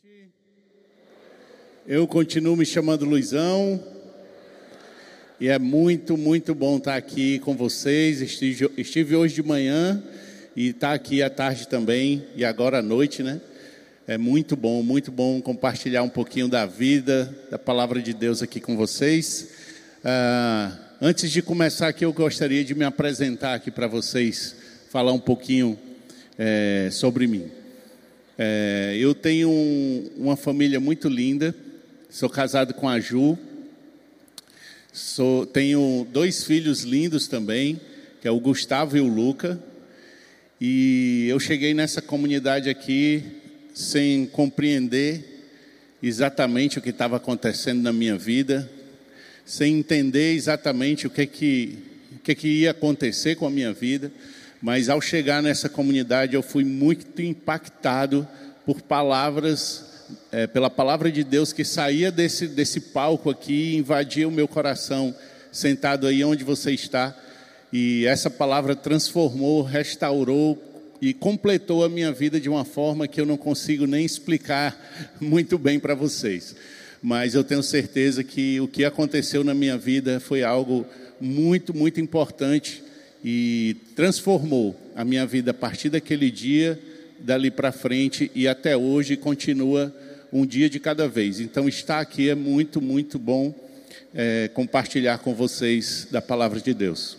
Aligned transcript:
noite. 0.00 0.32
Eu 1.86 2.06
continuo 2.06 2.56
me 2.56 2.64
chamando 2.64 3.04
Luizão. 3.04 3.82
E 5.40 5.48
é 5.48 5.58
muito, 5.58 6.16
muito 6.16 6.54
bom 6.54 6.76
estar 6.78 6.96
aqui 6.96 7.40
com 7.40 7.56
vocês. 7.56 8.20
Estive, 8.20 8.70
estive 8.76 9.16
hoje 9.16 9.34
de 9.34 9.42
manhã 9.42 10.02
e 10.54 10.68
estar 10.68 10.92
aqui 10.92 11.22
à 11.22 11.28
tarde 11.28 11.66
também, 11.66 12.24
e 12.36 12.44
agora 12.44 12.78
à 12.78 12.82
noite, 12.82 13.22
né? 13.22 13.40
É 14.06 14.18
muito 14.18 14.54
bom, 14.56 14.82
muito 14.82 15.10
bom 15.10 15.40
compartilhar 15.40 16.02
um 16.02 16.08
pouquinho 16.08 16.48
da 16.48 16.66
vida, 16.66 17.36
da 17.50 17.58
palavra 17.58 18.00
de 18.00 18.12
Deus 18.12 18.42
aqui 18.42 18.60
com 18.60 18.76
vocês. 18.76 19.48
Ah, 20.04 20.76
antes 21.00 21.30
de 21.30 21.40
começar 21.40 21.88
aqui, 21.88 22.04
eu 22.04 22.12
gostaria 22.12 22.64
de 22.64 22.74
me 22.74 22.84
apresentar 22.84 23.54
aqui 23.54 23.70
para 23.70 23.86
vocês, 23.86 24.54
falar 24.90 25.12
um 25.12 25.20
pouquinho 25.20 25.78
é, 26.38 26.88
sobre 26.90 27.26
mim. 27.26 27.61
É, 28.38 28.96
eu 28.98 29.14
tenho 29.14 29.50
um, 29.50 30.10
uma 30.16 30.36
família 30.36 30.80
muito 30.80 31.08
linda, 31.08 31.54
sou 32.08 32.30
casado 32.30 32.72
com 32.72 32.88
a 32.88 32.98
Ju, 32.98 33.38
sou, 34.92 35.44
tenho 35.44 36.06
dois 36.10 36.42
filhos 36.42 36.82
lindos 36.82 37.28
também, 37.28 37.78
que 38.22 38.28
é 38.28 38.30
o 38.30 38.40
Gustavo 38.40 38.96
e 38.96 39.00
o 39.00 39.06
Luca. 39.06 39.62
E 40.58 41.26
eu 41.28 41.38
cheguei 41.38 41.74
nessa 41.74 42.00
comunidade 42.00 42.70
aqui 42.70 43.22
sem 43.74 44.26
compreender 44.26 45.24
exatamente 46.02 46.78
o 46.78 46.82
que 46.82 46.90
estava 46.90 47.16
acontecendo 47.16 47.82
na 47.82 47.92
minha 47.92 48.16
vida, 48.16 48.70
sem 49.44 49.78
entender 49.78 50.34
exatamente 50.34 51.06
o 51.06 51.10
que 51.10 51.26
que, 51.26 51.78
o 52.16 52.18
que, 52.20 52.34
que 52.34 52.48
ia 52.48 52.70
acontecer 52.70 53.34
com 53.36 53.46
a 53.46 53.50
minha 53.50 53.72
vida. 53.72 54.10
Mas 54.62 54.88
ao 54.88 55.00
chegar 55.00 55.42
nessa 55.42 55.68
comunidade, 55.68 56.36
eu 56.36 56.42
fui 56.42 56.62
muito 56.62 57.20
impactado 57.20 58.26
por 58.64 58.80
palavras, 58.80 59.84
é, 60.30 60.46
pela 60.46 60.70
palavra 60.70 61.10
de 61.10 61.24
Deus 61.24 61.52
que 61.52 61.64
saía 61.64 62.12
desse, 62.12 62.46
desse 62.46 62.78
palco 62.80 63.28
aqui 63.28 63.72
e 63.72 63.76
invadia 63.76 64.28
o 64.28 64.30
meu 64.30 64.46
coração, 64.46 65.12
sentado 65.50 66.06
aí 66.06 66.22
onde 66.22 66.44
você 66.44 66.70
está. 66.70 67.12
E 67.72 68.06
essa 68.06 68.30
palavra 68.30 68.76
transformou, 68.76 69.62
restaurou 69.64 70.62
e 71.00 71.12
completou 71.12 71.84
a 71.84 71.88
minha 71.88 72.12
vida 72.12 72.40
de 72.40 72.48
uma 72.48 72.64
forma 72.64 73.08
que 73.08 73.20
eu 73.20 73.26
não 73.26 73.36
consigo 73.36 73.84
nem 73.84 74.04
explicar 74.04 74.78
muito 75.20 75.58
bem 75.58 75.80
para 75.80 75.96
vocês. 75.96 76.54
Mas 77.02 77.34
eu 77.34 77.42
tenho 77.42 77.64
certeza 77.64 78.22
que 78.22 78.60
o 78.60 78.68
que 78.68 78.84
aconteceu 78.84 79.42
na 79.42 79.54
minha 79.54 79.76
vida 79.76 80.20
foi 80.20 80.44
algo 80.44 80.86
muito, 81.20 81.76
muito 81.76 82.00
importante 82.00 82.91
e 83.24 83.76
transformou 83.94 84.78
a 84.94 85.04
minha 85.04 85.24
vida 85.26 85.52
a 85.52 85.54
partir 85.54 85.90
daquele 85.90 86.30
dia, 86.30 86.78
dali 87.18 87.50
para 87.50 87.72
frente 87.72 88.30
e 88.34 88.48
até 88.48 88.76
hoje 88.76 89.16
continua 89.16 89.94
um 90.32 90.46
dia 90.46 90.68
de 90.68 90.80
cada 90.80 91.06
vez. 91.06 91.40
Então, 91.40 91.68
estar 91.68 92.00
aqui 92.00 92.28
é 92.28 92.34
muito, 92.34 92.80
muito 92.80 93.18
bom 93.18 93.54
é, 94.14 94.48
compartilhar 94.52 95.18
com 95.18 95.34
vocês 95.34 96.08
da 96.10 96.20
palavra 96.20 96.60
de 96.60 96.74
Deus. 96.74 97.16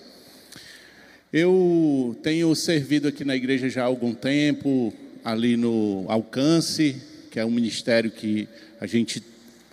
Eu 1.31 2.15
tenho 2.21 2.53
servido 2.55 3.07
aqui 3.07 3.23
na 3.23 3.35
igreja 3.35 3.69
já 3.69 3.83
há 3.83 3.85
algum 3.85 4.13
tempo, 4.13 4.93
ali 5.23 5.57
no 5.57 6.05
Alcance, 6.07 6.95
que 7.31 7.39
é 7.39 7.45
um 7.45 7.51
ministério 7.51 8.11
que 8.11 8.47
a 8.79 8.85
gente 8.85 9.23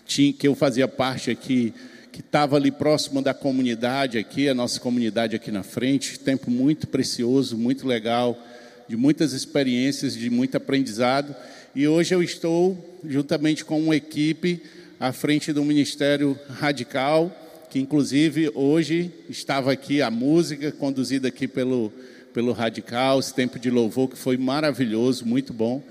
tinha, 0.07 0.33
que 0.33 0.49
eu 0.49 0.55
fazia 0.55 0.89
parte 0.89 1.31
aqui 1.31 1.75
que 2.13 2.21
estava 2.21 2.57
ali 2.57 2.71
próximo 2.71 3.23
da 3.23 3.33
comunidade 3.33 4.19
aqui, 4.19 4.49
a 4.49 4.55
nossa 4.55 4.81
comunidade 4.81 5.37
aqui 5.37 5.51
na 5.51 5.63
frente. 5.63 6.19
Tempo 6.19 6.51
muito 6.51 6.87
precioso, 6.87 7.57
muito 7.57 7.87
legal, 7.87 8.39
de 8.89 8.97
muitas 8.97 9.33
experiências, 9.33 10.15
de 10.15 10.29
muito 10.29 10.57
aprendizado. 10.57 11.35
E 11.75 11.87
hoje 11.87 12.15
eu 12.15 12.23
estou, 12.23 12.99
juntamente 13.05 13.65
com 13.65 13.81
uma 13.81 13.95
equipe, 13.95 14.61
à 14.99 15.13
frente 15.13 15.53
do 15.53 15.65
Ministério 15.65 16.39
Radical, 16.49 17.35
que 17.71 17.79
inclusive 17.79 18.51
hoje 18.55 19.13
estava 19.29 19.73
aqui 19.73 20.03
a 20.03 20.11
música 20.11 20.73
conduzida 20.73 21.29
aqui 21.29 21.47
pelo, 21.47 21.93
pelo 22.35 22.53
Radical, 22.53 23.21
esse 23.21 23.33
tempo 23.33 23.59
de 23.59 23.71
louvor 23.71 24.09
que 24.11 24.19
foi 24.19 24.37
maravilhoso, 24.37 25.25
muito 25.25 25.53
bom. 25.53 25.83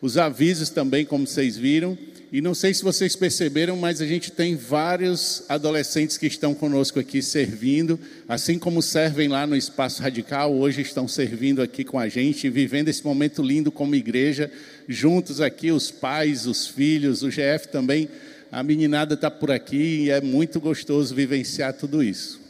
Os 0.00 0.16
avisos 0.16 0.70
também, 0.70 1.04
como 1.04 1.26
vocês 1.26 1.56
viram. 1.56 1.96
E 2.32 2.40
não 2.40 2.54
sei 2.54 2.74
se 2.74 2.82
vocês 2.82 3.14
perceberam, 3.14 3.76
mas 3.76 4.00
a 4.00 4.06
gente 4.06 4.32
tem 4.32 4.56
vários 4.56 5.44
adolescentes 5.48 6.18
que 6.18 6.26
estão 6.26 6.54
conosco 6.54 6.98
aqui 6.98 7.22
servindo, 7.22 8.00
assim 8.28 8.58
como 8.58 8.82
servem 8.82 9.28
lá 9.28 9.46
no 9.46 9.54
Espaço 9.54 10.02
Radical, 10.02 10.52
hoje 10.52 10.82
estão 10.82 11.06
servindo 11.06 11.62
aqui 11.62 11.84
com 11.84 12.00
a 12.00 12.08
gente, 12.08 12.50
vivendo 12.50 12.88
esse 12.88 13.04
momento 13.04 13.42
lindo 13.42 13.70
como 13.70 13.94
igreja, 13.94 14.50
juntos 14.88 15.40
aqui, 15.40 15.70
os 15.70 15.92
pais, 15.92 16.46
os 16.46 16.66
filhos, 16.66 17.22
o 17.22 17.28
GF 17.28 17.68
também. 17.70 18.08
A 18.50 18.60
meninada 18.60 19.14
está 19.14 19.30
por 19.30 19.52
aqui 19.52 20.06
e 20.06 20.10
é 20.10 20.20
muito 20.20 20.60
gostoso 20.60 21.14
vivenciar 21.14 21.74
tudo 21.74 22.02
isso. 22.02 22.40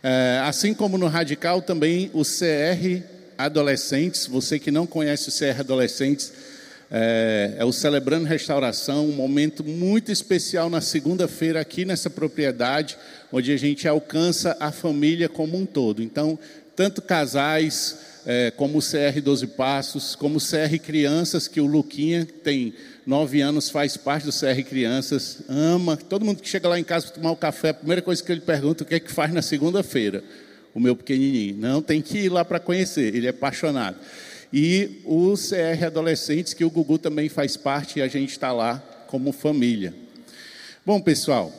É, 0.00 0.40
assim 0.44 0.74
como 0.74 0.96
no 0.96 1.08
Radical, 1.08 1.60
também 1.60 2.08
o 2.12 2.22
CR 2.22 3.02
Adolescentes, 3.36 4.26
você 4.26 4.60
que 4.60 4.70
não 4.70 4.86
conhece 4.86 5.28
o 5.28 5.32
CR 5.32 5.58
Adolescentes, 5.60 6.32
é, 6.94 7.54
é, 7.56 7.64
o 7.64 7.72
Celebrando 7.72 8.26
Restauração, 8.26 9.08
um 9.08 9.12
momento 9.12 9.64
muito 9.64 10.12
especial 10.12 10.68
na 10.68 10.82
segunda-feira 10.82 11.58
aqui 11.58 11.86
nessa 11.86 12.10
propriedade, 12.10 12.98
onde 13.32 13.50
a 13.50 13.56
gente 13.56 13.88
alcança 13.88 14.54
a 14.60 14.70
família 14.70 15.26
como 15.26 15.56
um 15.56 15.64
todo. 15.64 16.02
Então, 16.02 16.38
tanto 16.76 17.00
casais, 17.00 17.96
é, 18.26 18.50
como 18.50 18.76
o 18.76 18.82
CR 18.82 19.22
12 19.24 19.46
Passos, 19.46 20.14
como 20.14 20.36
o 20.36 20.40
CR 20.40 20.78
Crianças, 20.84 21.48
que 21.48 21.62
o 21.62 21.66
Luquinha 21.66 22.28
tem 22.44 22.74
nove 23.06 23.40
anos, 23.40 23.70
faz 23.70 23.96
parte 23.96 24.26
do 24.26 24.32
CR 24.32 24.62
Crianças, 24.68 25.38
ama. 25.48 25.96
Todo 25.96 26.26
mundo 26.26 26.42
que 26.42 26.48
chega 26.48 26.68
lá 26.68 26.78
em 26.78 26.84
casa 26.84 27.06
para 27.06 27.14
tomar 27.14 27.30
o 27.30 27.32
um 27.32 27.36
café, 27.36 27.70
a 27.70 27.74
primeira 27.74 28.02
coisa 28.02 28.22
que 28.22 28.30
ele 28.30 28.42
pergunta 28.42 28.84
o 28.84 28.86
que 28.86 28.96
é 28.96 29.00
que 29.00 29.10
faz 29.10 29.32
na 29.32 29.40
segunda-feira. 29.40 30.22
O 30.74 30.80
meu 30.80 30.94
pequenininho. 30.94 31.56
Não, 31.56 31.80
tem 31.80 32.02
que 32.02 32.18
ir 32.18 32.28
lá 32.28 32.44
para 32.44 32.60
conhecer, 32.60 33.14
ele 33.14 33.26
é 33.26 33.30
apaixonado 33.30 33.96
e 34.52 35.00
o 35.04 35.34
CR 35.34 35.86
Adolescentes, 35.86 36.52
que 36.52 36.64
o 36.64 36.70
Gugu 36.70 36.98
também 36.98 37.28
faz 37.28 37.56
parte 37.56 37.98
e 37.98 38.02
a 38.02 38.08
gente 38.08 38.30
está 38.30 38.52
lá 38.52 38.78
como 39.06 39.32
família. 39.32 39.94
Bom, 40.84 41.00
pessoal, 41.00 41.52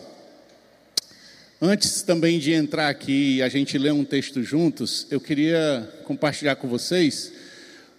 antes 1.61 2.03
também 2.03 2.37
de 2.37 2.51
entrar 2.51 2.89
aqui 2.89 3.37
e 3.37 3.41
a 3.41 3.49
gente 3.49 3.77
ler 3.77 3.93
um 3.93 4.03
texto 4.03 4.43
juntos, 4.43 5.07
eu 5.09 5.19
queria 5.19 5.89
compartilhar 6.03 6.55
com 6.55 6.67
vocês. 6.67 7.31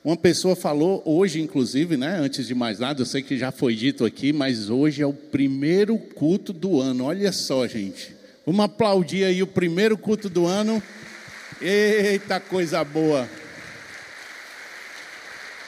Uma 0.04 0.16
pessoa 0.16 0.54
falou 0.54 1.02
hoje, 1.06 1.40
inclusive, 1.40 1.96
né? 1.96 2.18
Antes 2.20 2.46
de 2.46 2.54
mais 2.54 2.78
nada, 2.78 3.00
eu 3.00 3.06
sei 3.06 3.22
que 3.22 3.38
já 3.38 3.50
foi 3.50 3.74
dito 3.74 4.04
aqui, 4.04 4.32
mas 4.34 4.68
hoje 4.68 5.02
é 5.02 5.06
o 5.06 5.14
primeiro 5.14 5.98
culto 5.98 6.52
do 6.52 6.78
ano. 6.78 7.04
Olha 7.04 7.32
só, 7.32 7.66
gente. 7.66 8.14
Vamos 8.44 8.64
aplaudir 8.66 9.24
aí 9.24 9.42
o 9.42 9.46
primeiro 9.46 9.96
culto 9.96 10.28
do 10.28 10.46
ano. 10.46 10.82
Eita 11.60 12.38
coisa 12.38 12.84
boa! 12.84 13.26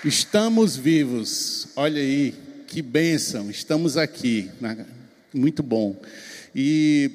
Estamos 0.04 0.76
vivos, 0.76 1.68
olha 1.74 2.00
aí, 2.00 2.34
que 2.68 2.82
bênção, 2.82 3.50
estamos 3.50 3.96
aqui, 3.96 4.50
né? 4.60 4.84
muito 5.32 5.62
bom. 5.62 5.96
E 6.54 7.10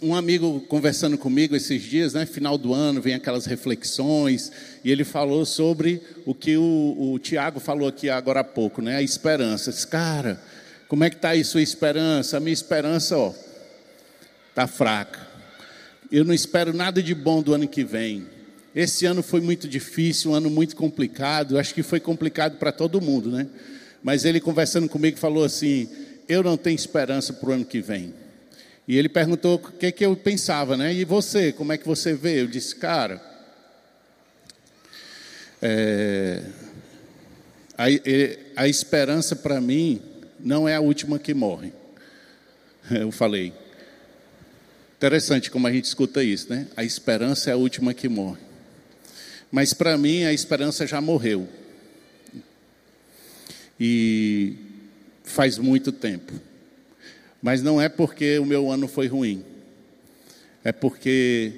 um 0.00 0.14
amigo 0.14 0.60
conversando 0.62 1.18
comigo 1.18 1.54
esses 1.54 1.82
dias, 1.82 2.14
né, 2.14 2.24
final 2.24 2.56
do 2.56 2.72
ano, 2.72 3.02
vem 3.02 3.14
aquelas 3.14 3.44
reflexões, 3.44 4.50
e 4.82 4.90
ele 4.90 5.04
falou 5.04 5.44
sobre 5.44 6.00
o 6.24 6.34
que 6.34 6.56
o, 6.56 7.12
o 7.12 7.18
Tiago 7.18 7.60
falou 7.60 7.86
aqui 7.86 8.08
agora 8.08 8.40
há 8.40 8.44
pouco, 8.44 8.80
né, 8.80 8.96
a 8.96 9.02
esperança. 9.02 9.70
Disse, 9.70 9.86
cara, 9.86 10.40
como 10.88 11.04
é 11.04 11.10
que 11.10 11.16
está 11.16 11.30
aí 11.30 11.44
sua 11.44 11.62
esperança? 11.62 12.38
A 12.38 12.40
minha 12.40 12.52
esperança, 12.52 13.16
ó, 13.16 13.32
está 14.48 14.66
fraca. 14.66 15.20
Eu 16.10 16.24
não 16.24 16.32
espero 16.32 16.72
nada 16.72 17.02
de 17.02 17.14
bom 17.14 17.42
do 17.42 17.52
ano 17.52 17.68
que 17.68 17.84
vem. 17.84 18.33
Esse 18.74 19.06
ano 19.06 19.22
foi 19.22 19.40
muito 19.40 19.68
difícil, 19.68 20.32
um 20.32 20.34
ano 20.34 20.50
muito 20.50 20.74
complicado. 20.74 21.58
Acho 21.58 21.72
que 21.72 21.82
foi 21.82 22.00
complicado 22.00 22.58
para 22.58 22.72
todo 22.72 23.00
mundo, 23.00 23.30
né? 23.30 23.46
Mas 24.02 24.24
ele 24.24 24.40
conversando 24.40 24.88
comigo 24.88 25.16
falou 25.16 25.44
assim: 25.44 25.88
Eu 26.28 26.42
não 26.42 26.56
tenho 26.56 26.74
esperança 26.74 27.32
para 27.32 27.50
o 27.50 27.52
ano 27.52 27.64
que 27.64 27.80
vem. 27.80 28.12
E 28.86 28.98
ele 28.98 29.08
perguntou 29.08 29.54
o 29.54 29.58
que, 29.58 29.90
que 29.90 30.04
eu 30.04 30.14
pensava, 30.14 30.76
né? 30.76 30.92
E 30.92 31.04
você, 31.04 31.52
como 31.52 31.72
é 31.72 31.78
que 31.78 31.86
você 31.86 32.12
vê? 32.12 32.42
Eu 32.42 32.46
disse, 32.46 32.76
cara, 32.76 33.20
é, 35.62 36.42
a, 37.78 37.84
a 38.62 38.68
esperança 38.68 39.34
para 39.34 39.58
mim 39.60 40.02
não 40.38 40.68
é 40.68 40.74
a 40.74 40.80
última 40.80 41.18
que 41.18 41.32
morre. 41.32 41.72
Eu 42.90 43.10
falei. 43.10 43.54
Interessante 44.98 45.50
como 45.50 45.66
a 45.66 45.72
gente 45.72 45.86
escuta 45.86 46.22
isso, 46.22 46.50
né? 46.50 46.66
A 46.76 46.84
esperança 46.84 47.48
é 47.48 47.52
a 47.54 47.56
última 47.56 47.94
que 47.94 48.08
morre. 48.08 48.40
Mas 49.54 49.72
para 49.72 49.96
mim 49.96 50.24
a 50.24 50.32
esperança 50.32 50.84
já 50.84 51.00
morreu. 51.00 51.48
E 53.78 54.56
faz 55.22 55.58
muito 55.58 55.92
tempo. 55.92 56.32
Mas 57.40 57.62
não 57.62 57.80
é 57.80 57.88
porque 57.88 58.36
o 58.40 58.44
meu 58.44 58.68
ano 58.68 58.88
foi 58.88 59.06
ruim. 59.06 59.44
É 60.64 60.72
porque 60.72 61.52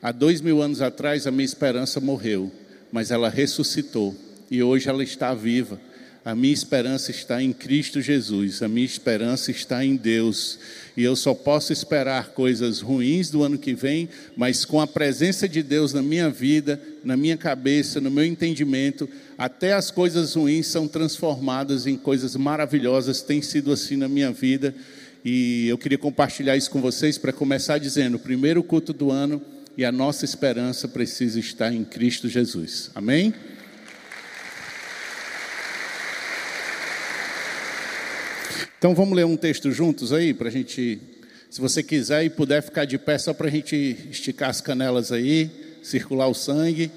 há 0.00 0.12
dois 0.12 0.40
mil 0.40 0.62
anos 0.62 0.80
atrás 0.80 1.26
a 1.26 1.32
minha 1.32 1.44
esperança 1.44 1.98
morreu, 1.98 2.52
mas 2.92 3.10
ela 3.10 3.28
ressuscitou 3.28 4.14
e 4.48 4.62
hoje 4.62 4.88
ela 4.88 5.02
está 5.02 5.34
viva. 5.34 5.80
A 6.24 6.34
minha 6.34 6.54
esperança 6.54 7.10
está 7.10 7.42
em 7.42 7.52
Cristo 7.52 8.00
Jesus, 8.00 8.62
a 8.62 8.68
minha 8.68 8.86
esperança 8.86 9.50
está 9.50 9.84
em 9.84 9.94
Deus. 9.94 10.58
E 10.96 11.02
eu 11.02 11.14
só 11.14 11.34
posso 11.34 11.70
esperar 11.70 12.28
coisas 12.28 12.80
ruins 12.80 13.28
do 13.28 13.42
ano 13.42 13.58
que 13.58 13.74
vem, 13.74 14.08
mas 14.34 14.64
com 14.64 14.80
a 14.80 14.86
presença 14.86 15.46
de 15.46 15.62
Deus 15.62 15.92
na 15.92 16.00
minha 16.00 16.30
vida, 16.30 16.80
na 17.04 17.14
minha 17.14 17.36
cabeça, 17.36 18.00
no 18.00 18.10
meu 18.10 18.24
entendimento, 18.24 19.06
até 19.36 19.74
as 19.74 19.90
coisas 19.90 20.34
ruins 20.34 20.66
são 20.66 20.88
transformadas 20.88 21.86
em 21.86 21.96
coisas 21.96 22.34
maravilhosas. 22.36 23.20
Tem 23.20 23.42
sido 23.42 23.70
assim 23.70 23.96
na 23.96 24.08
minha 24.08 24.32
vida. 24.32 24.74
E 25.22 25.68
eu 25.68 25.76
queria 25.76 25.98
compartilhar 25.98 26.56
isso 26.56 26.70
com 26.70 26.80
vocês 26.80 27.18
para 27.18 27.34
começar 27.34 27.76
dizendo: 27.76 28.14
o 28.14 28.20
primeiro 28.20 28.62
culto 28.62 28.94
do 28.94 29.10
ano 29.10 29.42
e 29.76 29.84
a 29.84 29.92
nossa 29.92 30.24
esperança 30.24 30.88
precisa 30.88 31.38
estar 31.38 31.70
em 31.70 31.84
Cristo 31.84 32.30
Jesus. 32.30 32.90
Amém? 32.94 33.34
Então 38.84 38.94
vamos 38.94 39.16
ler 39.16 39.24
um 39.24 39.34
texto 39.34 39.72
juntos 39.72 40.12
aí, 40.12 40.34
para 40.34 40.48
a 40.48 40.50
gente, 40.50 41.00
se 41.48 41.58
você 41.58 41.82
quiser 41.82 42.22
e 42.22 42.28
puder 42.28 42.62
ficar 42.62 42.84
de 42.84 42.98
pé, 42.98 43.16
só 43.16 43.32
para 43.32 43.48
a 43.48 43.50
gente 43.50 43.74
esticar 44.10 44.50
as 44.50 44.60
canelas 44.60 45.10
aí, 45.10 45.50
circular 45.82 46.28
o 46.28 46.34
sangue. 46.34 46.92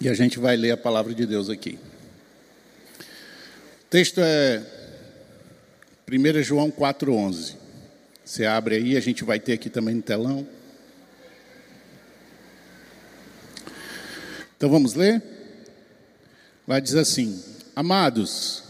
E 0.00 0.08
a 0.08 0.14
gente 0.14 0.40
vai 0.40 0.56
ler 0.56 0.72
a 0.72 0.76
palavra 0.76 1.14
de 1.14 1.24
Deus 1.24 1.48
aqui. 1.48 1.78
O 2.98 3.88
texto 3.88 4.20
é 4.20 4.60
1 6.10 6.42
João 6.42 6.72
4,11. 6.72 7.54
Você 8.24 8.44
abre 8.46 8.74
aí, 8.74 8.96
a 8.96 9.00
gente 9.00 9.22
vai 9.22 9.38
ter 9.38 9.52
aqui 9.52 9.70
também 9.70 9.94
no 9.94 10.02
telão. 10.02 10.44
Então 14.56 14.68
vamos 14.68 14.94
ler? 14.94 15.33
Vai 16.66 16.80
dizer 16.80 17.00
assim: 17.00 17.42
Amados, 17.76 18.62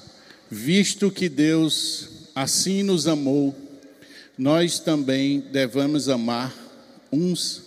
visto 0.51 1.11
que 1.11 1.29
Deus 1.29 2.09
assim 2.35 2.83
nos 2.83 3.07
amou, 3.07 3.55
nós 4.37 4.79
também 4.79 5.41
devemos 5.41 6.09
amar 6.09 6.55
uns 7.13 7.63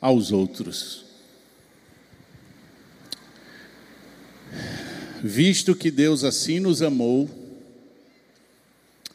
aos 0.00 0.30
outros. 0.30 1.04
Visto 5.22 5.74
que 5.74 5.90
Deus 5.90 6.22
assim 6.22 6.60
nos 6.60 6.82
amou, 6.82 7.28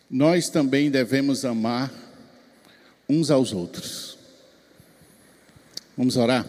nós 0.09 0.49
também 0.49 0.89
devemos 0.89 1.45
amar 1.45 1.93
uns 3.07 3.29
aos 3.29 3.53
outros. 3.53 4.17
Vamos 5.95 6.17
orar? 6.17 6.47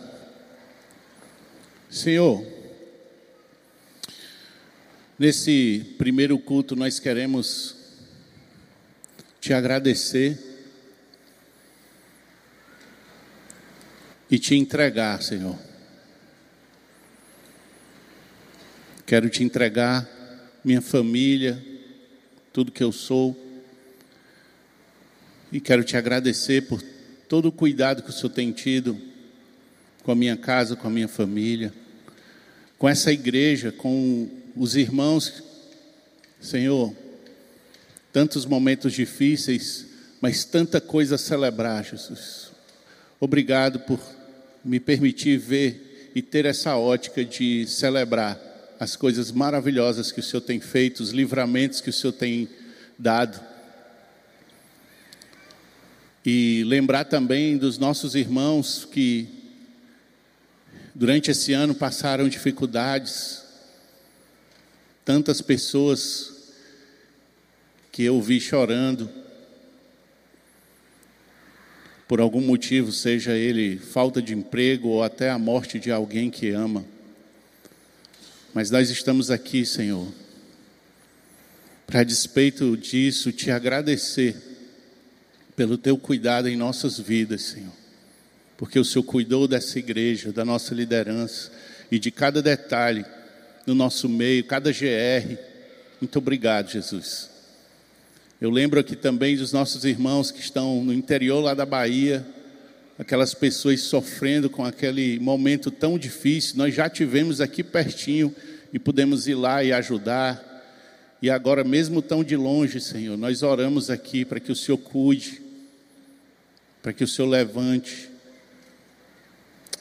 Senhor, 1.90 2.42
Nesse 5.20 5.84
primeiro 5.99 6.38
culto, 6.38 6.75
nós 6.75 6.99
queremos 6.99 7.76
te 9.38 9.52
agradecer 9.52 10.38
e 14.31 14.38
te 14.38 14.55
entregar, 14.55 15.22
Senhor. 15.22 15.58
Quero 19.05 19.28
te 19.28 19.44
entregar 19.44 20.08
minha 20.64 20.81
família, 20.81 21.62
tudo 22.50 22.73
que 22.73 22.82
eu 22.82 22.90
sou, 22.90 23.37
e 25.52 25.61
quero 25.61 25.84
te 25.84 25.99
agradecer 25.99 26.62
por 26.62 26.82
todo 27.28 27.49
o 27.49 27.52
cuidado 27.52 28.02
que 28.02 28.08
o 28.08 28.12
Senhor 28.14 28.31
tem 28.31 28.52
tido 28.52 28.99
com 30.02 30.12
a 30.12 30.16
minha 30.16 30.38
casa, 30.38 30.76
com 30.76 30.88
a 30.88 30.90
minha 30.90 31.08
família, 31.08 31.75
com 32.78 32.88
essa 32.88 33.12
igreja, 33.12 33.70
com 33.70 34.39
os 34.56 34.76
irmãos, 34.76 35.43
Senhor, 36.41 36.94
tantos 38.12 38.44
momentos 38.44 38.93
difíceis, 38.93 39.87
mas 40.20 40.44
tanta 40.44 40.81
coisa 40.81 41.14
a 41.14 41.19
celebrar, 41.19 41.85
Jesus. 41.85 42.50
Obrigado 43.19 43.81
por 43.81 44.00
me 44.64 44.81
permitir 44.81 45.38
ver 45.38 46.11
e 46.14 46.23
ter 46.23 46.44
essa 46.44 46.76
ótica 46.76 47.25
de 47.25 47.67
celebrar 47.67 48.38
as 48.79 48.97
coisas 48.97 49.31
maravilhosas 49.31 50.11
que 50.11 50.20
o 50.20 50.23
Senhor 50.23 50.41
tem 50.41 50.58
feito, 50.58 51.00
os 51.00 51.11
livramentos 51.11 51.81
que 51.81 51.91
o 51.91 51.93
Senhor 51.93 52.12
tem 52.12 52.49
dado. 52.99 53.41
E 56.25 56.64
lembrar 56.67 57.05
também 57.05 57.56
dos 57.56 57.79
nossos 57.79 58.14
irmãos 58.14 58.87
que 58.91 59.29
durante 60.94 61.31
esse 61.31 61.52
ano 61.52 61.75
passaram 61.75 62.29
dificuldades, 62.29 63.43
tantas 65.10 65.40
pessoas 65.40 66.52
que 67.90 68.04
eu 68.04 68.22
vi 68.22 68.40
chorando, 68.40 69.10
por 72.06 72.20
algum 72.20 72.40
motivo, 72.40 72.92
seja 72.92 73.32
ele 73.32 73.76
falta 73.76 74.22
de 74.22 74.34
emprego 74.34 74.86
ou 74.86 75.02
até 75.02 75.28
a 75.28 75.36
morte 75.36 75.80
de 75.80 75.90
alguém 75.90 76.30
que 76.30 76.50
ama. 76.50 76.84
Mas 78.54 78.70
nós 78.70 78.88
estamos 78.88 79.32
aqui, 79.32 79.66
Senhor, 79.66 80.06
para 81.88 82.04
despeito 82.04 82.76
disso, 82.76 83.32
te 83.32 83.50
agradecer 83.50 84.36
pelo 85.56 85.76
teu 85.76 85.98
cuidado 85.98 86.48
em 86.48 86.56
nossas 86.56 87.00
vidas, 87.00 87.42
Senhor. 87.42 87.74
Porque 88.56 88.78
o 88.78 88.84
Senhor 88.84 89.02
cuidou 89.02 89.48
dessa 89.48 89.76
igreja, 89.76 90.30
da 90.30 90.44
nossa 90.44 90.72
liderança 90.72 91.50
e 91.90 91.98
de 91.98 92.12
cada 92.12 92.40
detalhe 92.40 93.04
no 93.66 93.74
nosso 93.74 94.08
meio, 94.08 94.44
cada 94.44 94.70
GR. 94.72 95.36
Muito 96.00 96.18
obrigado, 96.18 96.70
Jesus. 96.70 97.30
Eu 98.40 98.50
lembro 98.50 98.80
aqui 98.80 98.96
também 98.96 99.36
dos 99.36 99.52
nossos 99.52 99.84
irmãos 99.84 100.30
que 100.30 100.40
estão 100.40 100.82
no 100.82 100.94
interior 100.94 101.40
lá 101.40 101.52
da 101.52 101.66
Bahia, 101.66 102.26
aquelas 102.98 103.34
pessoas 103.34 103.82
sofrendo 103.82 104.48
com 104.48 104.64
aquele 104.64 105.20
momento 105.20 105.70
tão 105.70 105.98
difícil. 105.98 106.56
Nós 106.56 106.74
já 106.74 106.88
tivemos 106.88 107.40
aqui 107.40 107.62
pertinho 107.62 108.34
e 108.72 108.78
pudemos 108.78 109.28
ir 109.28 109.34
lá 109.34 109.62
e 109.62 109.72
ajudar. 109.72 110.46
E 111.20 111.28
agora, 111.28 111.62
mesmo 111.62 112.00
tão 112.00 112.24
de 112.24 112.34
longe, 112.34 112.80
Senhor, 112.80 113.18
nós 113.18 113.42
oramos 113.42 113.90
aqui 113.90 114.24
para 114.24 114.40
que 114.40 114.50
o 114.50 114.56
Senhor 114.56 114.78
cuide, 114.78 115.42
para 116.82 116.94
que 116.94 117.04
o 117.04 117.08
Senhor 117.08 117.28
levante, 117.28 118.08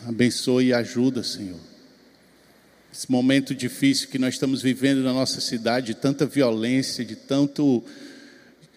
abençoe 0.05 0.67
e 0.67 0.73
ajuda, 0.73 1.23
Senhor. 1.23 1.68
Esse 2.91 3.09
momento 3.11 3.53
difícil 3.53 4.09
que 4.09 4.17
nós 4.17 4.33
estamos 4.33 4.61
vivendo 4.61 5.03
na 5.03 5.13
nossa 5.13 5.39
cidade, 5.39 5.87
de 5.87 5.93
tanta 5.93 6.25
violência, 6.25 7.05
de 7.05 7.15
tanto 7.15 7.83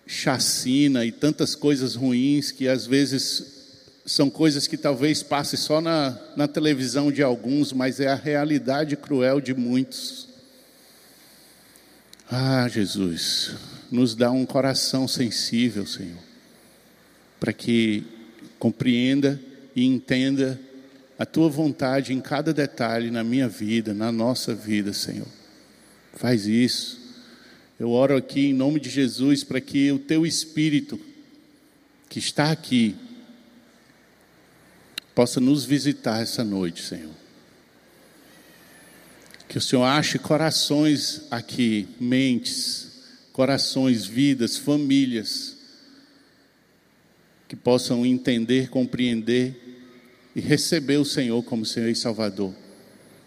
chacina 0.07 1.05
e 1.07 1.11
tantas 1.11 1.55
coisas 1.55 1.95
ruins 1.95 2.53
que 2.53 2.69
às 2.69 2.87
vezes 2.87 3.63
são 4.05 4.29
coisas 4.29 4.67
que 4.67 4.77
talvez 4.77 5.23
passe 5.23 5.57
só 5.57 5.81
na, 5.81 6.19
na 6.37 6.47
televisão 6.47 7.11
de 7.11 7.23
alguns, 7.23 7.73
mas 7.73 8.01
é 8.01 8.09
a 8.09 8.15
realidade 8.15 8.97
cruel 8.97 9.41
de 9.41 9.55
muitos. 9.55 10.29
Ah, 12.31 12.69
Jesus, 12.69 13.55
nos 13.91 14.15
dá 14.15 14.31
um 14.31 14.45
coração 14.45 15.07
sensível, 15.07 15.87
Senhor, 15.87 16.19
para 17.39 17.53
que 17.53 18.05
compreenda 18.59 19.41
e 19.75 19.85
entenda 19.85 20.61
a 21.23 21.25
tua 21.25 21.49
vontade 21.49 22.13
em 22.13 22.21
cada 22.21 22.53
detalhe 22.53 23.09
na 23.09 23.23
minha 23.23 23.49
vida, 23.49 23.95
na 23.95 24.11
nossa 24.11 24.57
vida, 24.57 24.93
Senhor. 24.93 25.29
Faz 26.15 26.49
isso. 26.49 27.01
Eu 27.79 27.93
oro 27.93 28.17
aqui 28.17 28.47
em 28.47 28.53
nome 28.53 28.81
de 28.81 28.91
Jesus 28.91 29.45
para 29.45 29.61
que 29.61 29.93
o 29.93 30.01
teu 30.01 30.27
espírito 30.27 30.99
que 32.09 32.19
está 32.19 32.51
aqui 32.51 32.97
possa 35.15 35.39
nos 35.39 35.65
visitar 35.65 36.21
essa 36.21 36.43
noite, 36.43 36.83
Senhor. 36.83 37.15
Que 39.49 39.59
o 39.59 39.61
Senhor 39.61 39.85
ache 39.85 40.19
corações 40.19 41.23
aqui, 41.31 41.87
mentes, 42.01 43.01
corações, 43.33 44.05
vidas, 44.05 44.57
famílias, 44.57 45.57
que 47.47 47.55
possam 47.55 48.05
entender, 48.05 48.71
compreender 48.71 49.62
e 50.35 50.41
receber 50.41 50.97
o 50.97 51.05
Senhor 51.05 51.43
como 51.43 51.65
Senhor 51.67 51.89
e 51.89 51.95
Salvador, 51.95 52.55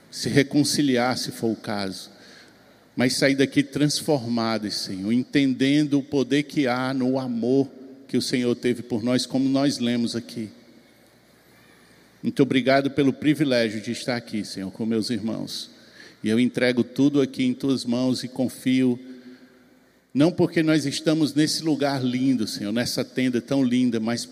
se 0.09 0.29
reconciliar 0.29 1.17
se 1.17 1.31
for 1.31 1.51
o 1.51 1.55
caso, 1.55 2.09
mas 2.95 3.13
sair 3.13 3.35
daqui 3.35 3.62
transformados, 3.62 4.74
Senhor, 4.75 5.12
entendendo 5.12 6.00
o 6.00 6.03
poder 6.03 6.43
que 6.43 6.67
há 6.67 6.93
no 6.93 7.19
amor 7.19 7.69
que 8.07 8.17
o 8.17 8.21
Senhor 8.21 8.55
teve 8.55 8.81
por 8.81 9.03
nós, 9.03 9.25
como 9.25 9.50
nós 9.50 9.77
lemos 9.79 10.15
aqui. 10.15 10.50
Muito 12.24 12.41
obrigado 12.41 12.89
pelo 12.91 13.13
privilégio 13.13 13.81
de 13.81 13.91
estar 13.91 14.15
aqui, 14.15 14.43
Senhor, 14.43 14.71
com 14.71 14.85
meus 14.85 15.09
irmãos. 15.09 15.69
E 16.24 16.29
eu 16.29 16.39
entrego 16.39 16.83
tudo 16.83 17.21
aqui 17.21 17.43
em 17.43 17.53
tuas 17.53 17.85
mãos 17.85 18.24
e 18.24 18.27
confio, 18.27 19.00
não 20.13 20.31
porque 20.31 20.63
nós 20.63 20.85
estamos 20.85 21.35
nesse 21.35 21.62
lugar 21.62 22.03
lindo, 22.03 22.47
Senhor, 22.47 22.71
nessa 22.71 23.03
tenda 23.03 23.41
tão 23.41 23.63
linda, 23.63 24.00
mas 24.00 24.27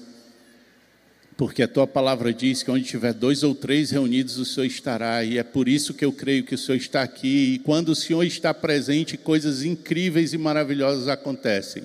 Porque 1.36 1.64
a 1.64 1.68
tua 1.68 1.88
palavra 1.88 2.32
diz 2.32 2.62
que 2.62 2.70
onde 2.70 2.86
tiver 2.86 3.14
dois 3.14 3.42
ou 3.42 3.56
três 3.56 3.90
reunidos, 3.90 4.38
o 4.38 4.46
Senhor 4.46 4.68
estará, 4.68 5.24
e 5.24 5.38
é 5.38 5.44
por 5.44 5.68
isso 5.68 5.94
que 5.94 6.06
eu 6.06 6.12
creio 6.12 6.44
que 6.44 6.54
o 6.54 6.58
Senhor 6.58 6.78
está 6.78 7.02
aqui, 7.02 7.56
e 7.56 7.60
quando 7.60 7.90
o 7.90 7.96
Senhor 7.96 8.24
está 8.24 8.54
presente, 8.54 9.18
coisas 9.18 9.64
incríveis 9.64 10.34
e 10.34 10.38
maravilhosas 10.38 11.08
acontecem. 11.08 11.84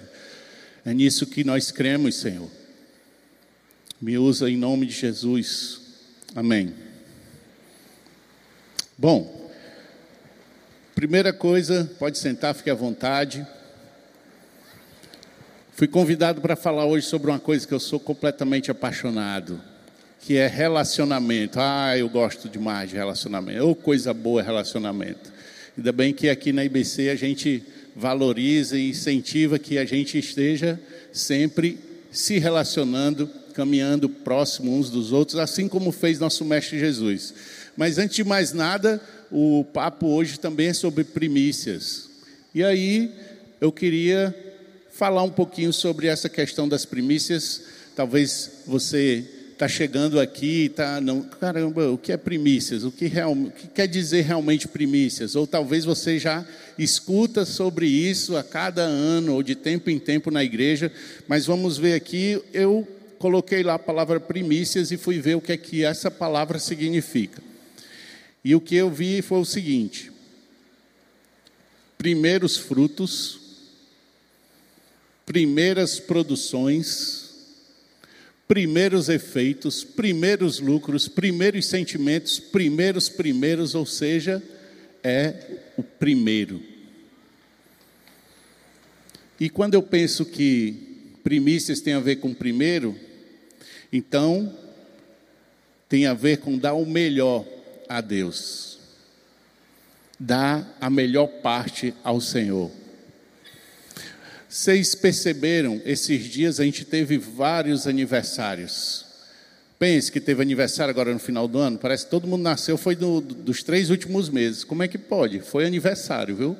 É 0.84 0.92
nisso 0.92 1.26
que 1.26 1.44
nós 1.44 1.70
cremos, 1.70 2.16
Senhor. 2.16 2.50
Me 4.00 4.18
usa 4.18 4.50
em 4.50 4.56
nome 4.56 4.86
de 4.86 4.92
Jesus. 4.92 5.80
Amém. 6.34 6.74
Bom, 8.96 9.50
primeira 10.94 11.32
coisa, 11.32 11.90
pode 11.98 12.18
sentar, 12.18 12.54
fique 12.54 12.70
à 12.70 12.74
vontade. 12.74 13.46
Fui 15.78 15.86
convidado 15.86 16.40
para 16.40 16.56
falar 16.56 16.86
hoje 16.86 17.06
sobre 17.06 17.30
uma 17.30 17.38
coisa 17.38 17.64
que 17.64 17.72
eu 17.72 17.78
sou 17.78 18.00
completamente 18.00 18.68
apaixonado, 18.68 19.60
que 20.20 20.36
é 20.36 20.48
relacionamento. 20.48 21.60
Ah, 21.60 21.96
eu 21.96 22.08
gosto 22.08 22.48
demais 22.48 22.90
de 22.90 22.96
relacionamento. 22.96 23.62
Ou 23.62 23.70
oh, 23.70 23.74
coisa 23.76 24.12
boa 24.12 24.42
relacionamento. 24.42 25.32
Ainda 25.76 25.92
bem 25.92 26.12
que 26.12 26.28
aqui 26.28 26.52
na 26.52 26.64
IBC 26.64 27.10
a 27.10 27.14
gente 27.14 27.62
valoriza 27.94 28.76
e 28.76 28.90
incentiva 28.90 29.56
que 29.56 29.78
a 29.78 29.84
gente 29.84 30.18
esteja 30.18 30.80
sempre 31.12 31.78
se 32.10 32.40
relacionando, 32.40 33.30
caminhando 33.54 34.08
próximo 34.08 34.76
uns 34.76 34.90
dos 34.90 35.12
outros, 35.12 35.38
assim 35.38 35.68
como 35.68 35.92
fez 35.92 36.18
nosso 36.18 36.44
mestre 36.44 36.76
Jesus. 36.76 37.32
Mas 37.76 37.98
antes 37.98 38.16
de 38.16 38.24
mais 38.24 38.52
nada, 38.52 39.00
o 39.30 39.64
papo 39.72 40.08
hoje 40.08 40.40
também 40.40 40.70
é 40.70 40.74
sobre 40.74 41.04
primícias. 41.04 42.10
E 42.52 42.64
aí 42.64 43.12
eu 43.60 43.70
queria 43.70 44.47
falar 44.98 45.22
um 45.22 45.30
pouquinho 45.30 45.72
sobre 45.72 46.08
essa 46.08 46.28
questão 46.28 46.68
das 46.68 46.84
primícias. 46.84 47.62
Talvez 47.94 48.50
você 48.66 49.24
está 49.52 49.68
chegando 49.68 50.18
aqui 50.18 50.62
e 50.62 50.66
está, 50.66 51.00
não, 51.00 51.22
caramba, 51.22 51.88
o 51.92 51.96
que 51.96 52.10
é 52.10 52.16
primícias? 52.16 52.82
O 52.82 52.90
que, 52.90 53.06
real, 53.06 53.32
o 53.32 53.48
que 53.48 53.68
quer 53.68 53.86
dizer 53.86 54.22
realmente 54.22 54.66
primícias? 54.66 55.36
Ou 55.36 55.46
talvez 55.46 55.84
você 55.84 56.18
já 56.18 56.44
escuta 56.76 57.44
sobre 57.44 57.86
isso 57.86 58.36
a 58.36 58.42
cada 58.42 58.82
ano 58.82 59.34
ou 59.34 59.42
de 59.42 59.54
tempo 59.54 59.88
em 59.88 60.00
tempo 60.00 60.32
na 60.32 60.42
igreja, 60.42 60.90
mas 61.28 61.46
vamos 61.46 61.78
ver 61.78 61.94
aqui, 61.94 62.42
eu 62.52 62.86
coloquei 63.20 63.62
lá 63.62 63.74
a 63.74 63.78
palavra 63.78 64.18
primícias 64.18 64.90
e 64.90 64.96
fui 64.96 65.20
ver 65.20 65.36
o 65.36 65.40
que 65.40 65.52
é 65.52 65.56
que 65.56 65.84
essa 65.84 66.10
palavra 66.10 66.58
significa. 66.58 67.40
E 68.44 68.52
o 68.52 68.60
que 68.60 68.74
eu 68.74 68.90
vi 68.90 69.22
foi 69.22 69.38
o 69.38 69.44
seguinte: 69.44 70.10
primeiros 71.96 72.56
frutos, 72.56 73.47
primeiras 75.28 76.00
produções, 76.00 77.28
primeiros 78.48 79.10
efeitos, 79.10 79.84
primeiros 79.84 80.58
lucros, 80.58 81.06
primeiros 81.06 81.66
sentimentos, 81.66 82.40
primeiros 82.40 83.10
primeiros, 83.10 83.74
ou 83.74 83.84
seja, 83.84 84.42
é 85.04 85.34
o 85.76 85.82
primeiro. 85.82 86.62
E 89.38 89.50
quando 89.50 89.74
eu 89.74 89.82
penso 89.82 90.24
que 90.24 91.20
primícias 91.22 91.82
tem 91.82 91.92
a 91.92 92.00
ver 92.00 92.16
com 92.16 92.32
primeiro, 92.32 92.98
então 93.92 94.56
tem 95.90 96.06
a 96.06 96.14
ver 96.14 96.38
com 96.38 96.56
dar 96.56 96.72
o 96.72 96.86
melhor 96.86 97.44
a 97.86 98.00
Deus, 98.00 98.78
dar 100.18 100.74
a 100.80 100.88
melhor 100.88 101.26
parte 101.42 101.92
ao 102.02 102.18
Senhor. 102.18 102.77
Vocês 104.48 104.94
perceberam, 104.94 105.82
esses 105.84 106.24
dias 106.24 106.58
a 106.58 106.64
gente 106.64 106.82
teve 106.82 107.18
vários 107.18 107.86
aniversários. 107.86 109.04
Pense 109.78 110.10
que 110.10 110.20
teve 110.20 110.40
aniversário 110.40 110.90
agora 110.90 111.12
no 111.12 111.18
final 111.18 111.46
do 111.46 111.58
ano, 111.58 111.78
parece 111.78 112.06
que 112.06 112.10
todo 112.10 112.26
mundo 112.26 112.42
nasceu, 112.42 112.78
foi 112.78 112.96
do, 112.96 113.20
dos 113.20 113.62
três 113.62 113.90
últimos 113.90 114.30
meses. 114.30 114.64
Como 114.64 114.82
é 114.82 114.88
que 114.88 114.96
pode? 114.96 115.40
Foi 115.40 115.66
aniversário, 115.66 116.34
viu? 116.34 116.56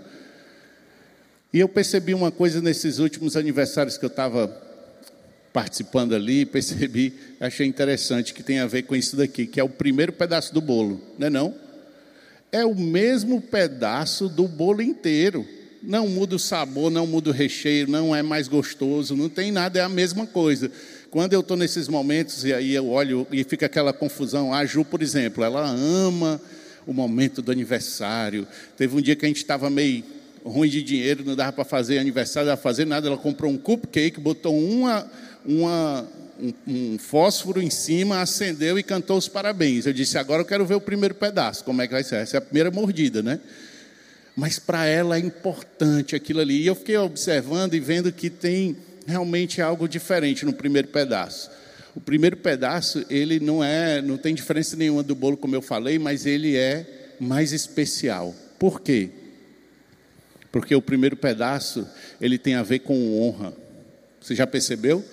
E 1.53 1.59
eu 1.59 1.69
percebi 1.69 2.13
uma 2.13 2.31
coisa 2.31 2.61
nesses 2.61 2.99
últimos 2.99 3.37
aniversários 3.37 3.97
que 3.97 4.05
eu 4.05 4.09
estava 4.09 4.49
participando 5.51 6.15
ali, 6.15 6.45
percebi, 6.47 7.15
achei 7.41 7.67
interessante, 7.67 8.35
que 8.35 8.43
tem 8.43 8.59
a 8.59 8.67
ver 8.67 8.83
com 8.83 8.95
isso 8.95 9.17
daqui, 9.17 9.47
que 9.47 9.59
é 9.59 9.65
o 9.65 9.69
primeiro 9.69 10.13
pedaço 10.13 10.53
do 10.53 10.61
bolo, 10.61 11.01
não 11.19 11.27
é 11.27 11.31
não? 11.31 11.55
É 12.53 12.67
o 12.67 12.75
mesmo 12.75 13.41
pedaço 13.41 14.29
do 14.29 14.47
bolo 14.47 14.83
inteiro 14.83 15.47
não 15.83 16.09
muda 16.09 16.37
o 16.37 16.39
sabor, 16.39 16.91
não 16.91 17.07
muda 17.07 17.31
o 17.31 17.33
recheio, 17.33 17.89
não 17.89 18.15
é 18.15 18.23
mais 18.23 18.49
gostoso, 18.49 19.17
não 19.17 19.29
tem 19.29 19.53
nada, 19.53 19.79
é 19.79 19.83
a 19.83 19.89
mesma 19.89 20.27
coisa. 20.27 20.71
Quando 21.11 21.33
eu 21.33 21.41
estou 21.41 21.57
nesses 21.57 21.89
momentos 21.89 22.45
e 22.45 22.53
aí 22.53 22.75
eu 22.75 22.89
olho 22.89 23.27
e 23.33 23.43
fica 23.45 23.67
aquela 23.67 23.93
confusão, 23.93 24.53
a 24.53 24.65
Ju, 24.67 24.85
por 24.85 25.03
exemplo, 25.03 25.43
ela 25.43 25.67
ama 25.67 26.41
o 26.87 26.93
momento 26.93 27.41
do 27.41 27.53
aniversário. 27.53 28.47
Teve 28.77 28.97
um 28.97 29.01
dia 29.01 29.17
que 29.17 29.25
a 29.25 29.29
gente 29.29 29.39
estava 29.39 29.71
meio 29.71 30.05
ruim 30.45 30.69
de 30.69 30.83
dinheiro, 30.83 31.25
não 31.25 31.37
dava 31.37 31.53
para 31.53 31.65
fazer 31.65 31.99
aniversário, 31.99 32.47
não 32.47 32.53
dava 32.53 32.63
para 32.63 32.71
fazer 32.71 32.87
nada. 32.87 33.07
Ela 33.07 33.17
comprou 33.17 33.51
um 33.51 33.59
cupcake, 33.59 34.21
botou 34.21 34.59
uma, 34.59 35.11
uma, 35.45 36.09
um, 36.41 36.53
um, 36.67 36.99
fósforo 36.99 37.63
em 37.63 37.71
cima, 37.71 38.21
acendeu 38.21 38.79
e 38.79 38.83
cantou 38.83 39.17
os 39.17 39.29
parabéns. 39.29 39.87
Eu 39.87 39.93
disse: 39.93 40.19
agora 40.19 40.43
eu 40.43 40.47
quero 40.47 40.67
ver 40.67 40.75
o 40.75 40.81
primeiro 40.81 41.15
pedaço, 41.15 41.65
como 41.65 41.81
é 41.83 41.87
que 41.87 41.93
vai 41.93 42.05
ser? 42.05 42.17
Essa 42.17 42.37
é 42.37 42.39
a 42.39 42.43
primeira 42.43 42.71
mordida, 42.71 43.23
né? 43.23 43.41
Mas 44.39 44.57
para 44.57 44.87
ela 44.87 45.17
é 45.17 45.19
importante 45.19 46.15
aquilo 46.15 46.39
ali. 46.39 46.63
E 46.63 46.67
eu 46.69 46.77
fiquei 46.77 46.97
observando 46.97 47.75
e 47.75 47.81
vendo 47.81 48.13
que 48.13 48.31
tem 48.31 48.77
realmente 49.05 49.61
algo 49.61 49.89
diferente 49.89 50.47
no 50.47 50.53
primeiro 50.53 50.87
pedaço. 50.87 51.51
O 51.93 52.01
primeiro 52.01 52.37
pedaço, 52.37 53.05
ele 53.11 53.41
não 53.41 53.65
é, 53.65 54.01
não 54.01 54.17
tem 54.17 54.37
diferença 54.37 54.77
nenhuma 54.77 55.03
do 55.03 55.13
bolo 55.13 55.37
como 55.37 55.57
eu 55.57 55.61
falei, 55.61 55.99
mas 55.99 56.25
ele 56.25 56.57
é 56.57 57.17
mais 57.19 57.53
especial. 57.53 58.33
Por 58.61 58.81
quê? 58.81 59.11
Porque 60.53 60.73
o 60.73 60.81
primeiro 60.81 61.17
pedaço, 61.17 61.85
ele 62.21 62.39
tem 62.39 62.55
a 62.55 62.63
ver 62.63 62.79
com 62.79 63.21
honra. 63.21 63.53
Você 64.21 64.37
já 64.37 64.47
percebeu? 64.47 65.05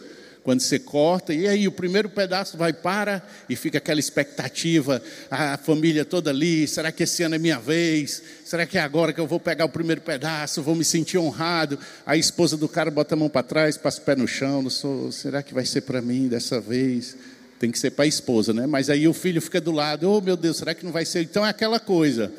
Quando 0.45 0.59
você 0.59 0.77
corta, 0.77 1.33
e 1.33 1.47
aí 1.47 1.67
o 1.67 1.71
primeiro 1.71 2.07
pedaço 2.07 2.55
vai 2.55 2.71
para 2.71 3.19
e 3.49 3.55
fica 3.55 3.79
aquela 3.79 3.99
expectativa, 3.99 5.01
a 5.31 5.57
família 5.57 6.05
toda 6.05 6.29
ali, 6.29 6.67
será 6.67 6.91
que 6.91 7.01
esse 7.01 7.23
ano 7.23 7.33
é 7.33 7.39
minha 7.39 7.57
vez? 7.57 8.21
Será 8.45 8.63
que 8.67 8.77
é 8.77 8.81
agora 8.81 9.11
que 9.11 9.19
eu 9.19 9.25
vou 9.25 9.39
pegar 9.39 9.65
o 9.65 9.69
primeiro 9.69 10.01
pedaço, 10.01 10.61
vou 10.61 10.75
me 10.75 10.85
sentir 10.85 11.17
honrado? 11.17 11.79
A 12.05 12.15
esposa 12.15 12.55
do 12.55 12.69
cara 12.69 12.91
bota 12.91 13.15
a 13.15 13.17
mão 13.17 13.27
para 13.27 13.41
trás, 13.41 13.75
passa 13.75 13.99
o 13.99 14.03
pé 14.03 14.15
no 14.15 14.27
chão, 14.27 14.69
sou, 14.69 15.11
será 15.11 15.41
que 15.41 15.51
vai 15.51 15.65
ser 15.65 15.81
para 15.81 15.99
mim 15.99 16.27
dessa 16.27 16.61
vez? 16.61 17.17
Tem 17.57 17.71
que 17.71 17.79
ser 17.79 17.89
para 17.89 18.05
a 18.05 18.07
esposa, 18.07 18.53
né? 18.53 18.67
Mas 18.67 18.87
aí 18.87 19.07
o 19.07 19.13
filho 19.13 19.41
fica 19.41 19.59
do 19.59 19.71
lado, 19.71 20.07
oh 20.07 20.21
meu 20.21 20.37
Deus, 20.37 20.57
será 20.57 20.75
que 20.75 20.85
não 20.85 20.91
vai 20.91 21.05
ser? 21.05 21.23
Então 21.23 21.43
é 21.43 21.49
aquela 21.49 21.79
coisa. 21.79 22.31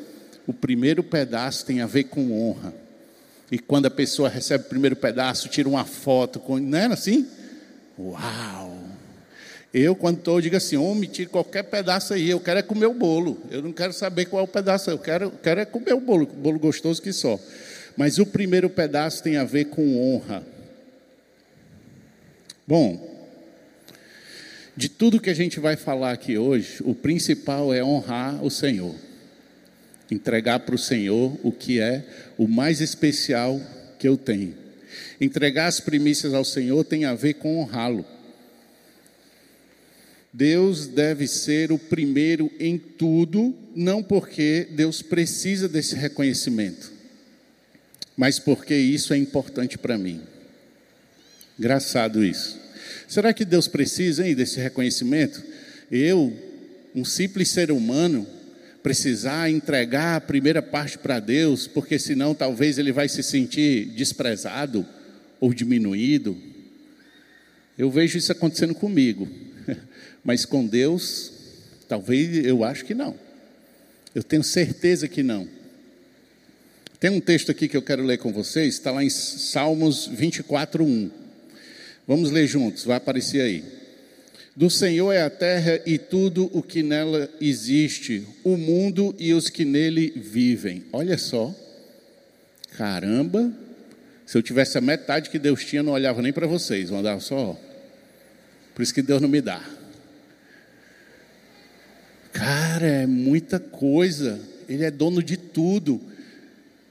O 0.47 0.53
primeiro 0.53 1.03
pedaço 1.03 1.65
tem 1.65 1.81
a 1.81 1.85
ver 1.85 2.05
com 2.05 2.31
honra. 2.31 2.73
E 3.51 3.59
quando 3.59 3.87
a 3.87 3.91
pessoa 3.91 4.29
recebe 4.29 4.63
o 4.63 4.69
primeiro 4.69 4.95
pedaço, 4.95 5.49
tira 5.49 5.67
uma 5.67 5.83
foto, 5.83 6.41
não 6.57 6.77
era 6.77 6.93
assim? 6.93 7.27
Uau! 7.99 8.77
Eu, 9.73 9.95
quando 9.95 10.19
estou, 10.19 10.39
digo 10.39 10.55
assim: 10.55 10.77
homem, 10.77 11.09
tire 11.09 11.29
qualquer 11.29 11.63
pedaço 11.63 12.13
aí, 12.13 12.29
eu 12.29 12.39
quero 12.39 12.59
é 12.59 12.61
comer 12.61 12.85
o 12.85 12.93
bolo. 12.93 13.41
Eu 13.51 13.61
não 13.61 13.73
quero 13.73 13.93
saber 13.93 14.25
qual 14.25 14.41
é 14.41 14.43
o 14.43 14.47
pedaço, 14.47 14.89
eu 14.89 14.97
quero, 14.97 15.31
quero 15.43 15.59
é 15.59 15.65
comer 15.65 15.93
o 15.93 15.99
bolo, 15.99 16.25
bolo 16.25 16.59
gostoso 16.59 17.01
que 17.01 17.11
só. 17.11 17.39
Mas 17.95 18.19
o 18.19 18.25
primeiro 18.25 18.69
pedaço 18.69 19.23
tem 19.23 19.37
a 19.37 19.43
ver 19.43 19.65
com 19.65 19.97
honra. 19.99 20.43
Bom, 22.65 23.17
de 24.75 24.89
tudo 24.89 25.19
que 25.19 25.29
a 25.29 25.33
gente 25.33 25.59
vai 25.59 25.75
falar 25.75 26.11
aqui 26.11 26.37
hoje, 26.37 26.77
o 26.81 26.93
principal 26.93 27.73
é 27.73 27.83
honrar 27.83 28.43
o 28.43 28.51
Senhor. 28.51 28.93
Entregar 30.11 30.59
para 30.59 30.75
o 30.75 30.77
Senhor 30.77 31.37
o 31.43 31.51
que 31.51 31.79
é 31.79 32.05
o 32.37 32.47
mais 32.47 32.79
especial 32.79 33.59
que 33.97 34.07
eu 34.07 34.15
tenho. 34.15 34.66
Entregar 35.19 35.67
as 35.67 35.79
primícias 35.79 36.33
ao 36.33 36.45
Senhor 36.45 36.83
tem 36.83 37.05
a 37.05 37.15
ver 37.15 37.35
com 37.35 37.59
honrá-lo. 37.59 38.05
Deus 40.31 40.85
deve 40.85 41.25
ser 41.27 41.71
o 41.71 41.79
primeiro 41.79 42.51
em 42.59 42.77
tudo, 42.77 43.55
não 43.75 44.03
porque 44.03 44.67
Deus 44.71 45.01
precisa 45.01 45.67
desse 45.67 45.95
reconhecimento, 45.95 46.91
mas 48.15 48.37
porque 48.37 48.75
isso 48.75 49.13
é 49.13 49.17
importante 49.17 49.79
para 49.79 49.97
mim. 49.97 50.21
Engraçado 51.57 52.23
isso. 52.23 52.59
Será 53.07 53.33
que 53.33 53.43
Deus 53.43 53.67
precisa 53.67 54.27
hein, 54.27 54.35
desse 54.35 54.59
reconhecimento? 54.59 55.41
Eu, 55.91 56.31
um 56.93 57.03
simples 57.03 57.49
ser 57.49 57.71
humano, 57.71 58.27
precisar 58.83 59.49
entregar 59.49 60.17
a 60.17 60.21
primeira 60.21 60.61
parte 60.61 60.99
para 60.99 61.19
Deus, 61.19 61.65
porque 61.65 61.97
senão 61.97 62.35
talvez 62.35 62.77
ele 62.77 62.91
vai 62.91 63.09
se 63.09 63.23
sentir 63.23 63.85
desprezado 63.87 64.85
ou 65.39 65.53
diminuído. 65.53 66.37
Eu 67.77 67.91
vejo 67.91 68.17
isso 68.17 68.31
acontecendo 68.31 68.73
comigo, 68.73 69.27
mas 70.23 70.45
com 70.45 70.65
Deus, 70.65 71.31
talvez 71.87 72.45
eu 72.45 72.63
acho 72.63 72.85
que 72.85 72.93
não. 72.93 73.15
Eu 74.15 74.23
tenho 74.23 74.43
certeza 74.43 75.07
que 75.07 75.21
não. 75.21 75.47
Tem 76.99 77.11
um 77.11 77.19
texto 77.19 77.51
aqui 77.51 77.67
que 77.67 77.77
eu 77.77 77.81
quero 77.81 78.03
ler 78.03 78.17
com 78.17 78.33
vocês, 78.33 78.73
está 78.73 78.91
lá 78.91 79.03
em 79.03 79.09
Salmos 79.09 80.07
24, 80.07 80.83
1. 80.83 81.11
Vamos 82.07 82.31
ler 82.31 82.47
juntos, 82.47 82.83
vai 82.83 82.97
aparecer 82.97 83.41
aí. 83.41 83.63
Do 84.55 84.71
Senhor 84.71 85.11
é 85.13 85.21
a 85.21 85.29
terra 85.29 85.79
e 85.85 85.99
tudo 85.99 86.49
o 86.51 86.63
que 86.63 86.81
nela 86.81 87.29
existe, 87.39 88.25
o 88.43 88.57
mundo 88.57 89.15
e 89.19 89.31
os 89.31 89.51
que 89.51 89.63
nele 89.63 90.11
vivem. 90.15 90.83
Olha 90.91 91.15
só. 91.15 91.53
Caramba. 92.75 93.66
Se 94.27 94.37
eu 94.37 94.43
tivesse 94.43 94.77
a 94.77 94.81
metade 94.81 95.29
que 95.29 95.39
Deus 95.39 95.63
tinha, 95.63 95.81
não 95.81 95.93
olhava 95.93 96.21
nem 96.21 96.33
para 96.33 96.45
vocês, 96.45 96.91
andava 96.91 97.21
só. 97.21 97.57
Por 98.75 98.81
isso 98.81 98.93
que 98.93 99.01
Deus 99.01 99.21
não 99.21 99.29
me 99.29 99.39
dá. 99.39 99.63
Cara, 102.33 102.85
é 102.85 103.07
muita 103.07 103.57
coisa. 103.57 104.37
Ele 104.67 104.83
é 104.83 104.91
dono 104.91 105.23
de 105.23 105.37
tudo. 105.37 106.01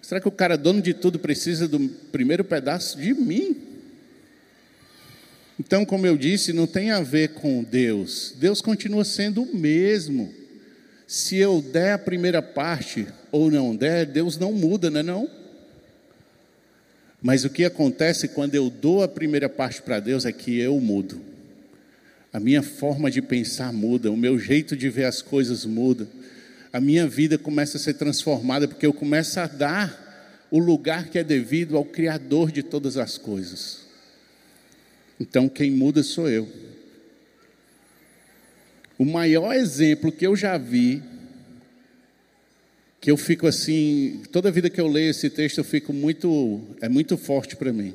Será 0.00 0.18
que 0.18 0.26
o 0.26 0.32
cara 0.32 0.56
dono 0.56 0.80
de 0.80 0.94
tudo 0.94 1.18
precisa 1.18 1.68
do 1.68 1.78
primeiro 2.10 2.42
pedaço 2.42 2.96
de 2.98 3.12
mim? 3.12 3.54
Então, 5.60 5.84
como 5.84 6.06
eu 6.06 6.16
disse, 6.16 6.54
não 6.54 6.66
tem 6.66 6.90
a 6.90 7.02
ver 7.02 7.34
com 7.34 7.62
Deus. 7.62 8.34
Deus 8.38 8.62
continua 8.62 9.04
sendo 9.04 9.42
o 9.42 9.54
mesmo. 9.54 10.32
Se 11.06 11.36
eu 11.36 11.60
der 11.60 11.92
a 11.92 11.98
primeira 11.98 12.40
parte 12.40 13.06
ou 13.30 13.50
não 13.50 13.76
der, 13.76 14.06
Deus 14.06 14.38
não 14.38 14.52
muda, 14.52 14.90
não 14.90 15.00
é 15.00 15.02
não? 15.02 15.45
Mas 17.26 17.44
o 17.44 17.50
que 17.50 17.64
acontece 17.64 18.28
quando 18.28 18.54
eu 18.54 18.70
dou 18.70 19.02
a 19.02 19.08
primeira 19.08 19.48
parte 19.48 19.82
para 19.82 19.98
Deus 19.98 20.24
é 20.24 20.30
que 20.30 20.60
eu 20.60 20.78
mudo. 20.78 21.20
A 22.32 22.38
minha 22.38 22.62
forma 22.62 23.10
de 23.10 23.20
pensar 23.20 23.72
muda, 23.72 24.12
o 24.12 24.16
meu 24.16 24.38
jeito 24.38 24.76
de 24.76 24.88
ver 24.88 25.06
as 25.06 25.22
coisas 25.22 25.64
muda. 25.64 26.06
A 26.72 26.80
minha 26.80 27.04
vida 27.04 27.36
começa 27.36 27.78
a 27.78 27.80
ser 27.80 27.94
transformada 27.94 28.68
porque 28.68 28.86
eu 28.86 28.92
começo 28.92 29.40
a 29.40 29.48
dar 29.48 30.46
o 30.52 30.60
lugar 30.60 31.08
que 31.08 31.18
é 31.18 31.24
devido 31.24 31.76
ao 31.76 31.84
Criador 31.84 32.52
de 32.52 32.62
todas 32.62 32.96
as 32.96 33.18
coisas. 33.18 33.80
Então 35.18 35.48
quem 35.48 35.72
muda 35.72 36.04
sou 36.04 36.30
eu. 36.30 36.48
O 38.96 39.04
maior 39.04 39.52
exemplo 39.52 40.12
que 40.12 40.28
eu 40.28 40.36
já 40.36 40.56
vi, 40.56 41.02
que 43.00 43.10
eu 43.10 43.16
fico 43.16 43.46
assim, 43.46 44.22
toda 44.32 44.50
vida 44.50 44.70
que 44.70 44.80
eu 44.80 44.88
leio 44.88 45.10
esse 45.10 45.30
texto 45.30 45.58
eu 45.58 45.64
fico 45.64 45.92
muito, 45.92 46.60
é 46.80 46.88
muito 46.88 47.16
forte 47.16 47.56
para 47.56 47.72
mim. 47.72 47.94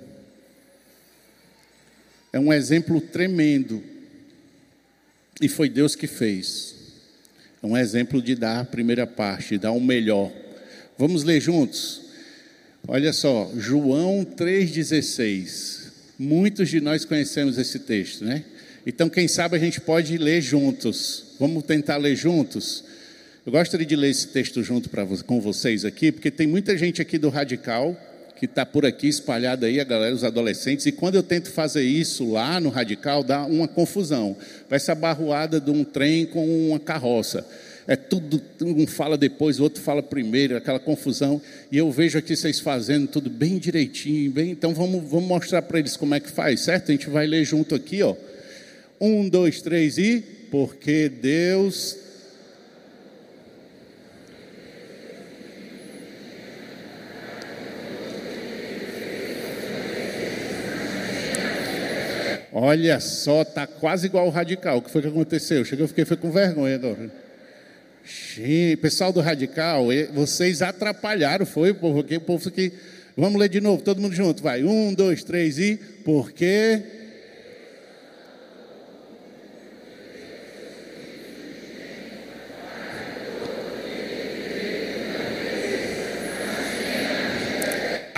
É 2.34 2.40
um 2.40 2.54
exemplo 2.54 3.02
tremendo. 3.02 3.84
E 5.42 5.50
foi 5.50 5.70
Deus 5.70 5.96
que 5.96 6.08
fez. 6.08 6.76
É 7.62 7.66
um 7.66 7.78
exemplo 7.78 8.22
de 8.22 8.36
dar 8.36 8.62
a 8.62 8.66
primeira 8.66 9.06
parte, 9.06 9.58
dar 9.58 9.72
o 9.72 9.82
melhor. 9.82 10.32
Vamos 10.98 11.24
ler 11.24 11.42
juntos? 11.42 12.02
Olha 12.88 13.12
só, 13.12 13.52
João 13.58 14.24
3,16. 14.24 15.92
Muitos 16.18 16.70
de 16.70 16.80
nós 16.80 17.06
conhecemos 17.06 17.58
esse 17.58 17.80
texto, 17.80 18.24
né? 18.24 18.44
Então, 18.86 19.10
quem 19.10 19.28
sabe 19.28 19.56
a 19.56 19.60
gente 19.60 19.80
pode 19.80 20.18
ler 20.18 20.42
juntos. 20.42 21.36
Vamos 21.40 21.64
tentar 21.64 21.98
ler 21.98 22.16
juntos? 22.16 22.84
Eu 23.46 23.52
gostaria 23.52 23.86
de 23.86 23.96
ler 23.96 24.10
esse 24.10 24.28
texto 24.28 24.62
junto 24.62 24.90
pra, 24.90 25.06
com 25.26 25.42
vocês 25.42 25.84
aqui, 25.84 26.12
porque 26.12 26.30
tem 26.30 26.46
muita 26.46 26.78
gente 26.78 27.02
aqui 27.02 27.18
do 27.18 27.30
Radical 27.30 27.98
que 28.38 28.46
está 28.46 28.66
por 28.66 28.86
aqui 28.86 29.08
espalhada 29.08 29.68
aí, 29.68 29.80
a 29.80 29.84
galera, 29.84 30.16
os 30.16 30.24
adolescentes, 30.24 30.86
e 30.88 30.92
quando 30.92 31.16
eu 31.16 31.22
tento 31.22 31.52
fazer 31.52 31.84
isso 31.84 32.32
lá 32.32 32.60
no 32.60 32.70
Radical, 32.70 33.24
dá 33.24 33.46
uma 33.46 33.68
confusão. 33.68 34.36
Parece 34.68 34.90
a 34.92 34.96
barroada 34.96 35.60
de 35.60 35.70
um 35.70 35.84
trem 35.84 36.26
com 36.26 36.70
uma 36.70 36.80
carroça 36.80 37.46
é 37.88 37.96
tudo, 37.96 38.42
um 38.62 38.86
fala 38.86 39.18
depois, 39.18 39.60
o 39.60 39.64
outro 39.64 39.82
fala 39.82 40.04
primeiro, 40.04 40.56
aquela 40.56 40.80
confusão. 40.80 41.42
E 41.72 41.78
eu 41.78 41.92
vejo 41.92 42.18
aqui 42.18 42.36
vocês 42.36 42.60
fazendo 42.60 43.08
tudo 43.08 43.30
bem 43.30 43.58
direitinho, 43.58 44.32
bem. 44.32 44.52
Então 44.52 44.74
vamos, 44.74 45.04
vamos 45.10 45.28
mostrar 45.28 45.62
para 45.62 45.80
eles 45.80 45.98
como 45.98 46.16
é 46.16 46.20
que 46.20 46.32
faz, 46.32 46.62
certo? 46.62 46.90
A 46.90 46.92
gente 46.94 47.10
vai 47.10 47.26
ler 47.26 47.44
junto 47.44 47.76
aqui, 47.76 48.02
ó. 48.04 48.16
Um, 49.00 49.28
dois, 49.28 49.62
três 49.62 49.98
e 49.98 50.24
porque 50.52 51.10
Deus 51.10 51.98
Olha 62.64 63.00
só, 63.00 63.44
tá 63.44 63.66
quase 63.66 64.06
igual 64.06 64.28
o 64.28 64.30
radical. 64.30 64.78
O 64.78 64.82
que 64.84 64.92
foi 64.92 65.02
que 65.02 65.08
aconteceu? 65.08 65.66
Chegou, 65.66 65.86
eu 65.86 65.88
fiquei 65.88 66.06
foi 66.06 66.16
com 66.16 66.30
vergonha 66.30 66.76
agora. 66.76 67.12
Pessoal 68.80 69.12
do 69.12 69.20
Radical, 69.20 69.88
vocês 70.14 70.62
atrapalharam, 70.62 71.44
foi, 71.44 71.72
o 71.72 71.76
povo 71.76 72.02
aqui. 72.48 72.72
Vamos 73.18 73.40
ler 73.40 73.50
de 73.50 73.60
novo, 73.60 73.82
todo 73.82 74.00
mundo 74.00 74.14
junto, 74.14 74.44
vai. 74.44 74.64
Um, 74.64 74.94
dois, 74.94 75.24
três 75.24 75.58
e. 75.58 75.76
Porque. 76.06 76.84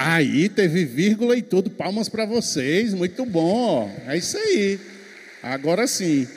Aí 0.05 0.49
teve 0.49 0.83
vírgula 0.83 1.37
e 1.37 1.41
tudo, 1.41 1.69
palmas 1.69 2.09
para 2.09 2.25
vocês, 2.25 2.93
muito 2.93 3.25
bom. 3.25 3.89
É 4.05 4.17
isso 4.17 4.37
aí. 4.37 4.77
Agora 5.41 5.87
sim. 5.87 6.27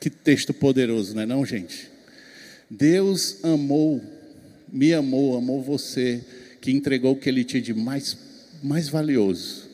Que 0.00 0.08
texto 0.08 0.54
poderoso, 0.54 1.14
não 1.14 1.20
é 1.20 1.26
não, 1.26 1.44
gente? 1.44 1.90
Deus 2.70 3.44
amou, 3.44 4.02
me 4.72 4.94
amou, 4.94 5.36
amou 5.36 5.62
você, 5.62 6.22
que 6.62 6.70
entregou 6.72 7.12
o 7.12 7.16
que 7.16 7.28
Ele 7.28 7.44
tinha 7.44 7.60
de 7.60 7.74
mais, 7.74 8.16
mais 8.62 8.88
valioso. 8.88 9.68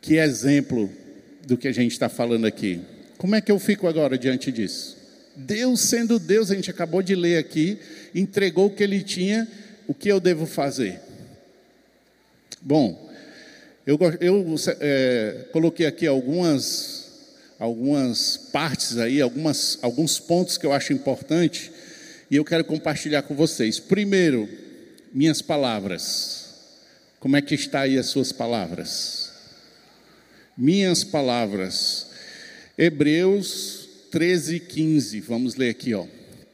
Que 0.00 0.16
exemplo 0.16 0.90
do 1.46 1.56
que 1.56 1.68
a 1.68 1.72
gente 1.72 1.92
está 1.92 2.08
falando 2.08 2.44
aqui. 2.44 2.80
Como 3.18 3.36
é 3.36 3.40
que 3.40 3.52
eu 3.52 3.60
fico 3.60 3.86
agora 3.86 4.18
diante 4.18 4.50
disso? 4.50 4.96
Deus 5.36 5.78
sendo 5.78 6.18
Deus, 6.18 6.50
a 6.50 6.56
gente 6.56 6.72
acabou 6.72 7.02
de 7.02 7.14
ler 7.14 7.38
aqui, 7.38 7.78
entregou 8.12 8.66
o 8.66 8.70
que 8.70 8.82
Ele 8.82 9.00
tinha, 9.00 9.46
o 9.86 9.94
que 9.94 10.08
eu 10.08 10.18
devo 10.18 10.44
fazer? 10.44 11.06
Bom, 12.68 13.08
eu, 13.86 13.96
eu 14.20 14.56
é, 14.80 15.46
coloquei 15.52 15.86
aqui 15.86 16.04
algumas 16.04 17.06
algumas 17.60 18.36
partes 18.36 18.98
aí, 18.98 19.20
algumas, 19.20 19.78
alguns 19.82 20.18
pontos 20.18 20.58
que 20.58 20.66
eu 20.66 20.72
acho 20.72 20.92
importante 20.92 21.70
e 22.28 22.34
eu 22.34 22.44
quero 22.44 22.64
compartilhar 22.64 23.22
com 23.22 23.36
vocês. 23.36 23.78
Primeiro, 23.78 24.48
minhas 25.14 25.40
palavras. 25.40 26.56
Como 27.20 27.36
é 27.36 27.40
que 27.40 27.54
está 27.54 27.82
aí 27.82 27.96
as 27.96 28.06
suas 28.06 28.32
palavras? 28.32 29.30
Minhas 30.58 31.04
palavras. 31.04 32.08
Hebreus 32.76 33.88
13, 34.10 34.58
15. 34.58 35.20
Vamos 35.20 35.54
ler 35.54 35.70
aqui, 35.70 35.94
ó. 35.94 36.04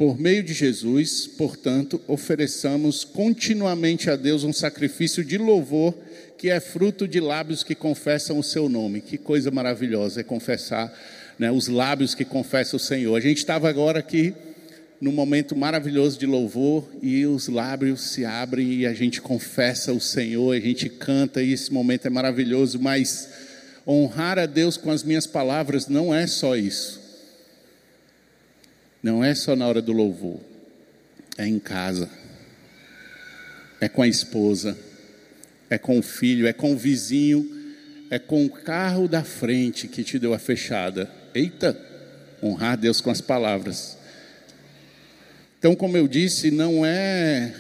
Por 0.02 0.18
meio 0.18 0.42
de 0.42 0.52
Jesus, 0.52 1.28
portanto, 1.28 2.00
ofereçamos 2.08 3.04
continuamente 3.04 4.10
a 4.10 4.16
Deus 4.16 4.42
um 4.42 4.52
sacrifício 4.52 5.24
de 5.24 5.38
louvor 5.38 5.94
que 6.36 6.50
é 6.50 6.58
fruto 6.58 7.06
de 7.06 7.20
lábios 7.20 7.62
que 7.62 7.76
confessam 7.76 8.36
o 8.36 8.42
seu 8.42 8.68
nome. 8.68 9.00
Que 9.00 9.16
coisa 9.16 9.52
maravilhosa 9.52 10.18
é 10.18 10.24
confessar, 10.24 10.92
né, 11.38 11.52
os 11.52 11.68
lábios 11.68 12.16
que 12.16 12.24
confessam 12.24 12.78
o 12.78 12.80
Senhor. 12.80 13.14
A 13.14 13.20
gente 13.20 13.36
estava 13.36 13.68
agora 13.68 14.00
aqui 14.00 14.34
num 15.00 15.12
momento 15.12 15.54
maravilhoso 15.54 16.18
de 16.18 16.26
louvor 16.26 16.84
e 17.00 17.24
os 17.24 17.46
lábios 17.46 18.00
se 18.00 18.24
abrem 18.24 18.72
e 18.72 18.86
a 18.86 18.92
gente 18.92 19.20
confessa 19.20 19.92
o 19.92 20.00
Senhor, 20.00 20.56
a 20.56 20.58
gente 20.58 20.88
canta 20.88 21.40
e 21.40 21.52
esse 21.52 21.72
momento 21.72 22.06
é 22.06 22.10
maravilhoso, 22.10 22.76
mas 22.80 23.28
honrar 23.86 24.36
a 24.36 24.46
Deus 24.46 24.76
com 24.76 24.90
as 24.90 25.04
minhas 25.04 25.28
palavras 25.28 25.86
não 25.86 26.12
é 26.12 26.26
só 26.26 26.56
isso. 26.56 27.01
Não 29.02 29.24
é 29.24 29.34
só 29.34 29.56
na 29.56 29.66
hora 29.66 29.82
do 29.82 29.92
louvor. 29.92 30.40
É 31.36 31.46
em 31.46 31.58
casa. 31.58 32.08
É 33.80 33.88
com 33.88 34.02
a 34.02 34.08
esposa. 34.08 34.78
É 35.72 35.78
com 35.78 35.98
o 35.98 36.02
filho, 36.02 36.46
é 36.46 36.52
com 36.52 36.74
o 36.74 36.76
vizinho, 36.76 37.50
é 38.10 38.18
com 38.18 38.44
o 38.44 38.50
carro 38.50 39.08
da 39.08 39.24
frente 39.24 39.88
que 39.88 40.04
te 40.04 40.18
deu 40.18 40.34
a 40.34 40.38
fechada. 40.38 41.10
Eita, 41.34 41.80
honrar 42.42 42.76
Deus 42.76 43.00
com 43.00 43.10
as 43.10 43.22
palavras. 43.22 43.96
Então, 45.58 45.74
como 45.74 45.96
eu 45.96 46.06
disse, 46.06 46.50
não 46.50 46.84
é 46.84 47.54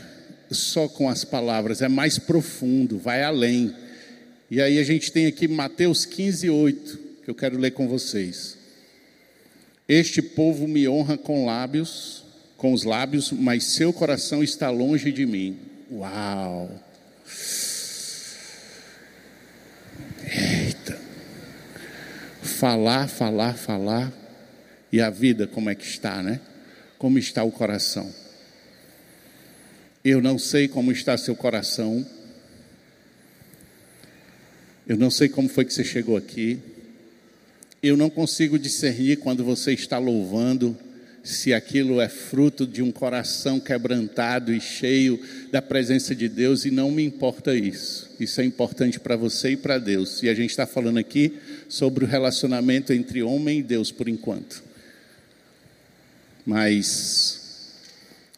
só 0.50 0.88
com 0.88 1.08
as 1.08 1.24
palavras, 1.24 1.80
é 1.80 1.88
mais 1.88 2.18
profundo, 2.18 2.98
vai 2.98 3.22
além. 3.22 3.74
E 4.50 4.60
aí 4.60 4.78
a 4.78 4.84
gente 4.84 5.10
tem 5.10 5.24
aqui 5.24 5.48
Mateus 5.48 6.04
15, 6.04 6.50
8, 6.50 6.98
que 7.24 7.30
eu 7.30 7.34
quero 7.34 7.56
ler 7.56 7.70
com 7.70 7.88
vocês. 7.88 8.58
Este 9.88 10.22
povo 10.22 10.66
me 10.66 10.88
honra 10.88 11.18
com 11.18 11.44
lábios, 11.44 12.24
com 12.56 12.72
os 12.72 12.84
lábios, 12.84 13.32
mas 13.32 13.64
seu 13.64 13.92
coração 13.92 14.42
está 14.42 14.70
longe 14.70 15.12
de 15.12 15.26
mim. 15.26 15.58
Uau! 15.90 16.70
Eita! 20.24 21.00
Falar, 22.42 23.08
falar, 23.08 23.54
falar. 23.54 24.12
E 24.92 25.00
a 25.00 25.10
vida 25.10 25.46
como 25.46 25.70
é 25.70 25.74
que 25.74 25.84
está, 25.84 26.22
né? 26.22 26.40
como 27.02 27.18
está 27.18 27.42
o 27.42 27.50
coração. 27.50 28.14
Eu 30.04 30.22
não 30.22 30.38
sei 30.38 30.68
como 30.68 30.92
está 30.92 31.18
seu 31.18 31.34
coração. 31.34 32.06
Eu 34.86 34.96
não 34.96 35.10
sei 35.10 35.28
como 35.28 35.48
foi 35.48 35.64
que 35.64 35.74
você 35.74 35.82
chegou 35.82 36.16
aqui. 36.16 36.60
Eu 37.82 37.96
não 37.96 38.08
consigo 38.08 38.58
discernir 38.58 39.16
quando 39.18 39.42
você 39.44 39.72
está 39.72 39.98
louvando 39.98 40.78
se 41.24 41.52
aquilo 41.52 42.00
é 42.00 42.08
fruto 42.08 42.66
de 42.66 42.80
um 42.80 42.92
coração 42.92 43.58
quebrantado 43.58 44.52
e 44.52 44.60
cheio 44.60 45.20
da 45.50 45.60
presença 45.60 46.14
de 46.14 46.28
Deus, 46.28 46.64
e 46.64 46.70
não 46.70 46.90
me 46.90 47.04
importa 47.04 47.54
isso. 47.54 48.10
Isso 48.18 48.40
é 48.40 48.44
importante 48.44 48.98
para 48.98 49.16
você 49.16 49.50
e 49.50 49.56
para 49.56 49.78
Deus. 49.78 50.22
E 50.22 50.28
a 50.28 50.34
gente 50.34 50.50
está 50.50 50.66
falando 50.66 50.98
aqui 50.98 51.38
sobre 51.68 52.04
o 52.04 52.08
relacionamento 52.08 52.92
entre 52.92 53.22
homem 53.22 53.60
e 53.60 53.62
Deus 53.62 53.92
por 53.92 54.08
enquanto. 54.08 54.62
Mas 56.44 57.72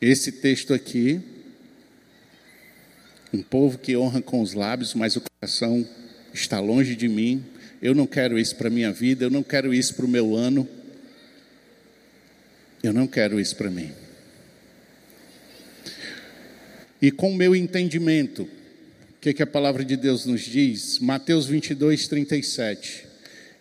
esse 0.00 0.32
texto 0.32 0.74
aqui, 0.74 1.20
um 3.32 3.42
povo 3.42 3.78
que 3.78 3.96
honra 3.96 4.20
com 4.20 4.42
os 4.42 4.52
lábios, 4.52 4.94
mas 4.94 5.16
o 5.16 5.22
coração 5.22 5.86
está 6.34 6.60
longe 6.60 6.94
de 6.94 7.08
mim. 7.08 7.42
Eu 7.84 7.94
não 7.94 8.06
quero 8.06 8.38
isso 8.38 8.56
para 8.56 8.68
a 8.68 8.70
minha 8.70 8.90
vida, 8.90 9.26
eu 9.26 9.30
não 9.30 9.42
quero 9.42 9.74
isso 9.74 9.94
para 9.94 10.06
o 10.06 10.08
meu 10.08 10.34
ano. 10.34 10.66
Eu 12.82 12.94
não 12.94 13.06
quero 13.06 13.38
isso 13.38 13.54
para 13.56 13.70
mim. 13.70 13.92
E 17.02 17.10
com 17.10 17.30
o 17.30 17.36
meu 17.36 17.54
entendimento, 17.54 18.44
o 18.44 19.20
que, 19.20 19.34
que 19.34 19.42
a 19.42 19.46
palavra 19.46 19.84
de 19.84 19.98
Deus 19.98 20.24
nos 20.24 20.40
diz? 20.40 20.98
Mateus 20.98 21.44
22, 21.44 22.08
37. 22.08 23.06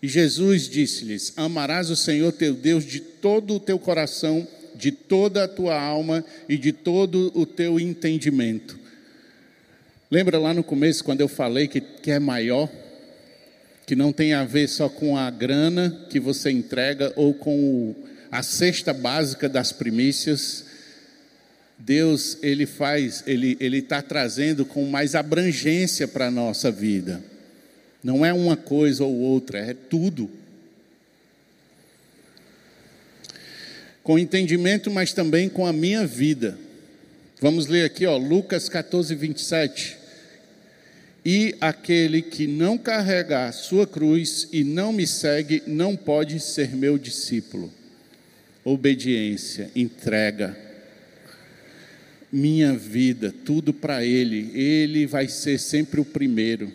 E 0.02 0.08
Jesus 0.08 0.70
disse-lhes: 0.70 1.34
Amarás 1.36 1.90
o 1.90 1.96
Senhor 1.98 2.32
teu 2.32 2.54
Deus 2.54 2.86
de 2.86 3.02
todo 3.02 3.56
o 3.56 3.60
teu 3.60 3.78
coração, 3.78 4.48
de 4.74 4.94
toda 4.94 5.44
a 5.44 5.50
tua 5.50 5.78
alma 5.78 6.24
e 6.48 6.58
de 6.58 6.72
todo 6.72 7.30
o 7.36 7.46
teu 7.46 7.78
entendimento. 7.78 8.80
Lembra 10.10 10.40
lá 10.40 10.54
no 10.54 10.64
começo, 10.64 11.04
quando 11.04 11.20
eu 11.20 11.28
falei 11.28 11.68
que, 11.68 11.82
que 11.82 12.10
é 12.10 12.20
maior? 12.20 12.70
Que 13.86 13.96
não 13.96 14.14
tem 14.14 14.34
a 14.34 14.46
ver 14.46 14.68
só 14.68 14.88
com 14.88 15.18
a 15.18 15.30
grana 15.30 16.06
que 16.10 16.20
você 16.20 16.50
entrega 16.52 17.12
ou 17.16 17.34
com 17.34 17.94
a 18.32 18.42
cesta 18.42 18.94
básica 18.94 19.48
das 19.48 19.72
primícias, 19.72 20.66
Deus 21.78 22.38
ele 22.42 22.66
faz, 22.66 23.24
ele 23.28 23.58
ele 23.60 23.80
está 23.80 24.02
trazendo 24.02 24.66
com 24.66 24.86
mais 24.86 25.16
abrangência 25.16 26.08
para 26.08 26.28
a 26.28 26.32
nossa 26.32 26.72
vida. 26.72 27.22
Não 28.04 28.26
é 28.26 28.34
uma 28.34 28.58
coisa 28.58 29.04
ou 29.04 29.14
outra, 29.14 29.60
é 29.60 29.74
tudo. 29.74 30.30
Com 34.02 34.20
entendimento, 34.20 34.92
mas 34.92 35.14
também 35.14 35.48
com 35.48 35.66
a 35.66 35.72
minha 35.72 36.06
vida. 36.06 36.58
Vamos 37.40 37.68
ler 37.68 37.86
aqui, 37.86 38.06
ó, 38.06 38.18
Lucas 38.18 38.68
14, 38.68 39.16
27. 39.16 39.98
E 41.26 41.56
aquele 41.62 42.22
que 42.22 42.48
não 42.48 42.78
carregar 42.78 43.52
sua 43.54 43.88
cruz 43.88 44.48
e 44.52 44.64
não 44.64 44.92
me 44.92 45.08
segue, 45.08 45.64
não 45.66 45.96
pode 45.96 46.40
ser 46.40 46.76
meu 46.76 46.98
discípulo 46.98 47.72
obediência, 48.64 49.70
entrega. 49.76 50.58
Minha 52.32 52.74
vida, 52.74 53.34
tudo 53.46 53.74
para 53.74 54.04
Ele, 54.04 54.52
Ele 54.58 55.06
vai 55.06 55.28
ser 55.28 55.60
sempre 55.60 56.00
o 56.00 56.06
primeiro. 56.06 56.72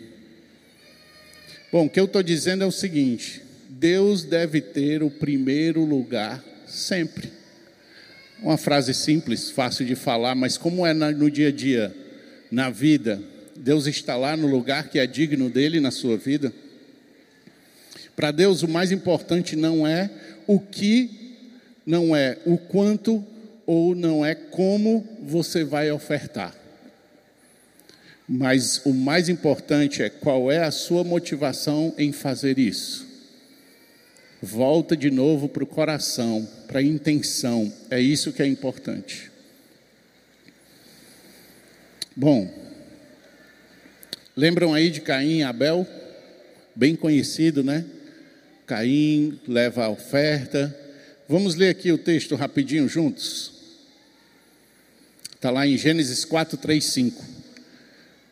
Bom, 1.71 1.85
o 1.85 1.89
que 1.89 1.99
eu 1.99 2.05
estou 2.05 2.23
dizendo 2.23 2.63
é 2.63 2.67
o 2.67 2.71
seguinte: 2.71 3.41
Deus 3.67 4.23
deve 4.23 4.61
ter 4.61 5.03
o 5.03 5.09
primeiro 5.09 5.83
lugar 5.83 6.43
sempre. 6.65 7.29
Uma 8.41 8.57
frase 8.57 8.93
simples, 8.93 9.51
fácil 9.51 9.85
de 9.85 9.95
falar, 9.95 10.33
mas 10.33 10.57
como 10.57 10.85
é 10.85 10.93
no 10.93 11.29
dia 11.29 11.49
a 11.49 11.51
dia, 11.51 11.93
na 12.49 12.69
vida, 12.69 13.21
Deus 13.59 13.87
está 13.87 14.15
lá 14.15 14.37
no 14.37 14.47
lugar 14.47 14.87
que 14.87 14.97
é 14.97 15.05
digno 15.05 15.49
dele 15.49 15.81
na 15.81 15.91
sua 15.91 16.15
vida. 16.15 16.53
Para 18.15 18.31
Deus, 18.31 18.63
o 18.63 18.69
mais 18.69 18.89
importante 18.89 19.57
não 19.57 19.85
é 19.85 20.09
o 20.47 20.59
que 20.61 21.19
não 21.85 22.15
é 22.15 22.37
o 22.45 22.57
quanto 22.57 23.25
ou 23.65 23.93
não 23.93 24.25
é 24.25 24.33
como 24.33 25.05
você 25.21 25.63
vai 25.65 25.91
ofertar. 25.91 26.55
Mas 28.27 28.81
o 28.85 28.93
mais 28.93 29.27
importante 29.27 30.01
é 30.03 30.09
qual 30.09 30.49
é 30.49 30.63
a 30.63 30.71
sua 30.71 31.03
motivação 31.03 31.93
em 31.97 32.13
fazer 32.13 32.57
isso. 32.57 33.05
Volta 34.41 34.95
de 34.95 35.11
novo 35.11 35.49
para 35.49 35.63
o 35.63 35.67
coração, 35.67 36.47
para 36.65 36.79
a 36.79 36.83
intenção, 36.83 37.73
é 37.89 37.99
isso 37.99 38.31
que 38.31 38.41
é 38.41 38.47
importante. 38.47 39.29
Bom, 42.15 42.68
lembram 44.39 44.73
aí 44.73 44.89
de 44.89 45.01
Caim 45.01 45.39
e 45.39 45.43
Abel? 45.43 45.87
Bem 46.75 46.95
conhecido, 46.95 47.63
né? 47.63 47.85
Caim 48.65 49.39
leva 49.47 49.85
a 49.85 49.89
oferta, 49.89 50.75
Vamos 51.31 51.53
ler 51.53 51.69
aqui 51.69 51.91
o 51.91 51.97
texto 51.99 52.35
rapidinho 52.35 52.89
juntos. 52.89 53.51
Está 55.35 55.51
lá 55.51 55.67
em 55.67 55.77
Gênesis 55.77 56.25
4, 56.25 56.57
3, 56.57 56.83
5. 56.83 57.23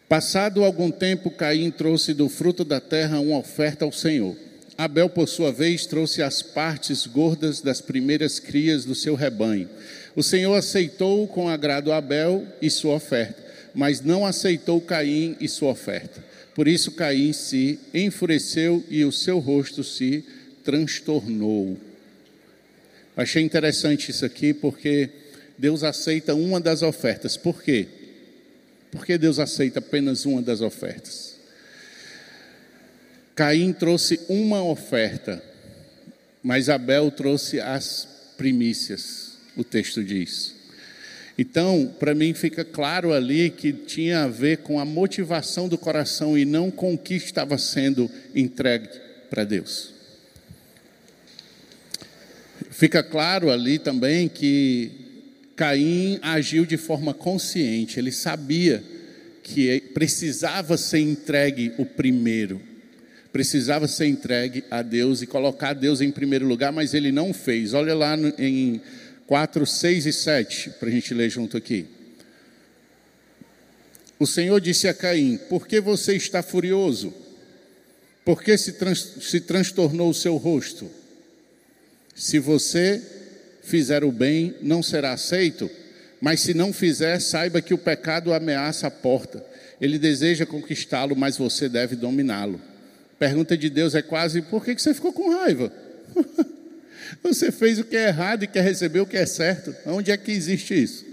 Passado 0.09 0.63
algum 0.63 0.89
tempo, 0.89 1.29
Caim 1.29 1.69
trouxe 1.69 2.11
do 2.11 2.27
fruto 2.27 2.65
da 2.65 2.81
terra 2.81 3.19
uma 3.19 3.37
oferta 3.37 3.85
ao 3.85 3.91
Senhor. 3.91 4.35
Abel, 4.75 5.09
por 5.09 5.27
sua 5.27 5.51
vez, 5.51 5.85
trouxe 5.85 6.23
as 6.23 6.41
partes 6.41 7.05
gordas 7.05 7.61
das 7.61 7.81
primeiras 7.81 8.39
crias 8.39 8.83
do 8.83 8.95
seu 8.95 9.13
rebanho. 9.13 9.69
O 10.15 10.23
Senhor 10.23 10.55
aceitou 10.55 11.27
com 11.27 11.47
agrado 11.47 11.91
Abel 11.91 12.47
e 12.59 12.67
sua 12.67 12.95
oferta, 12.95 13.39
mas 13.77 14.01
não 14.01 14.25
aceitou 14.25 14.81
Caim 14.81 15.37
e 15.39 15.47
sua 15.47 15.69
oferta. 15.69 16.25
Por 16.55 16.67
isso 16.67 16.93
Caim 16.93 17.31
se 17.31 17.79
enfureceu 17.93 18.83
e 18.89 19.05
o 19.05 19.11
seu 19.11 19.37
rosto 19.37 19.83
se 19.83 20.25
transtornou. 20.63 21.77
Achei 23.15 23.43
interessante 23.43 24.09
isso 24.09 24.25
aqui 24.25 24.51
porque 24.51 25.11
Deus 25.59 25.83
aceita 25.83 26.33
uma 26.33 26.59
das 26.59 26.81
ofertas. 26.81 27.37
Por 27.37 27.61
quê? 27.61 27.87
Porque 28.89 29.15
Deus 29.15 29.37
aceita 29.37 29.77
apenas 29.77 30.25
uma 30.25 30.41
das 30.41 30.61
ofertas. 30.61 31.35
Caim 33.35 33.71
trouxe 33.71 34.19
uma 34.27 34.63
oferta, 34.63 35.43
mas 36.41 36.67
Abel 36.67 37.11
trouxe 37.11 37.59
as 37.59 38.07
primícias, 38.37 39.37
o 39.55 39.63
texto 39.63 40.03
diz. 40.03 40.56
Então, 41.37 41.93
para 41.99 42.15
mim 42.15 42.33
fica 42.33 42.65
claro 42.65 43.13
ali 43.13 43.51
que 43.51 43.71
tinha 43.71 44.23
a 44.23 44.27
ver 44.27 44.57
com 44.57 44.79
a 44.79 44.85
motivação 44.85 45.69
do 45.69 45.77
coração 45.77 46.35
e 46.35 46.43
não 46.43 46.71
com 46.71 46.95
o 46.95 46.97
que 46.97 47.13
estava 47.13 47.57
sendo 47.59 48.09
entregue 48.33 48.89
para 49.29 49.43
Deus. 49.43 49.93
Fica 52.71 53.03
claro 53.03 53.51
ali 53.51 53.77
também 53.77 54.27
que 54.27 54.91
Caim 55.55 56.19
agiu 56.21 56.65
de 56.65 56.77
forma 56.77 57.13
consciente, 57.13 57.99
ele 57.99 58.11
sabia 58.11 58.83
que 59.43 59.79
precisava 59.93 60.75
ser 60.75 60.99
entregue 60.99 61.71
o 61.77 61.85
primeiro, 61.85 62.61
precisava 63.31 63.87
ser 63.87 64.07
entregue 64.07 64.63
a 64.69 64.81
Deus 64.81 65.21
e 65.21 65.27
colocar 65.27 65.73
Deus 65.73 66.01
em 66.01 66.11
primeiro 66.11 66.45
lugar, 66.45 66.71
mas 66.71 66.93
ele 66.93 67.11
não 67.11 67.33
fez. 67.33 67.73
Olha 67.73 67.95
lá 67.95 68.17
em 68.37 68.81
4, 69.27 69.65
6 69.65 70.05
e 70.05 70.13
7, 70.13 70.69
para 70.79 70.87
a 70.87 70.91
gente 70.91 71.13
ler 71.13 71.29
junto 71.29 71.57
aqui. 71.57 71.85
O 74.17 74.25
Senhor 74.25 74.59
disse 74.61 74.87
a 74.87 74.93
Caim: 74.93 75.37
Por 75.49 75.67
que 75.67 75.81
você 75.81 76.15
está 76.15 76.41
furioso? 76.41 77.13
Por 78.23 78.41
que 78.41 78.57
se, 78.57 78.73
trans, 78.73 79.15
se 79.21 79.41
transtornou 79.41 80.09
o 80.09 80.13
seu 80.13 80.37
rosto? 80.37 80.89
Se 82.15 82.39
você 82.39 83.01
fizer 83.61 84.03
o 84.03 84.11
bem, 84.11 84.55
não 84.61 84.81
será 84.81 85.11
aceito, 85.11 85.69
mas 86.19 86.39
se 86.39 86.53
não 86.53 86.73
fizer, 86.73 87.19
saiba 87.19 87.61
que 87.61 87.73
o 87.73 87.77
pecado 87.77 88.33
ameaça 88.33 88.87
a 88.87 88.91
porta. 88.91 89.45
Ele 89.79 89.99
deseja 89.99 90.45
conquistá-lo, 90.45 91.15
mas 91.15 91.37
você 91.37 91.69
deve 91.69 91.95
dominá-lo. 91.95 92.59
Pergunta 93.19 93.57
de 93.57 93.69
Deus 93.69 93.93
é 93.93 94.01
quase: 94.01 94.41
por 94.41 94.63
que 94.63 94.73
você 94.73 94.93
ficou 94.93 95.11
com 95.11 95.29
raiva? 95.29 95.71
você 97.21 97.51
fez 97.51 97.79
o 97.79 97.83
que 97.83 97.95
é 97.95 98.07
errado 98.07 98.43
e 98.43 98.47
quer 98.47 98.63
receber 98.63 98.99
o 98.99 99.05
que 99.05 99.17
é 99.17 99.25
certo. 99.25 99.75
Onde 99.85 100.11
é 100.11 100.17
que 100.17 100.31
existe 100.31 100.73
isso? 100.73 101.05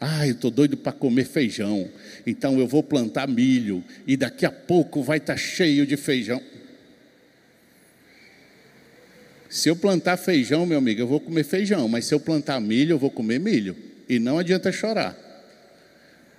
Ah, 0.00 0.26
eu 0.26 0.34
estou 0.34 0.50
doido 0.50 0.76
para 0.76 0.92
comer 0.92 1.24
feijão, 1.24 1.88
então 2.26 2.58
eu 2.58 2.66
vou 2.66 2.82
plantar 2.82 3.26
milho 3.26 3.82
e 4.06 4.16
daqui 4.16 4.44
a 4.44 4.50
pouco 4.50 5.02
vai 5.02 5.18
estar 5.18 5.34
tá 5.34 5.38
cheio 5.38 5.86
de 5.86 5.96
feijão. 5.96 6.42
Se 9.48 9.68
eu 9.68 9.76
plantar 9.76 10.16
feijão, 10.16 10.66
meu 10.66 10.78
amigo, 10.78 11.00
eu 11.00 11.06
vou 11.06 11.20
comer 11.20 11.44
feijão, 11.44 11.88
mas 11.88 12.06
se 12.06 12.14
eu 12.14 12.18
plantar 12.18 12.60
milho, 12.60 12.94
eu 12.94 12.98
vou 12.98 13.10
comer 13.10 13.38
milho. 13.38 13.76
E 14.08 14.18
não 14.18 14.38
adianta 14.38 14.72
chorar. 14.72 15.16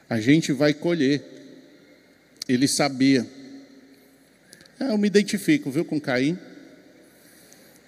A 0.09 0.19
gente 0.19 0.51
vai 0.51 0.73
colher. 0.73 1.23
Ele 2.47 2.67
sabia. 2.67 3.25
É, 4.79 4.89
eu 4.89 4.97
me 4.97 5.07
identifico, 5.07 5.71
viu, 5.71 5.85
com 5.85 5.99
Caim. 5.99 6.37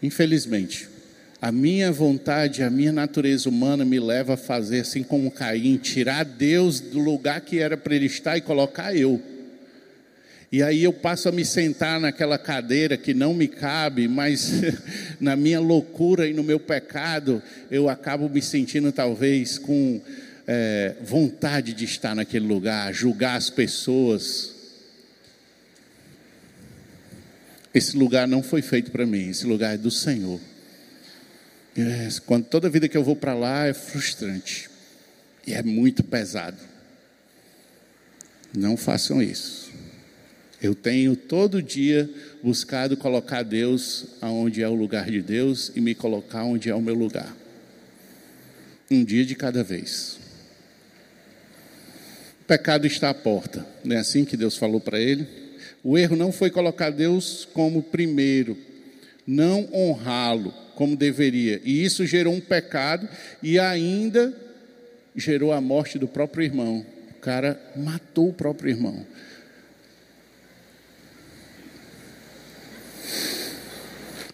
Infelizmente, 0.02 0.88
a 1.42 1.52
minha 1.52 1.92
vontade, 1.92 2.64
a 2.64 2.70
minha 2.70 2.92
natureza 2.92 3.48
humana 3.48 3.86
me 3.86 4.00
leva 4.00 4.34
a 4.34 4.38
fazer 4.38 4.82
assim 4.82 5.04
como 5.04 5.30
Caim, 5.30 5.78
tirar 5.78 6.26
Deus 6.26 6.80
do 6.80 7.00
lugar 7.00 7.42
que 7.42 7.60
era 7.60 7.78
para 7.78 7.96
ele 7.96 8.08
estar 8.08 8.38
e 8.38 8.42
colocar 8.42 8.96
eu. 8.96 9.22
E 10.52 10.64
aí 10.64 10.84
eu 10.84 10.94
passo 10.94 11.28
a 11.28 11.32
me 11.32 11.44
sentar 11.44 12.00
naquela 12.00 12.38
cadeira 12.38 12.96
que 12.96 13.14
não 13.14 13.34
me 13.34 13.48
cabe, 13.48 14.08
mas 14.08 14.62
na 15.20 15.36
minha 15.36 15.60
loucura 15.60 16.28
e 16.28 16.34
no 16.34 16.44
meu 16.44 16.60
pecado, 16.60 17.44
eu 17.70 17.90
acabo 17.90 18.30
me 18.30 18.42
sentindo 18.42 18.92
talvez 18.92 19.58
com 19.60 20.02
é, 20.48 20.96
vontade 21.04 21.74
de 21.74 21.86
estar 21.86 22.16
naquele 22.16 22.48
lugar, 22.48 22.94
julgar 22.94 23.36
as 23.36 23.50
pessoas. 23.50 24.56
Esse 27.78 27.96
lugar 27.96 28.28
não 28.28 28.42
foi 28.42 28.64
feito 28.64 28.90
para 28.90 29.06
mim, 29.06 29.30
esse 29.30 29.46
lugar 29.46 29.76
é 29.76 29.78
do 29.78 29.92
Senhor. 29.92 30.42
Quando 32.26 32.46
toda 32.46 32.72
vida 32.72 32.90
que 32.90 32.98
eu 32.98 33.04
vou 33.04 33.16
para 33.16 33.36
lá 33.36 33.68
é 33.68 33.74
frustrante 33.74 34.68
e 35.46 35.54
é 35.54 35.62
muito 35.62 36.04
pesado. 36.04 36.58
Não 38.52 38.76
façam 38.76 39.22
isso. 39.22 39.70
Eu 40.60 40.74
tenho 40.74 41.16
todo 41.16 41.62
dia 41.62 42.10
buscado 42.42 42.98
colocar 42.98 43.44
Deus 43.44 44.08
aonde 44.22 44.64
é 44.64 44.68
o 44.68 44.74
lugar 44.74 45.12
de 45.12 45.22
Deus 45.22 45.72
e 45.76 45.80
me 45.80 45.94
colocar 45.94 46.46
onde 46.46 46.72
é 46.72 46.74
o 46.74 46.82
meu 46.82 46.96
lugar. 46.96 47.32
Um 48.90 49.04
dia 49.04 49.24
de 49.24 49.36
cada 49.36 49.64
vez. 49.64 50.18
O 52.42 52.46
pecado 52.48 52.88
está 52.88 53.12
à 53.12 53.14
porta, 53.14 53.68
não 53.84 53.96
é 53.96 54.00
assim 54.00 54.26
que 54.26 54.36
Deus 54.36 54.58
falou 54.58 54.82
para 54.82 55.00
ele? 55.00 55.47
O 55.90 55.98
erro 55.98 56.18
não 56.18 56.34
foi 56.34 56.52
colocar 56.52 56.90
Deus 56.90 57.48
como 57.54 57.82
primeiro, 57.82 58.58
não 59.26 59.70
honrá-lo 59.74 60.54
como 60.76 60.98
deveria. 60.98 61.62
E 61.64 61.82
isso 61.82 62.06
gerou 62.06 62.34
um 62.34 62.42
pecado 62.42 63.08
e 63.42 63.58
ainda 63.58 64.36
gerou 65.16 65.54
a 65.54 65.62
morte 65.62 65.98
do 65.98 66.06
próprio 66.06 66.44
irmão. 66.44 66.86
O 67.12 67.14
cara 67.22 67.58
matou 67.74 68.28
o 68.28 68.34
próprio 68.34 68.70
irmão. 68.70 69.08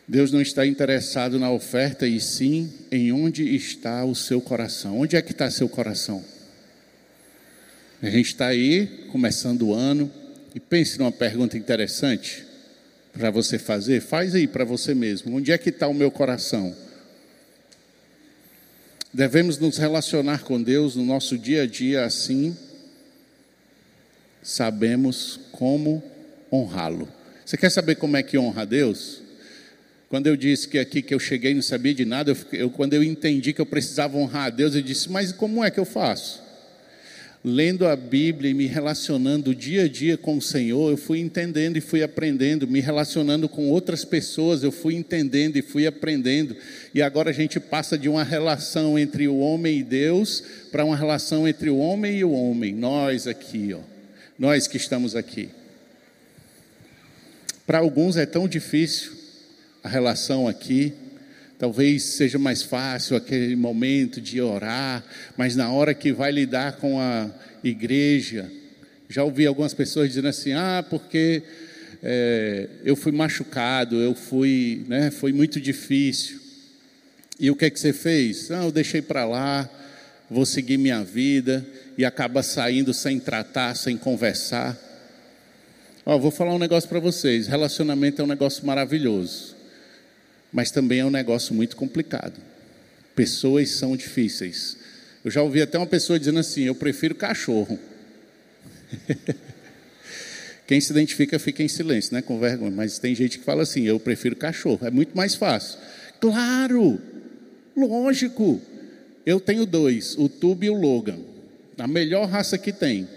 Deus 0.08 0.32
não 0.32 0.42
está 0.42 0.66
interessado 0.66 1.38
na 1.38 1.52
oferta 1.52 2.08
e 2.08 2.20
sim 2.20 2.74
em 2.92 3.12
onde 3.12 3.56
está 3.56 4.04
o 4.04 4.16
seu 4.16 4.42
coração. 4.42 5.00
Onde 5.00 5.16
é 5.16 5.22
que 5.22 5.34
está 5.34 5.52
seu 5.52 5.70
coração? 5.70 6.26
A 8.02 8.10
gente 8.10 8.26
está 8.26 8.48
aí, 8.48 9.06
começando 9.12 9.68
o 9.68 9.74
ano, 9.76 10.12
e 10.54 10.60
pense 10.60 11.00
numa 11.00 11.12
pergunta 11.12 11.58
interessante 11.58 12.46
para 13.12 13.32
você 13.32 13.58
fazer. 13.58 14.02
Faz 14.02 14.36
aí 14.36 14.48
para 14.48 14.64
você 14.64 14.94
mesmo. 14.94 15.36
Onde 15.36 15.52
é 15.52 15.58
que 15.58 15.70
está 15.70 15.88
o 15.88 15.94
meu 15.94 16.12
coração? 16.12 16.76
Devemos 19.14 19.58
nos 19.58 19.78
relacionar 19.78 20.44
com 20.44 20.62
Deus 20.62 20.96
no 20.96 21.06
nosso 21.06 21.38
dia 21.38 21.64
a 21.64 21.68
dia 21.68 22.04
assim, 22.04 22.58
sabemos 24.42 25.40
como 25.52 26.04
honrá-lo. 26.52 27.08
Você 27.46 27.56
quer 27.56 27.70
saber 27.70 27.96
como 27.96 28.18
é 28.18 28.24
que 28.24 28.38
honra 28.38 28.64
a 28.64 28.66
Deus? 28.66 29.22
Quando 30.10 30.28
eu 30.28 30.36
disse 30.36 30.68
que 30.68 30.78
aqui 30.78 31.02
que 31.02 31.14
eu 31.14 31.20
cheguei 31.20 31.52
e 31.52 31.56
não 31.56 31.62
sabia 31.62 31.94
de 31.94 32.06
nada, 32.06 32.32
eu, 32.32 32.38
eu, 32.54 32.70
quando 32.70 32.94
eu 32.94 33.04
entendi 33.04 33.54
que 33.54 33.62
eu 33.62 33.66
precisava 33.66 34.18
honrar 34.18 34.46
a 34.46 34.50
Deus, 34.50 34.76
eu 34.76 34.82
disse: 34.82 35.10
Mas 35.12 35.32
como 35.32 35.64
é 35.64 35.72
que 35.72 35.80
eu 35.80 35.86
faço? 35.86 36.43
Lendo 37.46 37.86
a 37.86 37.94
Bíblia 37.94 38.52
e 38.52 38.54
me 38.54 38.68
relacionando 38.68 39.54
dia 39.54 39.84
a 39.84 39.88
dia 39.90 40.16
com 40.18 40.38
o 40.38 40.42
Senhor, 40.42 40.90
eu 40.90 40.96
fui 40.96 41.20
entendendo 41.20 41.76
e 41.76 41.82
fui 41.82 42.02
aprendendo, 42.02 42.66
me 42.66 42.80
relacionando 42.80 43.50
com 43.50 43.70
outras 43.70 44.06
pessoas, 44.06 44.64
eu 44.64 44.72
fui 44.72 44.96
entendendo 44.96 45.58
e 45.58 45.62
fui 45.62 45.86
aprendendo. 45.86 46.56
E 46.94 47.02
agora 47.02 47.32
a 47.32 47.34
gente 47.34 47.60
passa 47.60 47.98
de 47.98 48.08
uma 48.08 48.24
relação 48.24 48.98
entre 48.98 49.28
o 49.28 49.40
homem 49.40 49.80
e 49.80 49.84
Deus 49.84 50.42
para 50.72 50.86
uma 50.86 50.96
relação 50.96 51.46
entre 51.46 51.70
o 51.70 51.78
homem 51.78 52.18
e 52.20 52.24
o 52.24 52.32
homem, 52.32 52.74
nós 52.74 53.28
aqui, 53.28 53.74
ó, 53.74 53.82
nós 54.40 54.66
que 54.66 54.78
estamos 54.78 55.14
aqui. 55.14 55.50
Para 57.68 57.80
alguns 57.80 58.16
é 58.16 58.26
tão 58.26 58.48
difícil, 58.48 59.12
a 59.84 59.90
relação 59.90 60.48
aqui. 60.48 60.94
Talvez 61.64 62.04
seja 62.04 62.38
mais 62.38 62.62
fácil 62.62 63.16
aquele 63.16 63.56
momento 63.56 64.20
de 64.20 64.42
orar, 64.42 65.02
mas 65.38 65.56
na 65.56 65.72
hora 65.72 65.94
que 65.94 66.12
vai 66.12 66.30
lidar 66.30 66.74
com 66.74 67.00
a 67.00 67.30
igreja, 67.64 68.52
já 69.08 69.24
ouvi 69.24 69.46
algumas 69.48 69.74
pessoas 69.74 70.10
dizendo 70.10 70.28
assim: 70.28 70.52
ah, 70.52 70.86
porque 70.90 71.42
é, 72.04 72.68
eu 72.84 72.98
fui 72.98 73.14
machucado, 73.14 73.96
eu 74.02 74.14
fui, 74.14 74.84
né, 74.90 75.10
foi 75.10 75.32
muito 75.32 75.58
difícil. 75.62 76.38
E 77.40 77.50
o 77.50 77.56
que 77.56 77.64
é 77.64 77.70
que 77.70 77.80
você 77.80 77.94
fez? 77.94 78.52
Ah, 78.52 78.66
eu 78.66 78.72
deixei 78.74 79.02
para 79.02 79.24
lá, 79.24 79.70
vou 80.30 80.46
seguir 80.46 80.78
minha 80.78 81.02
vida 81.02 81.66
e 81.98 82.04
acaba 82.04 82.44
saindo 82.44 82.94
sem 82.94 83.22
tratar, 83.22 83.74
sem 83.78 83.96
conversar. 83.96 84.78
Ó, 86.06 86.20
vou 86.20 86.30
falar 86.30 86.54
um 86.54 86.60
negócio 86.60 86.90
para 86.90 87.00
vocês: 87.00 87.48
relacionamento 87.48 88.22
é 88.22 88.26
um 88.26 88.28
negócio 88.28 88.66
maravilhoso 88.66 89.53
mas 90.54 90.70
também 90.70 91.00
é 91.00 91.06
um 91.06 91.10
negócio 91.10 91.54
muito 91.54 91.76
complicado. 91.76 92.40
Pessoas 93.16 93.72
são 93.72 93.98
difíceis. 93.98 94.78
Eu 95.26 95.32
já 95.32 95.42
ouvi 95.42 95.62
até 95.62 95.78
uma 95.78 95.88
pessoa 95.88 96.20
dizendo 96.20 96.40
assim: 96.40 96.64
eu 96.64 96.76
prefiro 96.76 97.16
cachorro. 97.16 97.80
Quem 100.68 100.80
se 100.80 100.92
identifica 100.92 101.38
fica 101.40 101.62
em 101.64 101.68
silêncio, 101.68 102.14
né? 102.14 102.22
Com 102.22 102.40
vergonha. 102.40 102.72
Mas 102.72 103.00
tem 103.00 103.16
gente 103.16 103.40
que 103.40 103.44
fala 103.44 103.64
assim: 103.64 103.84
eu 103.84 104.00
prefiro 104.00 104.36
cachorro. 104.36 104.86
É 104.86 104.92
muito 104.92 105.18
mais 105.18 105.36
fácil. 105.36 105.80
Claro, 106.22 107.02
lógico. 107.76 108.62
Eu 109.26 109.40
tenho 109.40 109.66
dois, 109.66 110.16
o 110.18 110.28
Tube 110.28 110.68
e 110.68 110.70
o 110.70 110.74
Logan. 110.74 111.20
A 111.78 111.88
melhor 111.88 112.28
raça 112.28 112.58
que 112.58 112.72
tem, 112.72 113.08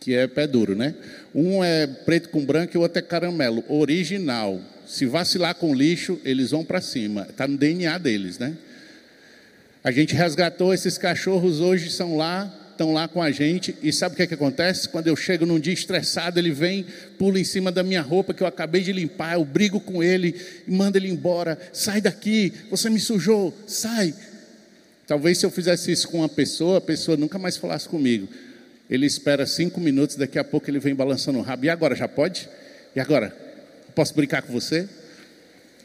que 0.00 0.14
é 0.14 0.26
pé 0.26 0.46
duro, 0.46 0.74
né? 0.74 0.94
Um 1.34 1.62
é 1.62 1.86
preto 1.86 2.28
com 2.28 2.44
branco 2.44 2.76
e 2.76 2.78
o 2.78 2.82
outro 2.82 2.98
é 2.98 3.02
caramelo, 3.02 3.64
original 3.68 4.60
se 4.86 5.04
vacilar 5.04 5.54
com 5.56 5.74
lixo, 5.74 6.20
eles 6.24 6.52
vão 6.52 6.64
para 6.64 6.80
cima. 6.80 7.26
Está 7.28 7.46
no 7.46 7.58
DNA 7.58 7.98
deles, 7.98 8.38
né? 8.38 8.56
A 9.82 9.90
gente 9.90 10.14
resgatou 10.14 10.72
esses 10.72 10.96
cachorros, 10.96 11.60
hoje 11.60 11.90
são 11.90 12.16
lá, 12.16 12.52
estão 12.70 12.92
lá 12.92 13.08
com 13.08 13.20
a 13.20 13.30
gente. 13.30 13.76
E 13.82 13.92
sabe 13.92 14.14
o 14.14 14.16
que, 14.16 14.22
é 14.22 14.26
que 14.26 14.34
acontece? 14.34 14.88
Quando 14.88 15.08
eu 15.08 15.16
chego 15.16 15.44
num 15.44 15.58
dia 15.58 15.72
estressado, 15.72 16.38
ele 16.38 16.50
vem, 16.50 16.86
pula 17.18 17.38
em 17.38 17.44
cima 17.44 17.72
da 17.72 17.82
minha 17.82 18.00
roupa 18.00 18.32
que 18.32 18.42
eu 18.42 18.46
acabei 18.46 18.82
de 18.82 18.92
limpar, 18.92 19.34
eu 19.34 19.44
brigo 19.44 19.80
com 19.80 20.02
ele 20.02 20.34
e 20.66 20.70
mando 20.70 20.96
ele 20.96 21.08
embora. 21.08 21.58
Sai 21.72 22.00
daqui, 22.00 22.52
você 22.70 22.88
me 22.88 23.00
sujou, 23.00 23.56
sai. 23.66 24.14
Talvez 25.06 25.38
se 25.38 25.46
eu 25.46 25.50
fizesse 25.50 25.92
isso 25.92 26.08
com 26.08 26.18
uma 26.18 26.28
pessoa, 26.28 26.78
a 26.78 26.80
pessoa 26.80 27.16
nunca 27.16 27.38
mais 27.38 27.56
falasse 27.56 27.88
comigo. 27.88 28.28
Ele 28.88 29.06
espera 29.06 29.46
cinco 29.46 29.80
minutos, 29.80 30.16
daqui 30.16 30.38
a 30.38 30.44
pouco 30.44 30.70
ele 30.70 30.78
vem 30.78 30.94
balançando 30.94 31.38
o 31.38 31.42
rabo. 31.42 31.64
E 31.64 31.70
agora, 31.70 31.94
já 31.94 32.06
pode? 32.06 32.48
E 32.94 33.00
agora? 33.00 33.34
Posso 33.94 34.14
brincar 34.14 34.42
com 34.42 34.52
você? 34.52 34.88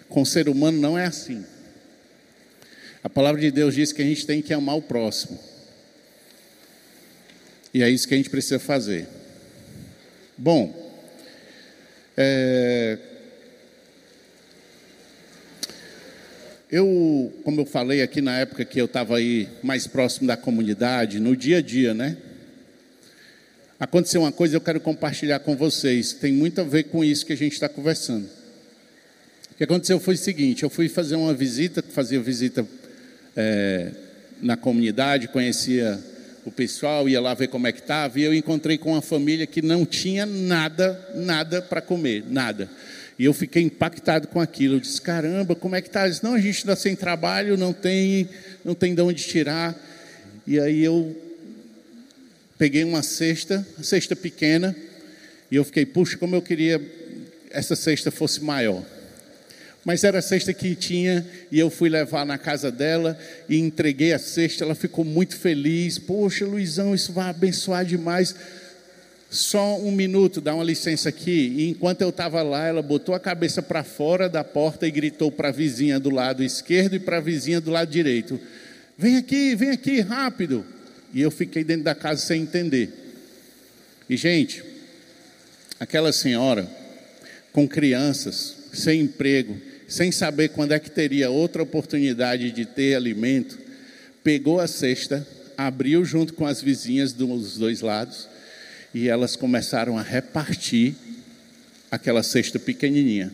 Com 0.07 0.21
o 0.21 0.25
ser 0.25 0.49
humano 0.49 0.79
não 0.79 0.97
é 0.97 1.05
assim. 1.05 1.43
A 3.03 3.09
palavra 3.09 3.41
de 3.41 3.49
Deus 3.49 3.73
diz 3.73 3.91
que 3.91 4.01
a 4.01 4.05
gente 4.05 4.25
tem 4.25 4.41
que 4.41 4.53
amar 4.53 4.77
o 4.77 4.81
próximo. 4.81 5.39
E 7.73 7.81
é 7.81 7.89
isso 7.89 8.07
que 8.07 8.13
a 8.13 8.17
gente 8.17 8.29
precisa 8.29 8.59
fazer. 8.59 9.07
Bom, 10.37 10.75
é, 12.15 12.97
eu, 16.69 17.33
como 17.43 17.61
eu 17.61 17.65
falei 17.65 18.01
aqui 18.01 18.21
na 18.21 18.37
época 18.37 18.63
que 18.63 18.79
eu 18.79 18.85
estava 18.85 19.17
aí 19.17 19.49
mais 19.63 19.87
próximo 19.87 20.27
da 20.27 20.37
comunidade, 20.37 21.19
no 21.19 21.35
dia 21.35 21.57
a 21.57 21.61
dia, 21.61 21.93
né? 21.93 22.17
Aconteceu 23.81 24.21
uma 24.21 24.31
coisa 24.31 24.55
eu 24.55 24.61
quero 24.61 24.79
compartilhar 24.79 25.39
com 25.39 25.55
vocês. 25.55 26.13
Tem 26.13 26.31
muito 26.31 26.61
a 26.61 26.63
ver 26.63 26.83
com 26.83 27.03
isso 27.03 27.25
que 27.25 27.33
a 27.33 27.37
gente 27.37 27.53
está 27.53 27.67
conversando. 27.67 28.29
O 29.51 29.55
que 29.55 29.63
aconteceu 29.63 29.99
foi 29.99 30.13
o 30.13 30.17
seguinte: 30.17 30.61
eu 30.61 30.69
fui 30.69 30.87
fazer 30.87 31.15
uma 31.15 31.33
visita, 31.33 31.83
fazia 31.89 32.21
visita 32.21 32.65
é, 33.35 33.91
na 34.39 34.55
comunidade, 34.55 35.27
conhecia 35.29 35.99
o 36.45 36.51
pessoal, 36.51 37.09
ia 37.09 37.19
lá 37.19 37.33
ver 37.33 37.47
como 37.47 37.65
é 37.65 37.71
que 37.71 37.79
estava, 37.79 38.19
e 38.19 38.23
eu 38.23 38.33
encontrei 38.33 38.77
com 38.77 38.91
uma 38.91 39.01
família 39.01 39.47
que 39.47 39.63
não 39.63 39.83
tinha 39.83 40.27
nada, 40.27 41.13
nada 41.15 41.59
para 41.59 41.81
comer, 41.81 42.23
nada. 42.29 42.69
E 43.17 43.25
eu 43.25 43.33
fiquei 43.33 43.63
impactado 43.63 44.27
com 44.27 44.39
aquilo. 44.39 44.75
Eu 44.75 44.79
disse: 44.79 45.01
caramba, 45.01 45.55
como 45.55 45.75
é 45.75 45.81
que 45.81 45.87
está? 45.87 46.07
Não, 46.21 46.35
a 46.35 46.39
gente 46.39 46.57
está 46.57 46.75
sem 46.75 46.95
trabalho, 46.95 47.57
não 47.57 47.73
tem, 47.73 48.29
não 48.63 48.75
tem 48.75 48.93
de 48.93 49.01
onde 49.01 49.23
tirar. 49.23 49.75
E 50.45 50.59
aí 50.59 50.83
eu 50.83 51.30
peguei 52.61 52.83
uma 52.83 53.01
cesta, 53.01 53.65
uma 53.75 53.83
cesta 53.83 54.15
pequena, 54.15 54.75
e 55.49 55.55
eu 55.55 55.63
fiquei, 55.63 55.83
puxa, 55.83 56.15
como 56.15 56.35
eu 56.35 56.43
queria 56.43 56.79
essa 57.49 57.75
cesta 57.75 58.11
fosse 58.11 58.43
maior. 58.43 58.85
Mas 59.83 60.03
era 60.03 60.19
a 60.19 60.21
cesta 60.21 60.53
que 60.53 60.75
tinha, 60.75 61.25
e 61.51 61.57
eu 61.57 61.71
fui 61.71 61.89
levar 61.89 62.23
na 62.23 62.37
casa 62.37 62.71
dela 62.71 63.17
e 63.49 63.57
entreguei 63.57 64.13
a 64.13 64.19
cesta. 64.19 64.63
Ela 64.63 64.75
ficou 64.75 65.03
muito 65.03 65.35
feliz. 65.37 65.97
Poxa, 65.97 66.45
Luizão, 66.45 66.93
isso 66.93 67.11
vai 67.11 67.31
abençoar 67.31 67.83
demais. 67.83 68.35
Só 69.27 69.79
um 69.79 69.91
minuto, 69.91 70.39
dá 70.39 70.53
uma 70.53 70.63
licença 70.63 71.09
aqui. 71.09 71.55
E 71.57 71.67
enquanto 71.67 72.03
eu 72.03 72.09
estava 72.09 72.43
lá, 72.43 72.67
ela 72.67 72.83
botou 72.83 73.15
a 73.15 73.19
cabeça 73.19 73.63
para 73.63 73.83
fora 73.83 74.29
da 74.29 74.43
porta 74.43 74.85
e 74.85 74.91
gritou 74.91 75.31
para 75.31 75.49
a 75.49 75.51
vizinha 75.51 75.99
do 75.99 76.11
lado 76.11 76.43
esquerdo 76.43 76.93
e 76.93 76.99
para 76.99 77.17
a 77.17 77.21
vizinha 77.21 77.59
do 77.59 77.71
lado 77.71 77.89
direito: 77.89 78.39
Vem 78.95 79.17
aqui, 79.17 79.55
vem 79.55 79.71
aqui, 79.71 79.99
rápido. 80.01 80.63
E 81.13 81.21
eu 81.21 81.31
fiquei 81.31 81.63
dentro 81.63 81.83
da 81.83 81.95
casa 81.95 82.25
sem 82.25 82.43
entender. 82.43 82.89
E, 84.09 84.15
gente, 84.15 84.63
aquela 85.79 86.11
senhora 86.11 86.69
com 87.51 87.67
crianças, 87.67 88.55
sem 88.73 89.01
emprego, 89.01 89.57
sem 89.87 90.11
saber 90.11 90.49
quando 90.49 90.71
é 90.71 90.79
que 90.79 90.89
teria 90.89 91.29
outra 91.29 91.63
oportunidade 91.63 92.51
de 92.51 92.65
ter 92.65 92.95
alimento, 92.95 93.59
pegou 94.23 94.59
a 94.59 94.67
cesta, 94.67 95.27
abriu 95.57 96.05
junto 96.05 96.33
com 96.33 96.45
as 96.45 96.61
vizinhas 96.61 97.11
dos 97.11 97.57
dois 97.57 97.81
lados 97.81 98.27
e 98.93 99.09
elas 99.09 99.35
começaram 99.35 99.97
a 99.97 100.01
repartir 100.01 100.95
aquela 101.89 102.23
cesta 102.23 102.57
pequenininha. 102.57 103.31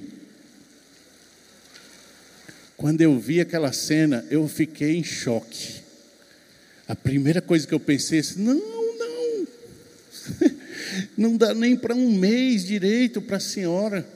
Quando 2.76 3.02
eu 3.02 3.20
vi 3.20 3.42
aquela 3.42 3.72
cena, 3.72 4.26
eu 4.30 4.48
fiquei 4.48 4.96
em 4.96 5.04
choque. 5.04 5.87
A 6.88 6.96
primeira 6.96 7.42
coisa 7.42 7.68
que 7.68 7.74
eu 7.74 7.80
pensei 7.80 8.20
é 8.20 8.22
assim, 8.22 8.42
não, 8.42 8.56
não, 8.56 9.48
não 11.18 11.38
dá 11.38 11.54
nem 11.54 11.76
para 11.76 11.94
um 11.94 12.12
mês 12.12 12.64
direito 12.64 13.22
para 13.22 13.38
a 13.38 13.42
senhora. 13.42 14.08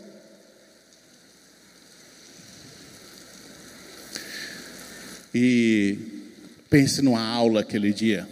E 5.34 5.98
pense 6.70 7.02
numa 7.02 7.22
aula 7.22 7.60
aquele 7.60 7.92
dia. 7.92 8.28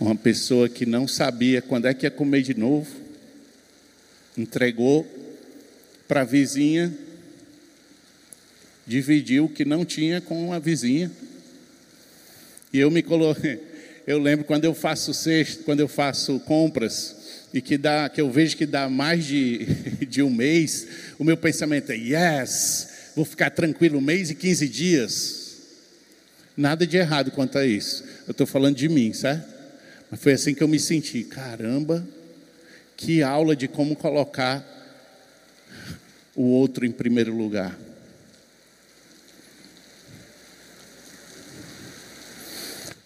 Uma 0.00 0.16
pessoa 0.16 0.68
que 0.68 0.86
não 0.86 1.06
sabia 1.06 1.62
quando 1.62 1.86
é 1.86 1.94
que 1.94 2.06
ia 2.06 2.10
comer 2.10 2.42
de 2.42 2.54
novo, 2.54 2.88
entregou 4.36 5.06
para 6.06 6.22
a 6.22 6.24
vizinha, 6.24 6.92
dividiu 8.88 9.44
o 9.44 9.48
que 9.48 9.64
não 9.64 9.84
tinha 9.84 10.20
com 10.20 10.52
a 10.52 10.58
vizinha. 10.58 11.10
E 12.72 12.78
eu 12.78 12.90
me 12.90 13.02
coloquei, 13.02 13.60
eu 14.06 14.18
lembro 14.18 14.44
quando 14.44 14.64
eu 14.64 14.74
faço 14.74 15.12
cesto, 15.12 15.62
quando 15.64 15.80
eu 15.80 15.88
faço 15.88 16.40
compras 16.40 17.16
e 17.52 17.60
que 17.60 17.76
dá, 17.76 18.08
que 18.08 18.20
eu 18.20 18.30
vejo 18.30 18.56
que 18.56 18.66
dá 18.66 18.88
mais 18.88 19.24
de, 19.24 19.66
de 20.08 20.22
um 20.22 20.30
mês, 20.30 20.86
o 21.18 21.24
meu 21.24 21.36
pensamento 21.36 21.92
é 21.92 21.96
yes, 21.96 23.12
vou 23.14 23.24
ficar 23.24 23.50
tranquilo 23.50 23.98
um 23.98 24.02
mês 24.02 24.30
e 24.30 24.34
15 24.34 24.68
dias. 24.68 25.48
Nada 26.56 26.86
de 26.86 26.96
errado 26.96 27.30
quanto 27.30 27.56
a 27.58 27.64
isso. 27.64 28.02
Eu 28.26 28.32
estou 28.32 28.46
falando 28.46 28.74
de 28.74 28.88
mim, 28.88 29.12
certo? 29.12 29.46
Mas 30.10 30.20
foi 30.20 30.32
assim 30.32 30.54
que 30.54 30.62
eu 30.62 30.66
me 30.66 30.80
senti. 30.80 31.22
Caramba, 31.22 32.04
que 32.96 33.22
aula 33.22 33.54
de 33.54 33.68
como 33.68 33.94
colocar 33.94 34.66
o 36.34 36.42
outro 36.42 36.84
em 36.84 36.90
primeiro 36.90 37.36
lugar. 37.36 37.78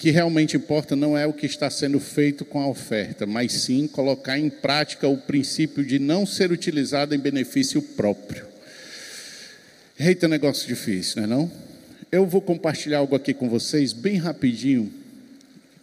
Que 0.03 0.11
realmente 0.11 0.57
importa 0.57 0.97
não 0.97 1.17
é 1.17 1.25
o 1.29 1.33
que 1.33 1.47
está 1.47 1.71
sendo 1.71 2.01
feito 2.01 2.45
com 2.45 2.61
a 2.61 2.67
oferta, 2.67 3.25
mas 3.25 3.53
sim 3.53 3.87
colocar 3.87 4.37
em 4.37 4.51
prática 4.51 5.07
o 5.07 5.17
princípio 5.17 5.85
de 5.85 6.01
não 6.01 6.27
ser 6.27 6.51
utilizado 6.51 7.15
em 7.15 7.19
benefício 7.21 7.81
próprio. 7.81 8.45
Eita, 9.97 10.27
negócio 10.27 10.67
difícil, 10.67 11.19
não 11.19 11.23
é 11.23 11.27
não? 11.29 11.53
Eu 12.11 12.27
vou 12.27 12.41
compartilhar 12.41 12.99
algo 12.99 13.15
aqui 13.15 13.33
com 13.33 13.49
vocês 13.49 13.93
bem 13.93 14.17
rapidinho 14.17 14.93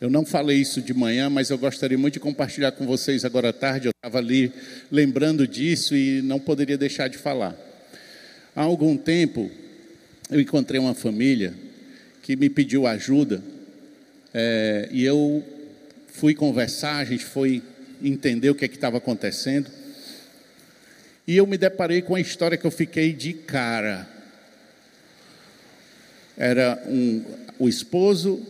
eu 0.01 0.09
não 0.09 0.25
falei 0.25 0.57
isso 0.57 0.81
de 0.81 0.93
manhã, 0.93 1.29
mas 1.29 1.49
eu 1.49 1.57
gostaria 1.57 1.97
muito 1.97 2.15
de 2.15 2.19
compartilhar 2.19 2.73
com 2.73 2.85
vocês 2.85 3.23
agora 3.23 3.49
à 3.49 3.53
tarde. 3.53 3.87
Eu 3.87 3.91
estava 3.91 4.17
ali 4.17 4.51
lembrando 4.91 5.47
disso 5.47 5.95
e 5.95 6.21
não 6.21 6.39
poderia 6.39 6.77
deixar 6.77 7.07
de 7.09 7.17
falar. 7.17 7.53
Há 8.53 8.61
algum 8.61 8.97
tempo, 8.97 9.49
eu 10.29 10.41
encontrei 10.41 10.79
uma 10.79 10.93
família 10.93 11.53
que 12.23 12.37
me 12.37 12.49
pediu 12.49 12.85
ajuda 12.85 13.41
é, 14.33 14.89
e 14.91 15.03
eu 15.03 15.43
fui 16.07 16.33
conversar, 16.33 16.97
a 16.97 17.05
gente 17.05 17.25
foi 17.25 17.61
entender 18.01 18.49
o 18.49 18.55
que 18.55 18.65
é 18.65 18.67
estava 18.67 18.97
acontecendo. 18.97 19.69
E 21.27 21.37
eu 21.37 21.45
me 21.45 21.57
deparei 21.57 22.01
com 22.01 22.15
a 22.15 22.19
história 22.19 22.57
que 22.57 22.65
eu 22.65 22.71
fiquei 22.71 23.13
de 23.13 23.33
cara. 23.33 24.07
Era 26.37 26.81
um, 26.87 27.23
o 27.59 27.67
esposo 27.67 28.45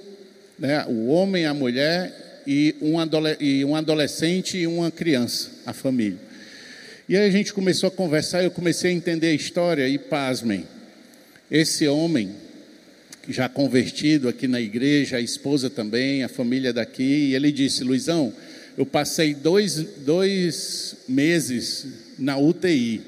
né, 0.59 0.85
o 0.87 1.07
homem, 1.07 1.45
a 1.45 1.53
mulher 1.53 2.41
e 2.45 2.75
um, 2.81 2.97
e 3.39 3.63
um 3.63 3.75
adolescente 3.75 4.57
e 4.57 4.67
uma 4.67 4.91
criança, 4.91 5.49
a 5.65 5.73
família. 5.73 6.17
E 7.07 7.17
aí 7.17 7.27
a 7.27 7.31
gente 7.31 7.53
começou 7.53 7.87
a 7.87 7.91
conversar, 7.91 8.43
eu 8.43 8.51
comecei 8.51 8.91
a 8.91 8.93
entender 8.93 9.27
a 9.27 9.33
história 9.33 9.87
e 9.87 9.97
pasmem. 9.97 10.67
Esse 11.49 11.87
homem, 11.87 12.35
já 13.29 13.47
convertido 13.47 14.27
aqui 14.27 14.47
na 14.47 14.59
igreja, 14.59 15.17
a 15.17 15.21
esposa 15.21 15.69
também, 15.69 16.23
a 16.23 16.27
família 16.27 16.73
daqui, 16.73 17.03
e 17.03 17.35
ele 17.35 17.51
disse: 17.51 17.83
Luizão, 17.83 18.33
eu 18.75 18.85
passei 18.85 19.35
dois, 19.35 19.75
dois 19.75 20.95
meses 21.07 21.85
na 22.17 22.37
UTI, 22.37 23.01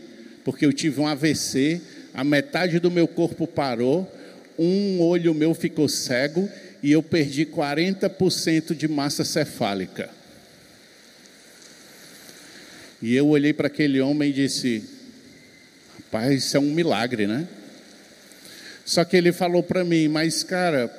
porque 0.45 0.65
eu 0.65 0.71
tive 0.71 1.01
um 1.01 1.07
AVC, 1.07 1.81
a 2.13 2.23
metade 2.23 2.79
do 2.79 2.91
meu 2.91 3.07
corpo 3.07 3.47
parou, 3.47 4.09
um 4.59 5.01
olho 5.01 5.33
meu 5.33 5.55
ficou 5.55 5.89
cego 5.89 6.47
e 6.83 6.91
eu 6.91 7.01
perdi 7.01 7.45
40% 7.45 8.75
de 8.75 8.87
massa 8.87 9.23
cefálica. 9.23 10.09
E 13.01 13.15
eu 13.15 13.27
olhei 13.27 13.53
para 13.53 13.67
aquele 13.67 13.99
homem 13.99 14.29
e 14.29 14.33
disse: 14.33 14.83
Rapaz, 15.97 16.43
isso 16.43 16.57
é 16.57 16.59
um 16.59 16.71
milagre, 16.71 17.25
né? 17.25 17.47
Só 18.85 19.03
que 19.03 19.15
ele 19.15 19.31
falou 19.31 19.63
para 19.63 19.83
mim: 19.83 20.07
Mas, 20.07 20.43
cara, 20.43 20.91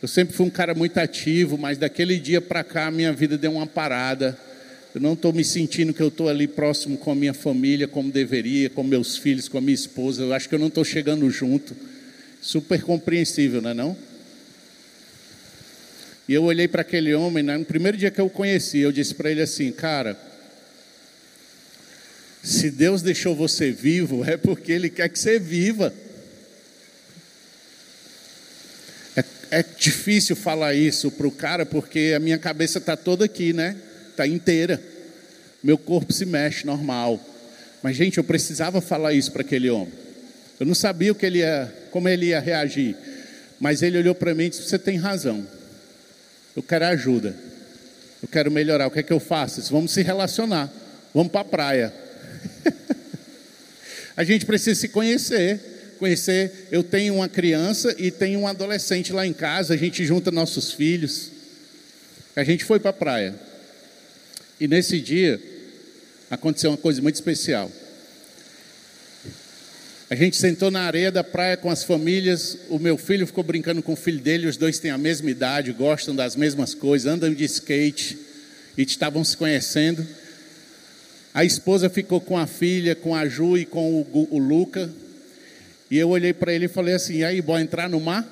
eu 0.00 0.08
sempre 0.08 0.34
fui 0.34 0.46
um 0.46 0.50
cara 0.50 0.74
muito 0.74 0.98
ativo, 0.98 1.56
mas 1.56 1.78
daquele 1.78 2.18
dia 2.18 2.40
para 2.40 2.64
cá 2.64 2.90
minha 2.90 3.12
vida 3.12 3.38
deu 3.38 3.52
uma 3.52 3.66
parada. 3.66 4.38
Eu 4.94 5.00
não 5.00 5.14
estou 5.14 5.32
me 5.32 5.42
sentindo 5.42 5.94
que 5.94 6.02
eu 6.02 6.08
estou 6.08 6.28
ali 6.28 6.46
próximo 6.46 6.98
com 6.98 7.10
a 7.10 7.14
minha 7.14 7.32
família 7.32 7.88
como 7.88 8.10
deveria, 8.10 8.68
com 8.68 8.82
meus 8.82 9.16
filhos, 9.16 9.48
com 9.48 9.56
a 9.56 9.60
minha 9.60 9.74
esposa. 9.74 10.22
Eu 10.22 10.34
acho 10.34 10.48
que 10.48 10.54
eu 10.54 10.58
não 10.58 10.66
estou 10.66 10.84
chegando 10.84 11.30
junto. 11.30 11.74
Super 12.42 12.82
compreensível, 12.82 13.62
não 13.62 13.70
é 13.70 13.74
não? 13.74 13.96
E 16.28 16.34
eu 16.34 16.44
olhei 16.44 16.68
para 16.68 16.82
aquele 16.82 17.14
homem, 17.14 17.42
né, 17.42 17.56
no 17.56 17.64
primeiro 17.64 17.96
dia 17.96 18.10
que 18.10 18.20
eu 18.20 18.26
o 18.26 18.30
conheci, 18.30 18.78
eu 18.78 18.92
disse 18.92 19.14
para 19.14 19.30
ele 19.30 19.40
assim: 19.40 19.72
Cara, 19.72 20.18
se 22.42 22.70
Deus 22.70 23.02
deixou 23.02 23.36
você 23.36 23.70
vivo, 23.70 24.24
é 24.28 24.36
porque 24.36 24.72
Ele 24.72 24.90
quer 24.90 25.08
que 25.08 25.18
você 25.18 25.38
viva. 25.38 25.92
É, 29.52 29.62
difícil 29.62 30.34
falar 30.34 30.72
isso 30.72 31.10
para 31.10 31.26
o 31.26 31.30
cara, 31.30 31.66
porque 31.66 32.14
a 32.16 32.18
minha 32.18 32.38
cabeça 32.38 32.78
está 32.78 32.96
toda 32.96 33.26
aqui, 33.26 33.52
né? 33.52 33.76
Está 34.08 34.26
inteira. 34.26 34.82
Meu 35.62 35.76
corpo 35.76 36.10
se 36.10 36.24
mexe 36.24 36.64
normal. 36.64 37.20
Mas, 37.82 37.94
gente, 37.94 38.16
eu 38.16 38.24
precisava 38.24 38.80
falar 38.80 39.12
isso 39.12 39.30
para 39.30 39.42
aquele 39.42 39.68
homem. 39.68 39.92
Eu 40.58 40.64
não 40.64 40.74
sabia 40.74 41.12
o 41.12 41.14
que 41.14 41.26
ele 41.26 41.40
ia, 41.40 41.70
como 41.90 42.08
ele 42.08 42.28
ia 42.28 42.40
reagir. 42.40 42.96
Mas 43.60 43.82
ele 43.82 43.98
olhou 43.98 44.14
para 44.14 44.34
mim 44.34 44.44
e 44.44 44.48
disse: 44.48 44.62
Você 44.62 44.78
tem 44.78 44.96
razão. 44.96 45.46
Eu 46.56 46.62
quero 46.62 46.86
ajuda. 46.86 47.36
Eu 48.22 48.28
quero 48.28 48.50
melhorar. 48.50 48.86
O 48.86 48.90
que 48.90 49.00
é 49.00 49.02
que 49.02 49.12
eu 49.12 49.20
faço? 49.20 49.60
Vamos 49.70 49.92
se 49.92 50.00
relacionar. 50.00 50.72
Vamos 51.12 51.30
para 51.30 51.42
a 51.42 51.44
praia. 51.44 51.92
a 54.16 54.24
gente 54.24 54.46
precisa 54.46 54.80
se 54.80 54.88
conhecer. 54.88 55.71
Conhecer. 56.02 56.66
Eu 56.72 56.82
tenho 56.82 57.14
uma 57.14 57.28
criança 57.28 57.94
e 57.96 58.10
tenho 58.10 58.40
um 58.40 58.48
adolescente 58.48 59.12
lá 59.12 59.24
em 59.24 59.32
casa. 59.32 59.74
A 59.74 59.76
gente 59.76 60.04
junta 60.04 60.32
nossos 60.32 60.72
filhos. 60.72 61.30
A 62.34 62.42
gente 62.42 62.64
foi 62.64 62.80
para 62.80 62.90
a 62.90 62.92
praia. 62.92 63.36
E 64.58 64.66
nesse 64.66 64.98
dia 64.98 65.40
aconteceu 66.28 66.72
uma 66.72 66.76
coisa 66.76 67.00
muito 67.00 67.14
especial. 67.14 67.70
A 70.10 70.16
gente 70.16 70.36
sentou 70.36 70.72
na 70.72 70.80
areia 70.80 71.12
da 71.12 71.22
praia 71.22 71.56
com 71.56 71.70
as 71.70 71.84
famílias. 71.84 72.58
O 72.68 72.80
meu 72.80 72.98
filho 72.98 73.24
ficou 73.24 73.44
brincando 73.44 73.80
com 73.80 73.92
o 73.92 73.96
filho 73.96 74.18
dele. 74.18 74.48
Os 74.48 74.56
dois 74.56 74.80
têm 74.80 74.90
a 74.90 74.98
mesma 74.98 75.30
idade, 75.30 75.70
gostam 75.72 76.16
das 76.16 76.34
mesmas 76.34 76.74
coisas, 76.74 77.06
andam 77.06 77.32
de 77.32 77.44
skate 77.44 78.18
e 78.76 78.82
estavam 78.82 79.22
se 79.22 79.36
conhecendo. 79.36 80.04
A 81.32 81.44
esposa 81.44 81.88
ficou 81.88 82.20
com 82.20 82.36
a 82.36 82.48
filha, 82.48 82.96
com 82.96 83.14
a 83.14 83.28
Ju 83.28 83.56
e 83.56 83.64
com 83.64 84.00
o, 84.00 84.28
o 84.32 84.38
Luca. 84.40 84.90
E 85.92 85.98
eu 85.98 86.08
olhei 86.08 86.32
para 86.32 86.54
ele 86.54 86.64
e 86.64 86.68
falei 86.68 86.94
assim: 86.94 87.16
e 87.16 87.24
aí, 87.24 87.42
bora 87.42 87.60
entrar 87.60 87.86
no 87.86 88.00
mar? 88.00 88.26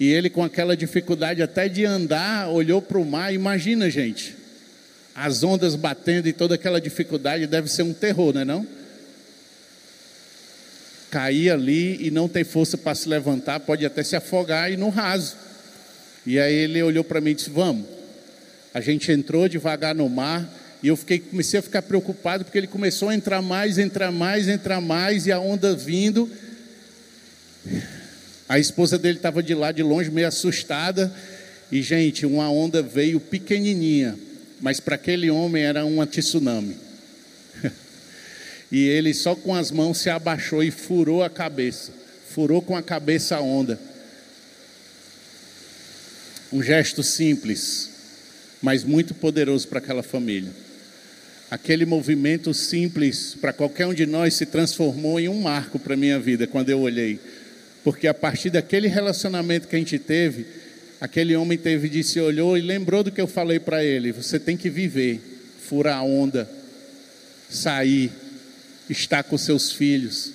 E 0.00 0.10
ele, 0.10 0.28
com 0.28 0.42
aquela 0.42 0.76
dificuldade 0.76 1.40
até 1.40 1.68
de 1.68 1.84
andar, 1.84 2.48
olhou 2.48 2.82
para 2.82 2.98
o 2.98 3.04
mar. 3.04 3.32
Imagina, 3.32 3.88
gente, 3.88 4.34
as 5.14 5.44
ondas 5.44 5.76
batendo 5.76 6.26
e 6.26 6.32
toda 6.32 6.56
aquela 6.56 6.80
dificuldade 6.80 7.46
deve 7.46 7.70
ser 7.70 7.84
um 7.84 7.94
terror, 7.94 8.34
não 8.34 8.40
é? 8.40 8.44
Não? 8.44 8.66
cair 11.12 11.50
ali 11.50 12.04
e 12.04 12.10
não 12.10 12.28
ter 12.28 12.44
força 12.44 12.76
para 12.76 12.92
se 12.96 13.08
levantar, 13.08 13.60
pode 13.60 13.86
até 13.86 14.02
se 14.02 14.16
afogar 14.16 14.72
e 14.72 14.76
no 14.76 14.88
raso. 14.88 15.36
E 16.26 16.40
aí 16.40 16.52
ele 16.52 16.82
olhou 16.82 17.04
para 17.04 17.20
mim 17.20 17.30
e 17.30 17.34
disse: 17.34 17.50
Vamos. 17.50 17.86
A 18.74 18.80
gente 18.80 19.12
entrou 19.12 19.48
devagar 19.48 19.94
no 19.94 20.08
mar 20.08 20.44
e 20.84 20.88
eu 20.88 20.98
fiquei, 20.98 21.18
comecei 21.18 21.58
a 21.58 21.62
ficar 21.62 21.80
preocupado 21.80 22.44
porque 22.44 22.58
ele 22.58 22.66
começou 22.66 23.08
a 23.08 23.14
entrar 23.14 23.40
mais, 23.40 23.78
entrar 23.78 24.12
mais, 24.12 24.48
entrar 24.48 24.82
mais 24.82 25.26
e 25.26 25.32
a 25.32 25.40
onda 25.40 25.74
vindo. 25.74 26.30
A 28.46 28.58
esposa 28.58 28.98
dele 28.98 29.16
estava 29.16 29.42
de 29.42 29.54
lá 29.54 29.72
de 29.72 29.82
longe, 29.82 30.10
meio 30.10 30.28
assustada. 30.28 31.10
E, 31.72 31.80
gente, 31.80 32.26
uma 32.26 32.50
onda 32.50 32.82
veio 32.82 33.18
pequenininha, 33.18 34.14
mas 34.60 34.78
para 34.78 34.96
aquele 34.96 35.30
homem 35.30 35.62
era 35.62 35.86
uma 35.86 36.06
tsunami. 36.06 36.76
e 38.70 38.86
ele 38.86 39.14
só 39.14 39.34
com 39.34 39.54
as 39.54 39.70
mãos 39.70 39.96
se 39.96 40.10
abaixou 40.10 40.62
e 40.62 40.70
furou 40.70 41.22
a 41.22 41.30
cabeça. 41.30 41.92
Furou 42.28 42.60
com 42.60 42.76
a 42.76 42.82
cabeça 42.82 43.36
a 43.36 43.40
onda. 43.40 43.80
Um 46.52 46.62
gesto 46.62 47.02
simples, 47.02 47.88
mas 48.60 48.84
muito 48.84 49.14
poderoso 49.14 49.66
para 49.66 49.78
aquela 49.78 50.02
família. 50.02 50.63
Aquele 51.54 51.86
movimento 51.86 52.52
simples 52.52 53.36
para 53.40 53.52
qualquer 53.52 53.86
um 53.86 53.94
de 53.94 54.06
nós 54.06 54.34
se 54.34 54.44
transformou 54.44 55.20
em 55.20 55.28
um 55.28 55.40
marco 55.40 55.78
para 55.78 55.94
a 55.94 55.96
minha 55.96 56.18
vida 56.18 56.48
quando 56.48 56.68
eu 56.68 56.80
olhei. 56.80 57.20
Porque 57.84 58.08
a 58.08 58.12
partir 58.12 58.50
daquele 58.50 58.88
relacionamento 58.88 59.68
que 59.68 59.76
a 59.76 59.78
gente 59.78 59.96
teve, 59.96 60.46
aquele 61.00 61.36
homem 61.36 61.56
teve 61.56 61.88
disse, 61.88 62.18
olhou 62.18 62.58
e 62.58 62.60
lembrou 62.60 63.04
do 63.04 63.12
que 63.12 63.20
eu 63.20 63.28
falei 63.28 63.60
para 63.60 63.84
ele: 63.84 64.10
você 64.10 64.36
tem 64.40 64.56
que 64.56 64.68
viver, 64.68 65.20
furar 65.60 65.98
a 65.98 66.02
onda, 66.02 66.50
sair, 67.48 68.10
estar 68.90 69.22
com 69.22 69.38
seus 69.38 69.70
filhos. 69.70 70.32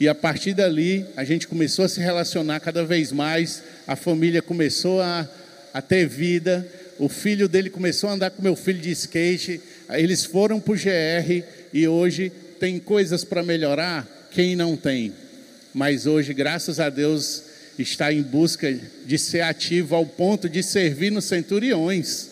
E 0.00 0.08
a 0.08 0.14
partir 0.14 0.54
dali, 0.54 1.04
a 1.14 1.24
gente 1.24 1.46
começou 1.46 1.84
a 1.84 1.90
se 1.90 2.00
relacionar 2.00 2.58
cada 2.60 2.86
vez 2.86 3.12
mais, 3.12 3.62
a 3.86 3.96
família 3.96 4.40
começou 4.40 5.02
a, 5.02 5.28
a 5.74 5.82
ter 5.82 6.08
vida, 6.08 6.66
o 6.98 7.06
filho 7.06 7.50
dele 7.50 7.68
começou 7.68 8.08
a 8.08 8.14
andar 8.14 8.30
com 8.30 8.42
meu 8.42 8.56
filho 8.56 8.80
de 8.80 8.90
skate, 8.90 9.60
eles 9.90 10.24
foram 10.24 10.60
para 10.60 10.72
o 10.72 10.76
GR 10.76 11.44
e 11.72 11.88
hoje 11.88 12.30
tem 12.58 12.78
coisas 12.78 13.24
para 13.24 13.42
melhorar, 13.42 14.06
quem 14.30 14.56
não 14.56 14.76
tem? 14.76 15.12
Mas 15.72 16.06
hoje, 16.06 16.34
graças 16.34 16.80
a 16.80 16.90
Deus, 16.90 17.44
está 17.78 18.12
em 18.12 18.22
busca 18.22 18.72
de 19.06 19.18
ser 19.18 19.42
ativo 19.42 19.94
ao 19.94 20.04
ponto 20.04 20.48
de 20.48 20.62
servir 20.62 21.10
nos 21.10 21.24
centuriões. 21.24 22.28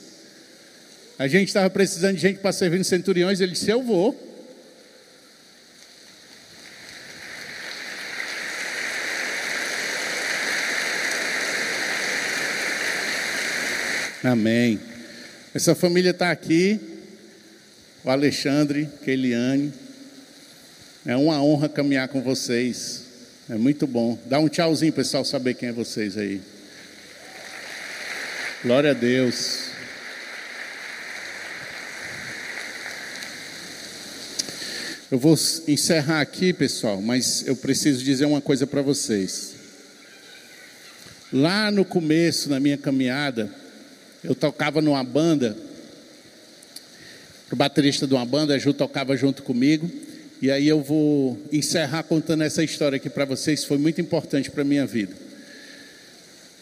A 1.19 1.29
gente 1.29 1.49
estava 1.49 1.71
precisando 1.71 2.17
de 2.17 2.23
gente 2.23 2.41
para 2.41 2.53
servir 2.53 2.79
nos 2.79 2.89
centuriões, 2.89 3.41
ele 3.41 3.53
disse: 3.53 3.71
Eu 3.71 3.83
vou. 3.83 4.23
Amém. 14.23 14.81
Essa 15.55 15.75
família 15.75 16.11
está 16.11 16.33
aqui, 16.33 16.81
o 18.07 18.11
Alexandre, 18.11 18.89
Keiliane. 19.05 19.73
É 21.05 21.17
uma 21.17 21.43
honra 21.43 21.69
caminhar 21.69 22.07
com 22.07 22.23
vocês. 22.23 23.03
É 23.51 23.57
muito 23.57 23.85
bom. 23.85 24.17
Dá 24.27 24.39
um 24.39 24.49
tchauzinho, 24.49 24.93
pessoal, 24.93 25.25
saber 25.25 25.55
quem 25.55 25.71
é 25.71 25.73
vocês 25.73 26.17
aí. 26.17 26.41
Glória 28.63 28.93
a 28.93 28.95
Deus. 28.95 29.71
Eu 35.11 35.19
vou 35.19 35.37
encerrar 35.67 36.21
aqui, 36.21 36.53
pessoal, 36.53 37.03
mas 37.03 37.45
eu 37.45 37.57
preciso 37.57 38.05
dizer 38.05 38.27
uma 38.27 38.41
coisa 38.41 38.69
para 38.69 38.83
vocês. 38.83 39.57
Lá 41.33 41.73
no 41.73 41.85
começo, 41.85 42.49
na 42.49 42.61
minha 42.61 42.79
caminhada, 42.79 43.51
eu 44.23 44.35
tocava 44.35 44.81
numa 44.81 45.03
banda, 45.03 45.57
o 47.51 47.57
baterista 47.57 48.07
de 48.07 48.15
uma 48.15 48.25
banda, 48.25 48.55
a 48.55 48.59
Ju 48.59 48.73
tocava 48.73 49.17
junto 49.17 49.43
comigo, 49.43 49.91
e 50.43 50.51
aí 50.51 50.69
eu 50.69 50.83
vou 50.83 51.39
encerrar 51.53 52.03
contando 52.03 52.43
essa 52.43 52.63
história 52.63 52.97
aqui 52.97 53.09
para 53.09 53.25
vocês, 53.25 53.65
foi 53.65 53.79
muito 53.79 54.01
importante 54.01 54.51
para 54.51 54.63
a 54.63 54.65
minha 54.65 54.87
vida. 54.87 55.15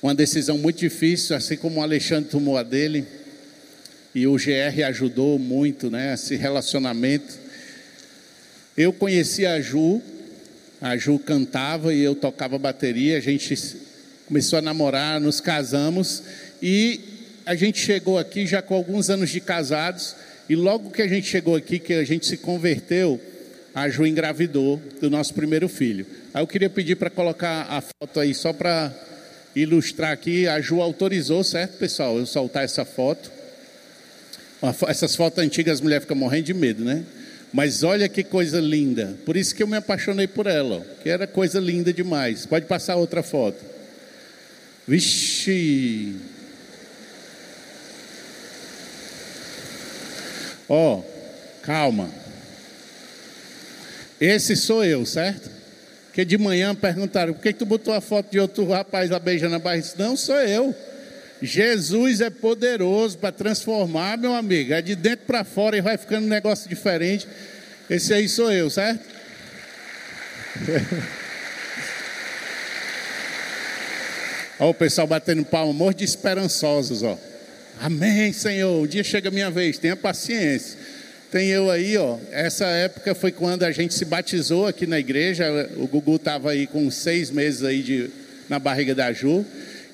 Uma 0.03 0.15
decisão 0.15 0.59
muito 0.59 0.79
difícil, 0.79 1.35
assim 1.35 1.57
como 1.57 1.81
o 1.81 1.83
Alexandre 1.83 2.31
tomou 2.31 2.57
a 2.57 2.63
dele, 2.63 3.07
e 4.15 4.27
o 4.27 4.35
GR 4.35 4.85
ajudou 4.87 5.39
muito, 5.39 5.91
né, 5.91 6.15
esse 6.15 6.37
relacionamento. 6.37 7.35
Eu 8.77 8.93
conheci 8.93 9.45
a 9.45 9.61
Ju, 9.61 10.01
a 10.81 10.97
Ju 10.97 11.19
cantava 11.19 11.93
e 11.95 12.01
eu 12.01 12.15
tocava 12.15 12.59
bateria, 12.59 13.17
a 13.17 13.21
gente 13.21 13.57
começou 14.27 14.59
a 14.59 14.63
namorar, 14.63 15.21
nos 15.21 15.41
casamos. 15.41 16.23
E 16.63 17.01
a 17.45 17.55
gente 17.55 17.79
chegou 17.81 18.19
aqui 18.19 18.47
já 18.47 18.63
com 18.63 18.75
alguns 18.75 19.11
anos 19.11 19.31
de 19.31 19.41
casados, 19.41 20.15
e 20.49 20.55
logo 20.55 20.91
que 20.91 21.03
a 21.03 21.09
gente 21.09 21.27
chegou 21.27 21.57
aqui, 21.57 21.79
que 21.79 21.95
a 21.95 22.05
gente 22.05 22.27
se 22.27 22.37
converteu, 22.37 23.21
a 23.75 23.89
Ju 23.89 24.07
engravidou 24.07 24.81
do 25.01 25.11
nosso 25.11 25.35
primeiro 25.35 25.69
filho. 25.69 26.07
Aí 26.33 26.43
eu 26.43 26.47
queria 26.47 26.71
pedir 26.71 26.97
para 26.97 27.11
colocar 27.11 27.67
a 27.69 27.81
foto 27.81 28.21
aí, 28.21 28.35
só 28.35 28.53
para 28.53 28.93
ilustrar 29.57 30.13
aqui. 30.13 30.47
A 30.47 30.61
Ju 30.61 30.81
autorizou, 30.81 31.43
certo, 31.43 31.79
pessoal, 31.79 32.19
eu 32.19 32.27
soltar 32.27 32.65
essa 32.65 32.85
foto. 32.85 33.31
Essas 34.87 35.17
fotos 35.17 35.39
antigas, 35.39 35.75
as 35.75 35.81
mulheres 35.81 36.05
ficam 36.05 36.17
morrendo 36.17 36.45
de 36.45 36.55
medo, 36.55 36.85
né? 36.85 37.05
Mas 37.53 37.83
olha 37.83 38.09
que 38.09 38.25
coisa 38.25 38.61
linda. 38.61 39.17
Por 39.25 39.37
isso 39.37 39.55
que 39.55 39.63
eu 39.63 39.67
me 39.67 39.77
apaixonei 39.77 40.27
por 40.27 40.47
ela, 40.47 40.77
ó, 40.79 41.03
que 41.03 41.09
era 41.09 41.27
coisa 41.27 41.61
linda 41.61 41.93
demais. 41.93 42.47
Pode 42.47 42.67
passar 42.67 42.97
outra 42.97 43.23
foto. 43.23 43.65
Vixe! 44.87 46.15
Ó, 50.69 50.97
oh, 50.97 51.05
calma. 51.63 52.11
Esse 54.21 54.57
sou 54.57 54.85
eu, 54.85 55.05
certo? 55.05 55.51
Porque 56.07 56.25
de 56.25 56.39
manhã 56.39 56.75
perguntaram: 56.75 57.35
por 57.35 57.43
que, 57.43 57.53
que 57.53 57.59
tu 57.59 57.67
botou 57.67 57.93
a 57.93 58.01
foto 58.01 58.31
de 58.31 58.39
outro 58.39 58.67
rapaz 58.69 59.11
lá 59.11 59.19
beijando 59.19 59.57
a 59.57 59.59
barriga? 59.59 59.89
Não, 59.99 60.17
sou 60.17 60.37
eu. 60.37 60.75
Jesus 61.43 62.21
é 62.21 62.31
poderoso 62.31 63.19
para 63.19 63.33
transformar, 63.33 64.17
meu 64.17 64.33
amigo. 64.33 64.73
É 64.73 64.81
de 64.81 64.95
dentro 64.95 65.27
para 65.27 65.45
fora 65.45 65.77
e 65.77 65.81
vai 65.81 65.99
ficando 65.99 66.25
um 66.25 66.29
negócio 66.29 66.69
diferente. 66.69 67.27
Esse 67.91 68.15
aí 68.15 68.29
sou 68.29 68.51
eu, 68.51 68.71
certo? 68.71 69.05
Olha 74.59 74.71
o 74.71 74.75
pessoal 74.75 75.07
batendo 75.07 75.45
palma, 75.45 75.71
amor 75.71 75.93
de 75.93 76.05
esperançosos, 76.05 77.03
ó. 77.03 77.19
Amém, 77.81 78.33
Senhor. 78.33 78.83
O 78.83 78.87
dia 78.87 79.03
chega 79.03 79.29
a 79.29 79.33
minha 79.33 79.51
vez, 79.51 79.79
tenha 79.79 79.97
paciência. 79.97 80.79
Tem 81.31 81.49
eu 81.49 81.71
aí, 81.71 81.97
ó. 81.97 82.19
Essa 82.31 82.67
época 82.67 83.15
foi 83.15 83.33
quando 83.33 83.65
a 83.65 83.73
gente 83.73 83.93
se 83.93 84.05
batizou 84.05 84.67
aqui 84.67 84.87
na 84.87 84.99
igreja. 84.99 85.69
O 85.77 85.87
Gugu 85.87 86.17
estava 86.17 86.53
aí 86.53 86.67
com 86.67 86.91
seis 86.91 87.31
meses 87.31 87.65
aí 87.65 87.83
de, 87.83 88.11
na 88.49 88.59
barriga 88.59 88.95
da 88.95 89.13
Ju. 89.13 89.45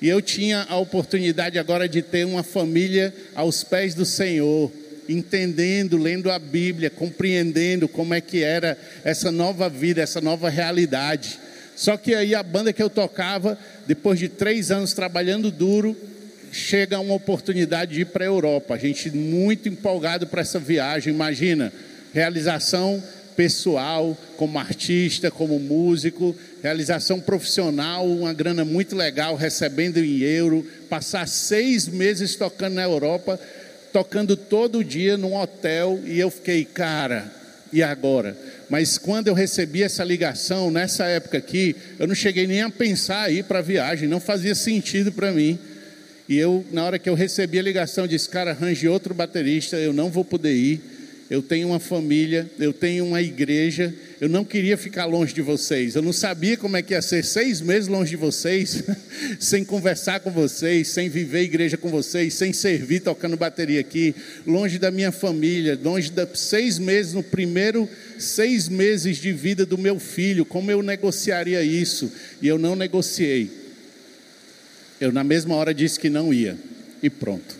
E 0.01 0.07
eu 0.07 0.21
tinha 0.21 0.65
a 0.69 0.77
oportunidade 0.77 1.57
agora 1.57 1.89
de 1.89 2.01
ter 2.01 2.25
uma 2.25 2.43
família 2.43 3.13
aos 3.35 3.63
pés 3.63 3.93
do 3.93 4.05
Senhor, 4.05 4.71
entendendo, 5.09 5.97
lendo 5.97 6.31
a 6.31 6.39
Bíblia, 6.39 6.89
compreendendo 6.89 7.87
como 7.87 8.13
é 8.13 8.21
que 8.21 8.43
era 8.43 8.77
essa 9.03 9.31
nova 9.31 9.67
vida, 9.67 10.01
essa 10.01 10.21
nova 10.21 10.49
realidade. 10.49 11.39
Só 11.75 11.97
que 11.97 12.13
aí 12.13 12.35
a 12.35 12.43
banda 12.43 12.71
que 12.71 12.81
eu 12.81 12.89
tocava, 12.89 13.57
depois 13.87 14.19
de 14.19 14.29
três 14.29 14.71
anos 14.71 14.93
trabalhando 14.93 15.51
duro, 15.51 15.97
chega 16.51 16.99
uma 16.99 17.15
oportunidade 17.15 17.93
de 17.93 18.01
ir 18.01 18.05
para 18.05 18.23
a 18.23 18.27
Europa. 18.27 18.73
A 18.73 18.77
gente 18.77 19.09
muito 19.09 19.69
empolgado 19.69 20.27
para 20.27 20.41
essa 20.41 20.59
viagem. 20.59 21.13
Imagina, 21.13 21.71
realização 22.13 23.01
pessoal, 23.35 24.17
como 24.37 24.59
artista, 24.59 25.31
como 25.31 25.57
músico, 25.59 26.35
realização 26.61 27.19
profissional, 27.19 28.05
uma 28.05 28.33
grana 28.33 28.65
muito 28.65 28.95
legal, 28.95 29.35
recebendo 29.35 29.97
em 29.97 30.19
euro, 30.19 30.67
passar 30.89 31.27
seis 31.27 31.87
meses 31.87 32.35
tocando 32.35 32.73
na 32.73 32.83
Europa, 32.83 33.39
tocando 33.91 34.35
todo 34.35 34.83
dia 34.83 35.17
num 35.17 35.35
hotel, 35.35 35.99
e 36.05 36.19
eu 36.19 36.29
fiquei, 36.29 36.65
cara, 36.65 37.31
e 37.73 37.81
agora? 37.81 38.37
Mas 38.69 38.97
quando 38.97 39.27
eu 39.27 39.33
recebi 39.33 39.81
essa 39.81 40.03
ligação, 40.03 40.69
nessa 40.69 41.05
época 41.05 41.37
aqui, 41.37 41.75
eu 41.97 42.07
não 42.07 42.15
cheguei 42.15 42.45
nem 42.45 42.61
a 42.61 42.69
pensar 42.69 43.31
ir 43.31 43.45
para 43.45 43.59
a 43.59 43.63
viagem, 43.63 44.07
não 44.07 44.19
fazia 44.19 44.55
sentido 44.55 45.11
para 45.11 45.31
mim. 45.31 45.57
E 46.27 46.37
eu, 46.37 46.65
na 46.71 46.85
hora 46.85 46.99
que 46.99 47.09
eu 47.09 47.13
recebi 47.13 47.59
a 47.59 47.63
ligação, 47.63 48.07
disse: 48.07 48.29
Cara, 48.29 48.51
arranje 48.51 48.87
outro 48.87 49.13
baterista, 49.13 49.77
eu 49.77 49.93
não 49.93 50.09
vou 50.09 50.23
poder 50.23 50.53
ir. 50.53 50.81
Eu 51.31 51.41
tenho 51.41 51.69
uma 51.69 51.79
família, 51.79 52.51
eu 52.59 52.73
tenho 52.73 53.05
uma 53.05 53.21
igreja, 53.21 53.95
eu 54.19 54.27
não 54.27 54.43
queria 54.43 54.75
ficar 54.75 55.05
longe 55.05 55.33
de 55.33 55.41
vocês. 55.41 55.95
Eu 55.95 56.01
não 56.01 56.11
sabia 56.11 56.57
como 56.57 56.75
é 56.75 56.81
que 56.81 56.93
ia 56.93 57.01
ser 57.01 57.23
seis 57.23 57.61
meses 57.61 57.87
longe 57.87 58.09
de 58.09 58.17
vocês, 58.17 58.83
sem 59.39 59.63
conversar 59.63 60.19
com 60.19 60.29
vocês, 60.29 60.89
sem 60.89 61.07
viver 61.07 61.43
igreja 61.43 61.77
com 61.77 61.87
vocês, 61.87 62.33
sem 62.33 62.51
servir 62.51 62.99
tocando 62.99 63.37
bateria 63.37 63.79
aqui, 63.79 64.13
longe 64.45 64.77
da 64.77 64.91
minha 64.91 65.09
família, 65.09 65.79
longe 65.81 66.11
de 66.11 66.27
seis 66.35 66.77
meses, 66.77 67.13
no 67.13 67.23
primeiro 67.23 67.87
seis 68.19 68.67
meses 68.67 69.15
de 69.15 69.31
vida 69.31 69.65
do 69.65 69.77
meu 69.77 69.99
filho. 70.01 70.43
Como 70.43 70.69
eu 70.69 70.83
negociaria 70.83 71.63
isso? 71.63 72.11
E 72.41 72.47
eu 72.49 72.57
não 72.57 72.75
negociei. 72.75 73.60
Eu, 75.01 75.11
na 75.11 75.23
mesma 75.23 75.55
hora, 75.55 75.73
disse 75.73 75.99
que 75.99 76.11
não 76.11 76.31
ia, 76.31 76.55
e 77.01 77.09
pronto. 77.09 77.55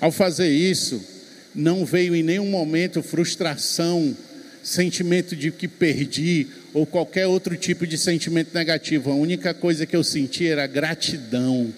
Ao 0.00 0.12
fazer 0.12 0.48
isso, 0.48 1.04
não 1.52 1.84
veio 1.84 2.14
em 2.14 2.22
nenhum 2.22 2.48
momento 2.48 3.02
frustração, 3.02 4.16
sentimento 4.62 5.34
de 5.34 5.50
que 5.50 5.66
perdi, 5.66 6.46
ou 6.72 6.86
qualquer 6.86 7.26
outro 7.26 7.56
tipo 7.56 7.84
de 7.84 7.98
sentimento 7.98 8.54
negativo. 8.54 9.10
A 9.10 9.14
única 9.16 9.52
coisa 9.52 9.84
que 9.84 9.96
eu 9.96 10.04
senti 10.04 10.46
era 10.46 10.68
gratidão. 10.68 11.74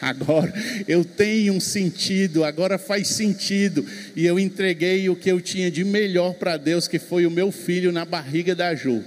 Agora 0.00 0.52
eu 0.88 1.04
tenho 1.04 1.52
um 1.52 1.60
sentido, 1.60 2.44
agora 2.44 2.78
faz 2.78 3.08
sentido. 3.08 3.84
E 4.16 4.24
eu 4.24 4.38
entreguei 4.38 5.08
o 5.10 5.16
que 5.16 5.30
eu 5.30 5.38
tinha 5.38 5.70
de 5.70 5.84
melhor 5.84 6.32
para 6.32 6.56
Deus, 6.56 6.88
que 6.88 6.98
foi 6.98 7.26
o 7.26 7.30
meu 7.30 7.52
filho 7.52 7.92
na 7.92 8.06
barriga 8.06 8.54
da 8.54 8.74
Ju. 8.74 9.04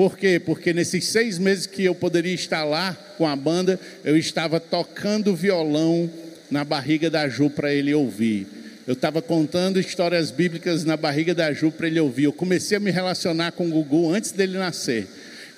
Por 0.00 0.16
quê? 0.16 0.40
Porque 0.40 0.72
nesses 0.72 1.08
seis 1.08 1.38
meses 1.38 1.66
que 1.66 1.84
eu 1.84 1.94
poderia 1.94 2.32
estar 2.32 2.64
lá 2.64 2.96
com 3.18 3.26
a 3.26 3.36
banda, 3.36 3.78
eu 4.02 4.16
estava 4.16 4.58
tocando 4.58 5.36
violão 5.36 6.08
na 6.50 6.64
barriga 6.64 7.10
da 7.10 7.28
Ju 7.28 7.50
para 7.50 7.70
ele 7.70 7.92
ouvir. 7.92 8.46
Eu 8.86 8.94
estava 8.94 9.20
contando 9.20 9.78
histórias 9.78 10.30
bíblicas 10.30 10.86
na 10.86 10.96
barriga 10.96 11.34
da 11.34 11.52
Ju 11.52 11.70
para 11.70 11.86
ele 11.86 12.00
ouvir. 12.00 12.24
Eu 12.24 12.32
comecei 12.32 12.78
a 12.78 12.80
me 12.80 12.90
relacionar 12.90 13.52
com 13.52 13.66
o 13.66 13.70
Gugu 13.70 14.10
antes 14.10 14.32
dele 14.32 14.56
nascer. 14.56 15.06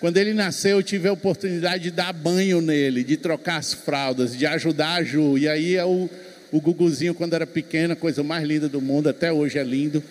Quando 0.01 0.16
ele 0.16 0.34
nasceu, 0.34 0.78
eu 0.78 0.82
tive 0.82 1.07
a 1.07 1.12
oportunidade 1.12 1.84
de 1.84 1.93
dar 1.93 2.12
banho 2.12 2.61
nele, 2.61 3.05
de 3.05 3.16
trocar 3.16 3.59
as 3.59 3.72
fraldas, 3.72 4.36
de 4.36 4.45
ajudar 4.45 4.95
a 4.95 5.05
Ju. 5.05 5.38
E 5.38 5.49
aí 5.49 5.76
é 5.76 5.84
o, 5.84 6.11
o 6.51 6.61
Guguzinho, 6.61 7.14
quando 7.14 7.34
era 7.34 7.47
pequeno, 7.47 7.93
a 7.93 7.97
coisa 7.97 8.24
mais 8.24 8.45
linda 8.45 8.68
do 8.68 8.80
mundo, 8.80 9.09
até 9.09 9.32
hoje 9.32 9.57
é 9.57 9.62
lindo. 9.62 10.03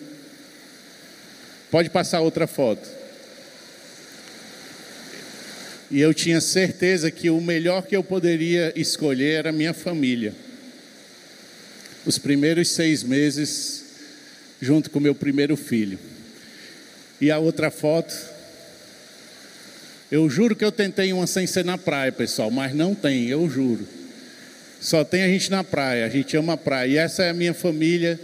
Pode 1.70 1.90
passar 1.90 2.20
outra 2.20 2.46
foto. 2.46 3.01
E 5.92 6.00
eu 6.00 6.12
tinha 6.12 6.40
certeza 6.40 7.10
que 7.10 7.30
o 7.30 7.40
melhor 7.40 7.86
que 7.86 7.94
eu 7.94 8.02
poderia 8.02 8.72
escolher 8.74 9.34
era 9.34 9.52
minha 9.52 9.72
família 9.72 10.34
os 12.04 12.18
primeiros 12.18 12.70
seis 12.70 13.02
meses 13.02 13.84
junto 14.60 14.90
com 14.90 15.00
meu 15.00 15.14
primeiro 15.14 15.56
filho. 15.56 15.98
E 17.20 17.30
a 17.30 17.38
outra 17.38 17.70
foto, 17.70 18.14
eu 20.10 20.28
juro 20.28 20.56
que 20.56 20.64
eu 20.64 20.72
tentei 20.72 21.12
uma 21.12 21.26
sem 21.26 21.46
ser 21.46 21.64
na 21.64 21.78
praia, 21.78 22.12
pessoal, 22.12 22.50
mas 22.50 22.74
não 22.74 22.94
tem, 22.94 23.28
eu 23.28 23.48
juro. 23.48 23.86
Só 24.80 25.04
tem 25.04 25.22
a 25.22 25.28
gente 25.28 25.50
na 25.50 25.62
praia, 25.62 26.04
a 26.04 26.08
gente 26.08 26.36
ama 26.36 26.54
a 26.54 26.56
praia. 26.56 26.88
E 26.90 26.96
essa 26.96 27.22
é 27.22 27.30
a 27.30 27.34
minha 27.34 27.54
família, 27.54 28.18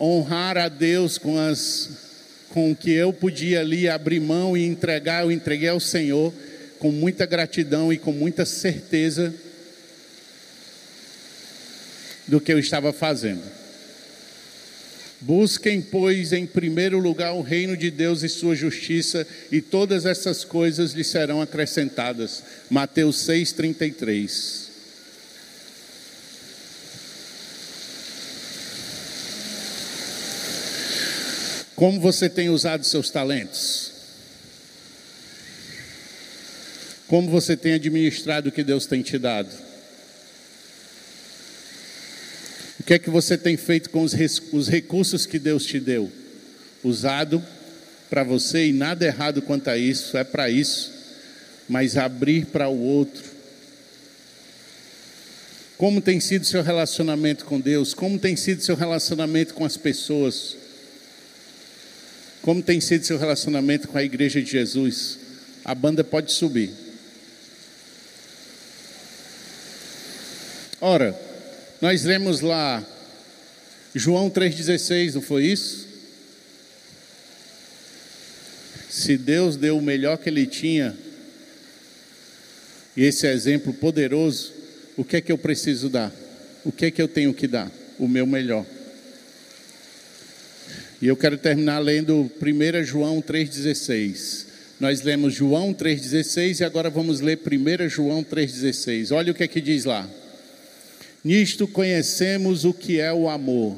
honrar 0.00 0.58
a 0.58 0.68
Deus 0.68 1.18
com 1.18 1.38
as 1.38 2.04
com 2.50 2.70
o 2.70 2.76
que 2.76 2.90
eu 2.90 3.12
podia 3.12 3.60
ali 3.60 3.86
abrir 3.86 4.18
mão 4.18 4.56
e 4.56 4.64
entregar, 4.64 5.24
eu 5.24 5.30
entreguei 5.30 5.68
ao 5.68 5.80
Senhor 5.80 6.32
com 6.78 6.90
muita 6.90 7.26
gratidão 7.26 7.92
e 7.92 7.98
com 7.98 8.12
muita 8.12 8.44
certeza 8.44 9.34
do 12.26 12.40
que 12.40 12.52
eu 12.52 12.58
estava 12.58 12.92
fazendo. 12.92 13.42
Busquem, 15.20 15.80
pois, 15.80 16.32
em 16.32 16.46
primeiro 16.46 16.98
lugar 16.98 17.32
o 17.32 17.40
reino 17.40 17.76
de 17.76 17.90
Deus 17.90 18.22
e 18.22 18.28
sua 18.28 18.54
justiça, 18.54 19.26
e 19.50 19.62
todas 19.62 20.04
essas 20.04 20.44
coisas 20.44 20.92
lhe 20.92 21.04
serão 21.04 21.40
acrescentadas. 21.40 22.42
Mateus 22.68 23.26
6,33. 23.26 24.66
Como 31.74 32.00
você 32.00 32.28
tem 32.28 32.48
usado 32.48 32.84
seus 32.84 33.10
talentos? 33.10 33.95
Como 37.08 37.30
você 37.30 37.56
tem 37.56 37.74
administrado 37.74 38.48
o 38.48 38.52
que 38.52 38.64
Deus 38.64 38.86
tem 38.86 39.02
te 39.02 39.18
dado? 39.18 39.66
que 42.86 42.94
é 42.94 42.98
que 43.00 43.10
você 43.10 43.36
tem 43.36 43.56
feito 43.56 43.90
com 43.90 44.02
os 44.02 44.68
recursos 44.68 45.26
que 45.26 45.40
Deus 45.40 45.66
te 45.66 45.80
deu? 45.80 46.10
Usado 46.84 47.44
para 48.08 48.22
você 48.22 48.68
e 48.68 48.72
nada 48.72 49.04
errado 49.04 49.42
quanto 49.42 49.68
a 49.68 49.76
isso, 49.76 50.16
é 50.16 50.22
para 50.22 50.48
isso, 50.48 50.92
mas 51.68 51.96
abrir 51.96 52.46
para 52.46 52.68
o 52.68 52.80
outro. 52.80 53.24
Como 55.76 56.00
tem 56.00 56.20
sido 56.20 56.46
seu 56.46 56.62
relacionamento 56.62 57.44
com 57.44 57.58
Deus? 57.58 57.92
Como 57.92 58.20
tem 58.20 58.36
sido 58.36 58.62
seu 58.62 58.76
relacionamento 58.76 59.52
com 59.52 59.64
as 59.64 59.76
pessoas? 59.76 60.56
Como 62.40 62.62
tem 62.62 62.80
sido 62.80 63.04
seu 63.04 63.18
relacionamento 63.18 63.88
com 63.88 63.98
a 63.98 64.04
igreja 64.04 64.40
de 64.40 64.48
Jesus? 64.48 65.18
A 65.64 65.74
banda 65.74 66.04
pode 66.04 66.30
subir. 66.32 66.85
Ora, 70.80 71.18
nós 71.80 72.04
lemos 72.04 72.40
lá 72.42 72.84
João 73.94 74.28
3,16, 74.28 75.14
não 75.14 75.22
foi 75.22 75.46
isso? 75.46 75.86
Se 78.90 79.16
Deus 79.16 79.56
deu 79.56 79.78
o 79.78 79.82
melhor 79.82 80.18
que 80.18 80.28
Ele 80.28 80.46
tinha, 80.46 80.94
e 82.94 83.04
esse 83.04 83.26
exemplo 83.26 83.72
poderoso, 83.72 84.52
o 84.96 85.04
que 85.04 85.16
é 85.16 85.20
que 85.20 85.32
eu 85.32 85.38
preciso 85.38 85.88
dar? 85.88 86.12
O 86.62 86.70
que 86.70 86.86
é 86.86 86.90
que 86.90 87.00
eu 87.00 87.08
tenho 87.08 87.32
que 87.32 87.46
dar? 87.46 87.70
O 87.98 88.06
meu 88.06 88.26
melhor. 88.26 88.66
E 91.00 91.06
eu 91.06 91.16
quero 91.16 91.38
terminar 91.38 91.78
lendo 91.78 92.30
1 92.40 92.84
João 92.84 93.22
3,16. 93.22 94.46
Nós 94.78 95.00
lemos 95.00 95.32
João 95.32 95.72
3,16 95.72 96.60
e 96.60 96.64
agora 96.64 96.90
vamos 96.90 97.20
ler 97.20 97.38
1 97.38 97.88
João 97.88 98.22
3,16. 98.22 99.14
Olha 99.14 99.32
o 99.32 99.34
que 99.34 99.44
é 99.44 99.48
que 99.48 99.60
diz 99.60 99.86
lá. 99.86 100.08
Nisto 101.26 101.66
conhecemos 101.66 102.64
o 102.64 102.72
que 102.72 103.00
é 103.00 103.12
o 103.12 103.28
amor. 103.28 103.76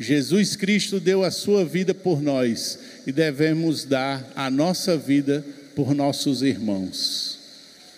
Jesus 0.00 0.56
Cristo 0.56 0.98
deu 0.98 1.24
a 1.24 1.30
sua 1.30 1.62
vida 1.62 1.92
por 1.92 2.22
nós 2.22 2.78
e 3.06 3.12
devemos 3.12 3.84
dar 3.84 4.26
a 4.34 4.48
nossa 4.50 4.96
vida 4.96 5.44
por 5.74 5.94
nossos 5.94 6.40
irmãos. 6.40 7.38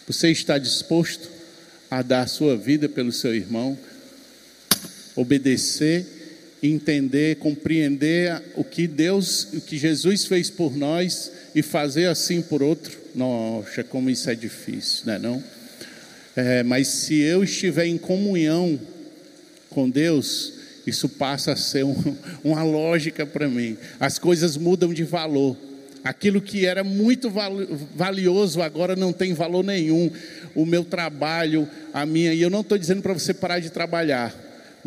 Você 0.05 0.33
está 0.33 0.59
disposto 0.59 1.31
a 1.89 2.03
dar 2.03 2.23
a 2.23 2.27
sua 2.27 2.57
vida 2.57 2.89
pelo 2.89 3.13
seu 3.13 3.33
irmão? 3.33 3.79
Obedecer, 5.15 6.05
entender, 6.61 7.37
compreender 7.37 8.43
o 8.57 8.65
que 8.65 8.89
Deus, 8.89 9.47
o 9.53 9.61
que 9.61 9.79
Jesus 9.79 10.25
fez 10.25 10.51
por 10.51 10.77
nós 10.77 11.31
e 11.55 11.63
fazer 11.63 12.07
assim 12.07 12.43
por 12.43 12.65
outro? 12.65 12.99
Nossa, 13.15 13.85
como 13.85 14.11
isso 14.11 14.29
é 14.29 14.35
difícil, 14.35 15.05
não 15.07 15.13
é 15.13 15.19
não? 15.21 15.58
É, 16.41 16.62
mas 16.62 16.86
se 16.86 17.18
eu 17.20 17.43
estiver 17.43 17.86
em 17.86 17.99
comunhão 17.99 18.78
com 19.70 19.91
Deus, 19.91 20.53
isso 20.86 21.09
passa 21.09 21.51
a 21.51 21.57
ser 21.57 21.84
um, 21.84 21.97
uma 22.45 22.62
lógica 22.62 23.26
para 23.26 23.49
mim. 23.49 23.76
As 23.99 24.20
coisas 24.20 24.57
mudam 24.57 24.95
de 24.95 25.03
valor. 25.03 25.57
Aquilo 26.05 26.41
que 26.41 26.64
era 26.64 26.84
muito 26.84 27.28
valioso 27.97 28.62
agora 28.62 28.95
não 28.95 29.12
tem 29.12 29.34
valor 29.34 29.64
nenhum. 29.64 30.12
O 30.55 30.64
meu 30.64 30.84
trabalho, 30.84 31.68
a 31.93 32.07
minha. 32.07 32.32
E 32.32 32.41
eu 32.41 32.51
não 32.51 32.61
estou 32.61 32.78
dizendo 32.78 33.03
para 33.03 33.14
você 33.14 33.34
parar 33.34 33.59
de 33.59 33.70
trabalhar 33.70 34.32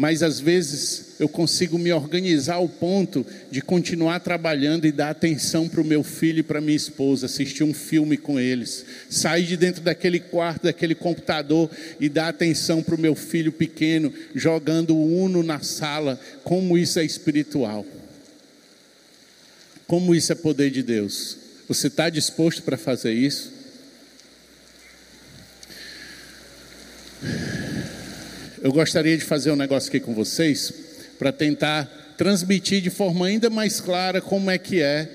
mas 0.01 0.23
às 0.23 0.39
vezes 0.39 1.11
eu 1.19 1.29
consigo 1.29 1.77
me 1.77 1.93
organizar 1.93 2.55
ao 2.55 2.67
ponto 2.67 3.23
de 3.51 3.61
continuar 3.61 4.19
trabalhando 4.19 4.87
e 4.87 4.91
dar 4.91 5.11
atenção 5.11 5.69
para 5.69 5.79
o 5.79 5.85
meu 5.85 6.03
filho 6.03 6.39
e 6.39 6.43
para 6.43 6.59
minha 6.59 6.75
esposa, 6.75 7.27
assistir 7.27 7.63
um 7.63 7.71
filme 7.71 8.17
com 8.17 8.39
eles, 8.39 8.83
sair 9.11 9.45
de 9.45 9.55
dentro 9.55 9.83
daquele 9.83 10.19
quarto, 10.19 10.63
daquele 10.63 10.95
computador 10.95 11.69
e 11.99 12.09
dar 12.09 12.29
atenção 12.29 12.81
para 12.81 12.95
o 12.95 12.99
meu 12.99 13.13
filho 13.13 13.51
pequeno, 13.51 14.11
jogando 14.33 14.97
uno 14.97 15.43
na 15.43 15.59
sala. 15.59 16.19
Como 16.43 16.79
isso 16.79 16.97
é 16.97 17.05
espiritual? 17.05 17.85
Como 19.85 20.15
isso 20.15 20.31
é 20.31 20.35
poder 20.35 20.71
de 20.71 20.81
Deus? 20.81 21.37
Você 21.67 21.85
está 21.85 22.09
disposto 22.09 22.63
para 22.63 22.75
fazer 22.75 23.13
isso? 23.13 23.53
Eu 28.61 28.71
gostaria 28.71 29.17
de 29.17 29.23
fazer 29.23 29.51
um 29.51 29.55
negócio 29.55 29.89
aqui 29.89 29.99
com 29.99 30.13
vocês 30.13 30.71
para 31.17 31.31
tentar 31.31 32.13
transmitir 32.15 32.79
de 32.79 32.91
forma 32.91 33.25
ainda 33.25 33.49
mais 33.49 33.81
clara 33.81 34.21
como 34.21 34.51
é 34.51 34.57
que 34.57 34.81
é 34.81 35.09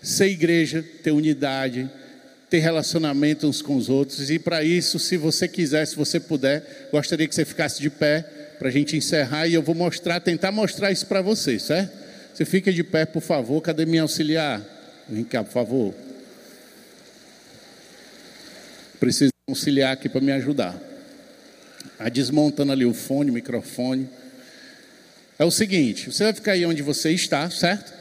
ser 0.00 0.26
igreja, 0.26 0.84
ter 1.02 1.10
unidade, 1.10 1.90
ter 2.48 2.60
relacionamento 2.60 3.48
uns 3.48 3.60
com 3.60 3.74
os 3.74 3.88
outros. 3.88 4.30
E 4.30 4.38
para 4.38 4.62
isso, 4.62 5.00
se 5.00 5.16
você 5.16 5.48
quiser, 5.48 5.84
se 5.86 5.96
você 5.96 6.20
puder, 6.20 6.88
gostaria 6.92 7.26
que 7.26 7.34
você 7.34 7.44
ficasse 7.44 7.80
de 7.80 7.90
pé 7.90 8.22
para 8.58 8.68
a 8.68 8.70
gente 8.72 8.96
encerrar 8.96 9.48
e 9.48 9.54
eu 9.54 9.62
vou 9.62 9.74
mostrar, 9.74 10.20
tentar 10.20 10.52
mostrar 10.52 10.92
isso 10.92 11.06
para 11.06 11.20
vocês, 11.20 11.62
certo? 11.62 12.04
Você 12.32 12.44
fica 12.44 12.72
de 12.72 12.84
pé, 12.84 13.04
por 13.04 13.22
favor. 13.22 13.60
Cadê 13.60 13.84
minha 13.84 14.02
auxiliar? 14.02 14.62
Vem 15.08 15.24
cá, 15.24 15.42
por 15.42 15.52
favor. 15.52 15.94
Preciso 19.00 19.32
auxiliar 19.48 19.92
aqui 19.92 20.08
para 20.08 20.20
me 20.20 20.30
ajudar 20.30 20.93
a 21.98 22.08
desmontando 22.08 22.72
ali 22.72 22.84
o 22.84 22.94
fone, 22.94 23.30
o 23.30 23.34
microfone. 23.34 24.08
É 25.38 25.44
o 25.44 25.50
seguinte: 25.50 26.12
você 26.12 26.24
vai 26.24 26.32
ficar 26.32 26.52
aí 26.52 26.64
onde 26.66 26.82
você 26.82 27.10
está, 27.10 27.48
certo? 27.50 27.92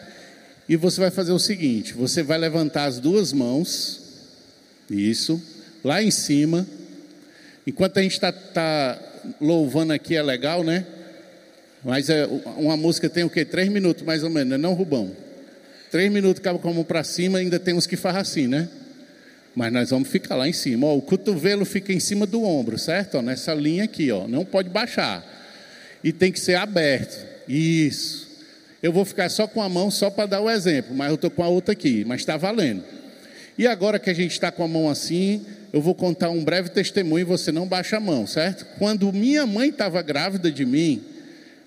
E 0.68 0.76
você 0.76 1.00
vai 1.00 1.12
fazer 1.12 1.32
o 1.32 1.40
seguinte: 1.40 1.94
você 1.94 2.24
vai 2.24 2.38
levantar 2.38 2.86
as 2.86 3.00
duas 3.00 3.34
mãos, 3.34 4.02
isso, 4.90 5.42
lá 5.84 6.02
em 6.02 6.12
cima. 6.12 6.68
Enquanto 7.66 7.98
a 7.98 8.02
gente 8.02 8.14
está 8.14 8.32
tá 8.32 9.00
louvando 9.40 9.94
aqui, 9.94 10.16
é 10.16 10.22
legal, 10.22 10.64
né? 10.64 10.86
Mas 11.84 12.10
é, 12.10 12.26
uma 12.58 12.78
música 12.78 13.10
tem 13.10 13.24
o 13.24 13.30
quê? 13.30 13.44
Três 13.44 13.70
minutos 13.70 14.04
mais 14.04 14.24
ou 14.24 14.30
menos, 14.30 14.50
né? 14.50 14.58
não, 14.58 14.74
Rubão? 14.74 15.12
Três 15.92 16.12
minutos 16.12 16.40
acaba 16.40 16.58
com 16.58 16.70
a 16.70 16.74
mão 16.74 16.84
para 16.84 17.04
cima, 17.04 17.38
ainda 17.38 17.60
tem 17.60 17.74
uns 17.74 17.86
que 17.86 17.96
faz 17.96 18.16
assim, 18.16 18.48
né? 18.48 18.68
Mas 19.56 19.72
nós 19.72 19.90
vamos 19.92 20.10
ficar 20.10 20.36
lá 20.36 20.48
em 20.48 20.54
cima. 20.54 20.88
Ó, 20.88 20.98
o 20.98 21.02
cotovelo 21.02 21.66
fica 21.66 21.94
em 21.94 22.00
cima 22.00 22.26
do 22.26 22.44
ombro, 22.44 22.78
certo? 22.78 23.18
Ó, 23.18 23.22
nessa 23.22 23.54
linha 23.54 23.84
aqui, 23.84 24.12
ó. 24.12 24.28
Não 24.28 24.44
pode 24.44 24.70
baixar. 24.70 25.24
E 26.04 26.12
tem 26.12 26.32
que 26.32 26.40
ser 26.40 26.56
aberto. 26.56 27.26
Isso. 27.48 28.28
Eu 28.82 28.92
vou 28.92 29.06
ficar 29.06 29.30
só 29.30 29.48
com 29.48 29.62
a 29.62 29.70
mão, 29.70 29.90
só 29.90 30.10
para 30.10 30.26
dar 30.26 30.42
o 30.42 30.50
exemplo, 30.50 30.94
mas 30.94 31.08
eu 31.08 31.16
estou 31.16 31.32
com 31.32 31.42
a 31.42 31.48
outra 31.48 31.72
aqui, 31.72 32.04
mas 32.06 32.20
está 32.20 32.36
valendo. 32.36 32.84
E 33.58 33.66
agora 33.66 33.98
que 33.98 34.10
a 34.10 34.14
gente 34.14 34.32
está 34.32 34.52
com 34.52 34.64
a 34.64 34.68
mão 34.68 34.90
assim, 34.90 35.46
eu 35.72 35.82
vou 35.82 35.96
contar 35.96 36.30
um 36.30 36.44
breve 36.44 36.70
testemunho 36.70 37.22
e 37.22 37.24
você 37.24 37.50
não 37.50 37.66
baixa 37.66 37.96
a 37.96 38.00
mão, 38.02 38.28
certo? 38.28 38.66
Quando 38.78 39.14
minha 39.14 39.46
mãe 39.46 39.70
estava 39.70 40.02
grávida 40.02 40.52
de 40.52 40.66
mim, 40.66 41.02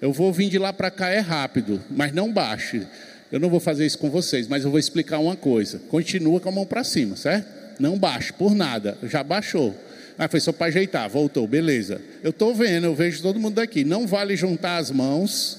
eu 0.02 0.12
vou 0.12 0.30
vir 0.30 0.50
de 0.50 0.58
lá 0.58 0.74
para 0.74 0.90
cá 0.90 1.08
é 1.08 1.20
rápido, 1.20 1.82
mas 1.90 2.12
não 2.12 2.30
baixe. 2.30 2.86
Eu 3.32 3.40
não 3.40 3.48
vou 3.48 3.60
fazer 3.60 3.86
isso 3.86 3.98
com 3.98 4.10
vocês, 4.10 4.46
mas 4.46 4.64
eu 4.64 4.70
vou 4.70 4.78
explicar 4.78 5.18
uma 5.18 5.36
coisa. 5.36 5.80
Continua 5.88 6.38
com 6.38 6.50
a 6.50 6.52
mão 6.52 6.66
para 6.66 6.84
cima, 6.84 7.16
certo? 7.16 7.55
Não 7.78 7.98
baixe 7.98 8.32
por 8.32 8.54
nada. 8.54 8.96
Já 9.02 9.22
baixou. 9.22 9.74
Ah, 10.18 10.28
foi 10.28 10.40
só 10.40 10.50
para 10.50 10.66
ajeitar, 10.66 11.08
voltou, 11.10 11.46
beleza. 11.46 12.00
Eu 12.22 12.30
estou 12.30 12.54
vendo, 12.54 12.84
eu 12.84 12.94
vejo 12.94 13.20
todo 13.22 13.38
mundo 13.38 13.54
daqui. 13.54 13.84
Não 13.84 14.06
vale 14.06 14.34
juntar 14.36 14.78
as 14.78 14.90
mãos. 14.90 15.58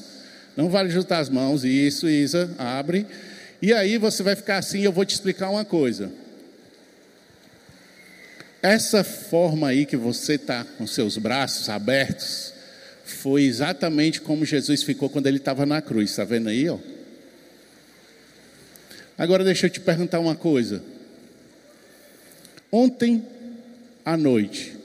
Não 0.56 0.70
vale 0.70 0.90
juntar 0.90 1.20
as 1.20 1.30
mãos. 1.30 1.64
Isso, 1.64 2.10
Isa, 2.10 2.50
abre. 2.58 3.06
E 3.62 3.72
aí 3.72 3.98
você 3.98 4.24
vai 4.24 4.36
ficar 4.36 4.58
assim, 4.58 4.82
eu 4.82 4.92
vou 4.92 5.06
te 5.06 5.14
explicar 5.14 5.50
uma 5.50 5.64
coisa. 5.64 6.12
Essa 8.62 9.04
forma 9.04 9.68
aí 9.68 9.86
que 9.86 9.96
você 9.96 10.34
está 10.34 10.64
com 10.64 10.88
seus 10.88 11.18
braços 11.18 11.70
abertos, 11.70 12.54
foi 13.06 13.44
exatamente 13.44 14.20
como 14.20 14.44
Jesus 14.44 14.84
ficou 14.84 15.10
quando 15.10 15.28
ele 15.28 15.38
estava 15.38 15.66
na 15.66 15.82
cruz, 15.82 16.10
está 16.10 16.24
vendo 16.24 16.50
aí? 16.50 16.68
Ó? 16.68 16.78
Agora 19.18 19.44
deixa 19.44 19.68
eu 19.68 19.70
te 19.70 19.80
perguntar 19.80 20.20
uma 20.20 20.36
coisa. 20.36 20.84
Ontem 22.72 23.26
à 24.04 24.18
noite, 24.18 24.76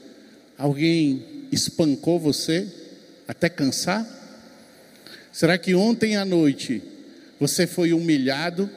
alguém 0.57 1.47
espancou 1.51 2.19
você 2.19 2.67
até 3.27 3.49
cansar? 3.49 4.07
Será 5.31 5.57
que 5.57 5.75
ontem 5.75 6.15
à 6.15 6.23
noite 6.25 6.81
você 7.39 7.67
foi 7.67 7.93
humilhado? 7.93 8.69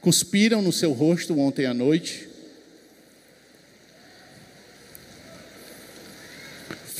Cuspiram 0.00 0.60
no 0.60 0.72
seu 0.72 0.92
rosto 0.92 1.38
ontem 1.38 1.66
à 1.66 1.72
noite? 1.72 2.32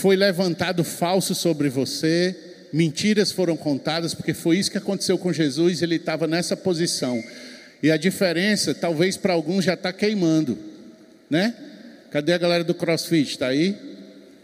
foi 0.03 0.17
levantado 0.17 0.83
falso 0.83 1.33
sobre 1.33 1.69
você, 1.69 2.37
mentiras 2.73 3.31
foram 3.31 3.57
contadas, 3.57 4.13
porque 4.13 4.35
foi 4.35 4.59
isso 4.59 4.69
que 4.69 4.77
aconteceu 4.77 5.17
com 5.17 5.33
Jesus, 5.33 5.81
ele 5.81 5.95
estava 5.95 6.27
nessa 6.27 6.57
posição. 6.57 7.23
E 7.81 7.89
a 7.89 7.97
diferença, 7.97 8.75
talvez 8.75 9.17
para 9.17 9.33
alguns 9.33 9.65
já 9.65 9.75
está 9.75 9.93
queimando, 9.93 10.59
né? 11.33 11.55
Cadê 12.11 12.33
a 12.33 12.39
galera 12.39 12.63
do 12.63 12.75
CrossFit? 12.75 13.31
Está 13.31 13.49
aí? 13.49 13.77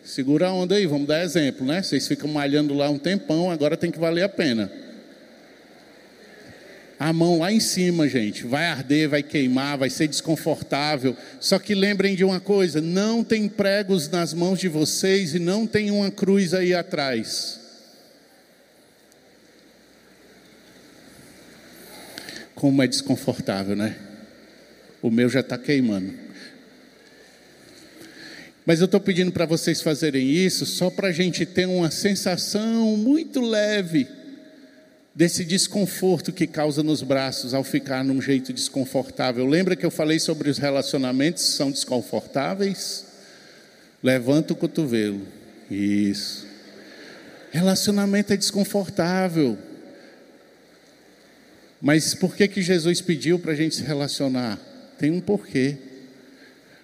Segura 0.02 0.48
a 0.48 0.52
onda 0.52 0.74
aí, 0.74 0.86
vamos 0.86 1.06
dar 1.06 1.22
exemplo, 1.22 1.64
né? 1.64 1.82
Vocês 1.82 2.08
ficam 2.08 2.28
malhando 2.28 2.74
lá 2.74 2.90
um 2.90 2.98
tempão, 2.98 3.50
agora 3.50 3.76
tem 3.76 3.90
que 3.90 3.98
valer 3.98 4.22
a 4.22 4.28
pena 4.28 4.72
a 6.98 7.12
mão 7.12 7.38
lá 7.38 7.52
em 7.52 7.60
cima, 7.60 8.08
gente. 8.08 8.44
Vai 8.44 8.66
arder, 8.66 9.08
vai 9.08 9.22
queimar, 9.22 9.78
vai 9.78 9.88
ser 9.88 10.08
desconfortável. 10.08 11.16
Só 11.38 11.58
que 11.58 11.74
lembrem 11.74 12.16
de 12.16 12.24
uma 12.24 12.40
coisa: 12.40 12.80
não 12.80 13.22
tem 13.22 13.48
pregos 13.48 14.08
nas 14.08 14.34
mãos 14.34 14.58
de 14.58 14.68
vocês 14.68 15.34
e 15.34 15.38
não 15.38 15.66
tem 15.66 15.90
uma 15.90 16.10
cruz 16.10 16.52
aí 16.52 16.74
atrás. 16.74 17.60
Como 22.54 22.82
é 22.82 22.88
desconfortável, 22.88 23.76
né? 23.76 23.96
O 25.00 25.10
meu 25.10 25.28
já 25.28 25.40
está 25.40 25.56
queimando. 25.56 26.12
Mas 28.68 28.80
eu 28.80 28.84
estou 28.84 29.00
pedindo 29.00 29.32
para 29.32 29.46
vocês 29.46 29.80
fazerem 29.80 30.30
isso 30.30 30.66
só 30.66 30.90
para 30.90 31.08
a 31.08 31.12
gente 31.12 31.46
ter 31.46 31.64
uma 31.64 31.90
sensação 31.90 32.98
muito 32.98 33.40
leve 33.40 34.06
desse 35.14 35.42
desconforto 35.42 36.30
que 36.34 36.46
causa 36.46 36.82
nos 36.82 37.02
braços 37.02 37.54
ao 37.54 37.64
ficar 37.64 38.04
num 38.04 38.20
jeito 38.20 38.52
desconfortável. 38.52 39.46
Lembra 39.46 39.74
que 39.74 39.86
eu 39.86 39.90
falei 39.90 40.20
sobre 40.20 40.50
os 40.50 40.58
relacionamentos 40.58 41.44
que 41.44 41.52
são 41.52 41.70
desconfortáveis? 41.70 43.06
Levanta 44.02 44.52
o 44.52 44.56
cotovelo. 44.56 45.26
Isso. 45.70 46.46
Relacionamento 47.50 48.34
é 48.34 48.36
desconfortável. 48.36 49.56
Mas 51.80 52.14
por 52.14 52.36
que, 52.36 52.46
que 52.46 52.60
Jesus 52.60 53.00
pediu 53.00 53.38
para 53.38 53.52
a 53.52 53.56
gente 53.56 53.76
se 53.76 53.82
relacionar? 53.82 54.58
Tem 54.98 55.10
um 55.10 55.22
porquê. 55.22 55.87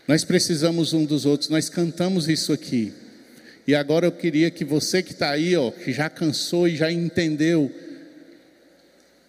Nós 0.06 0.24
precisamos 0.24 0.92
um 0.92 1.04
dos 1.04 1.24
outros, 1.24 1.48
nós 1.48 1.68
cantamos 1.68 2.28
isso 2.28 2.52
aqui. 2.52 2.92
E 3.66 3.74
agora 3.74 4.06
eu 4.06 4.12
queria 4.12 4.50
que 4.50 4.64
você 4.64 5.02
que 5.02 5.12
está 5.12 5.30
aí, 5.30 5.56
ó, 5.56 5.70
que 5.70 5.92
já 5.92 6.10
cansou 6.10 6.68
e 6.68 6.76
já 6.76 6.92
entendeu 6.92 7.72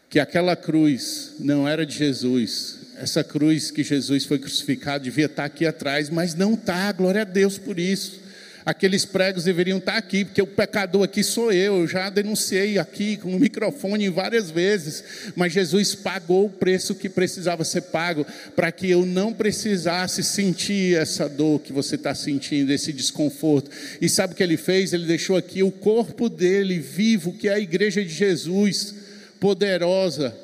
que 0.09 0.19
aquela 0.19 0.55
cruz 0.55 1.35
não 1.39 1.67
era 1.67 1.85
de 1.85 1.97
Jesus. 1.97 2.79
Essa 2.97 3.23
cruz 3.23 3.71
que 3.71 3.83
Jesus 3.83 4.25
foi 4.25 4.37
crucificado 4.37 5.05
devia 5.05 5.25
estar 5.25 5.45
aqui 5.45 5.65
atrás, 5.65 6.09
mas 6.09 6.35
não 6.35 6.53
está, 6.53 6.91
glória 6.91 7.21
a 7.21 7.25
Deus 7.25 7.57
por 7.57 7.79
isso. 7.79 8.24
Aqueles 8.65 9.05
pregos 9.05 9.43
deveriam 9.43 9.77
estar 9.77 9.95
aqui, 9.95 10.25
porque 10.25 10.41
o 10.41 10.47
pecador 10.47 11.03
aqui 11.03 11.23
sou 11.23 11.51
eu. 11.51 11.81
Eu 11.81 11.87
já 11.87 12.09
denunciei 12.09 12.79
aqui 12.79 13.15
com 13.17 13.35
o 13.35 13.39
microfone 13.39 14.09
várias 14.09 14.49
vezes, 14.49 15.03
mas 15.35 15.53
Jesus 15.53 15.93
pagou 15.93 16.47
o 16.47 16.49
preço 16.49 16.95
que 16.95 17.07
precisava 17.07 17.63
ser 17.63 17.81
pago 17.81 18.25
para 18.55 18.71
que 18.71 18.89
eu 18.89 19.05
não 19.05 19.31
precisasse 19.31 20.23
sentir 20.23 20.97
essa 20.97 21.29
dor 21.29 21.59
que 21.59 21.71
você 21.71 21.93
está 21.93 22.15
sentindo, 22.15 22.71
esse 22.71 22.91
desconforto. 22.91 23.69
E 24.01 24.09
sabe 24.09 24.33
o 24.33 24.35
que 24.35 24.41
ele 24.41 24.57
fez? 24.57 24.93
Ele 24.93 25.05
deixou 25.05 25.37
aqui 25.37 25.61
o 25.61 25.71
corpo 25.71 26.27
dele 26.27 26.79
vivo, 26.79 27.33
que 27.33 27.47
é 27.47 27.53
a 27.53 27.59
igreja 27.59 28.03
de 28.03 28.09
Jesus 28.09 28.95
poderosa, 29.39 30.35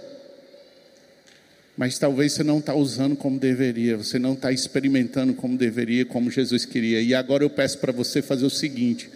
mas 1.78 1.98
talvez 1.98 2.34
você 2.34 2.44
não 2.44 2.60
está 2.60 2.76
usando 2.76 3.16
como 3.16 3.40
deveria, 3.40 3.98
você 3.98 4.20
não 4.20 4.34
está 4.34 4.52
experimentando 4.52 5.34
como 5.34 5.58
deveria, 5.58 6.06
como 6.06 6.30
Jesus 6.30 6.66
queria. 6.66 7.02
E 7.02 7.16
agora 7.16 7.44
eu 7.44 7.50
peço 7.50 7.78
para 7.80 7.92
você 7.92 8.22
fazer 8.22 8.46
o 8.46 8.50
seguinte: 8.50 9.10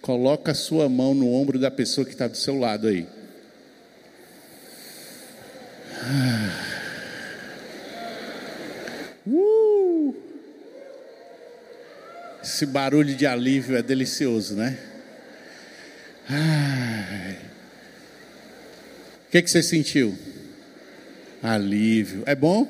coloca 0.00 0.52
a 0.52 0.54
sua 0.54 0.88
mão 0.88 1.14
no 1.14 1.32
ombro 1.32 1.58
da 1.58 1.70
pessoa 1.70 2.04
que 2.04 2.12
está 2.12 2.26
do 2.26 2.36
seu 2.36 2.58
lado 2.58 2.88
aí. 2.88 3.06
Uh! 6.02 6.70
Esse 12.42 12.66
barulho 12.66 13.14
de 13.14 13.26
alívio 13.26 13.76
é 13.76 13.82
delicioso, 13.82 14.54
né? 14.54 14.78
O 19.28 19.30
que, 19.30 19.42
que 19.42 19.50
você 19.50 19.62
sentiu? 19.62 20.16
Alívio. 21.42 22.22
É 22.26 22.34
bom? 22.34 22.68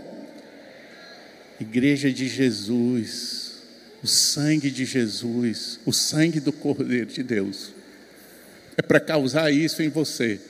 Igreja 1.60 2.12
de 2.12 2.26
Jesus, 2.28 3.62
o 4.02 4.06
sangue 4.06 4.70
de 4.70 4.84
Jesus, 4.84 5.78
o 5.84 5.92
sangue 5.92 6.40
do 6.40 6.52
Cordeiro 6.52 7.06
de 7.06 7.22
Deus, 7.22 7.72
é 8.76 8.82
para 8.82 8.98
causar 8.98 9.50
isso 9.50 9.82
em 9.82 9.88
você. 9.88 10.40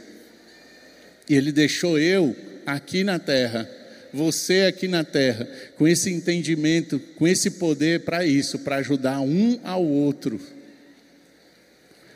E 1.28 1.34
Ele 1.34 1.50
deixou 1.50 1.98
eu 1.98 2.36
aqui 2.64 3.02
na 3.02 3.18
terra, 3.18 3.68
você 4.12 4.62
aqui 4.62 4.86
na 4.86 5.02
terra, 5.02 5.48
com 5.76 5.88
esse 5.88 6.10
entendimento, 6.10 6.98
com 7.16 7.26
esse 7.26 7.52
poder 7.52 8.00
para 8.00 8.24
isso, 8.24 8.60
para 8.60 8.76
ajudar 8.76 9.20
um 9.20 9.58
ao 9.64 9.84
outro. 9.84 10.40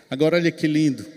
Agora 0.08 0.36
olha 0.36 0.52
que 0.52 0.66
lindo. 0.66 1.13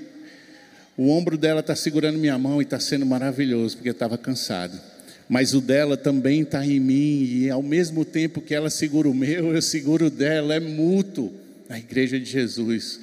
O 0.98 1.10
ombro 1.12 1.38
dela 1.38 1.60
está 1.60 1.76
segurando 1.76 2.18
minha 2.18 2.40
mão 2.40 2.60
e 2.60 2.64
está 2.64 2.80
sendo 2.80 3.06
maravilhoso, 3.06 3.78
porque 3.78 3.90
eu 3.90 3.94
estava 3.94 4.18
cansado. 4.18 4.82
Mas 5.30 5.54
o 5.54 5.62
dela 5.62 5.96
também 5.96 6.42
está 6.42 6.66
em 6.66 6.80
mim, 6.80 7.24
e 7.24 7.50
ao 7.52 7.62
mesmo 7.62 8.04
tempo 8.04 8.42
que 8.42 8.56
ela 8.56 8.72
segura 8.72 9.08
o 9.08 9.14
meu, 9.14 9.54
eu 9.54 9.62
seguro 9.62 10.08
o 10.08 10.10
dela, 10.10 10.56
é 10.56 10.60
mútuo. 10.60 11.32
A 11.70 11.78
igreja 11.78 12.20
de 12.20 12.26
Jesus, 12.26 13.00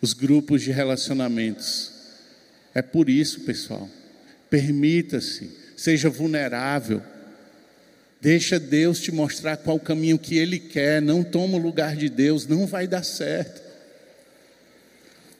os 0.00 0.12
grupos 0.12 0.62
de 0.62 0.72
relacionamentos. 0.72 1.92
É 2.74 2.82
por 2.82 3.08
isso, 3.08 3.42
pessoal. 3.42 3.88
Permita-se, 4.50 5.50
seja 5.76 6.10
vulnerável. 6.10 7.02
Deixa 8.20 8.58
Deus 8.58 8.98
te 8.98 9.12
mostrar 9.12 9.58
qual 9.58 9.78
caminho 9.78 10.18
que 10.18 10.36
Ele 10.36 10.58
quer. 10.58 11.00
Não 11.00 11.22
toma 11.22 11.56
o 11.56 11.60
lugar 11.60 11.94
de 11.94 12.08
Deus, 12.08 12.46
não 12.46 12.66
vai 12.66 12.88
dar 12.88 13.04
certo. 13.04 13.62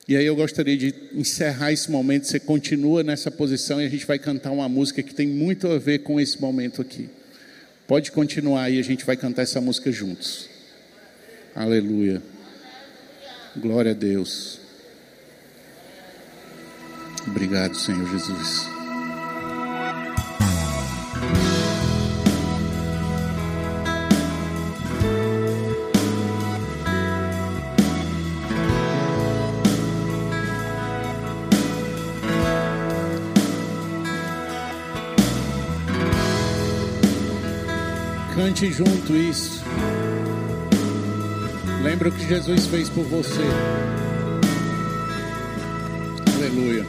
E 0.08 0.16
aí 0.16 0.26
eu 0.26 0.34
gostaria 0.34 0.76
de 0.76 0.94
encerrar 1.14 1.72
esse 1.72 1.90
momento. 1.90 2.26
Você 2.26 2.40
continua 2.40 3.02
nessa 3.02 3.30
posição 3.30 3.80
e 3.80 3.86
a 3.86 3.88
gente 3.88 4.04
vai 4.04 4.18
cantar 4.18 4.50
uma 4.50 4.68
música 4.68 5.02
que 5.02 5.14
tem 5.14 5.28
muito 5.28 5.68
a 5.68 5.78
ver 5.78 6.00
com 6.00 6.20
esse 6.20 6.40
momento 6.40 6.82
aqui. 6.82 7.08
Pode 7.86 8.10
continuar 8.10 8.64
aí, 8.64 8.78
a 8.78 8.82
gente 8.82 9.04
vai 9.04 9.16
cantar 9.16 9.42
essa 9.42 9.60
música 9.60 9.92
juntos. 9.92 10.48
Aleluia. 11.54 12.22
Glória 13.56 13.92
a 13.92 13.94
Deus. 13.94 14.58
Obrigado, 17.26 17.76
Senhor 17.76 18.10
Jesus. 18.10 18.71
Cante 38.62 38.72
junto 38.72 39.16
isso. 39.16 39.64
Lembra 41.82 42.08
o 42.08 42.12
que 42.12 42.24
Jesus 42.26 42.66
fez 42.66 42.88
por 42.88 43.02
você. 43.04 43.42
Aleluia. 46.36 46.86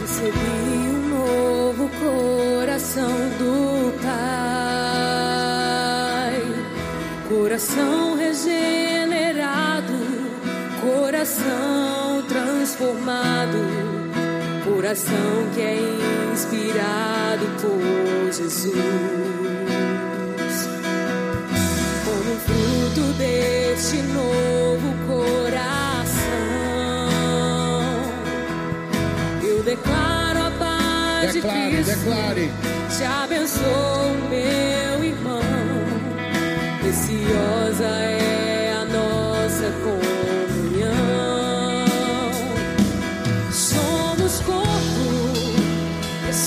Recebi 0.00 0.38
um 0.38 1.08
novo 1.10 1.90
coração 2.00 3.10
do 3.38 3.92
Pai, 4.02 4.12
coração 7.28 8.16
regenerado, 8.16 9.92
coração 10.80 12.22
transformado, 12.26 13.97
coração 14.88 15.50
que 15.54 15.60
é 15.60 15.78
inspirado 16.32 17.44
por 17.60 18.32
Jesus. 18.32 18.72
Como 22.04 22.36
fruto 22.40 23.12
deste 23.18 23.96
novo 23.98 24.94
coração, 25.06 26.30
eu 29.42 29.62
declaro 29.62 30.46
a 30.46 30.50
paz 30.58 31.34
Declare, 31.34 31.68
de 31.68 31.76
Cristo. 31.76 31.98
declare. 31.98 32.50
Te 32.96 33.04
abençoo, 33.04 34.16
meu 34.30 35.04
irmão. 35.04 35.42
Preciosa 36.80 37.84
é 37.84 38.72
a 38.72 38.84
nossa 38.86 39.70
comunhão. 39.82 40.17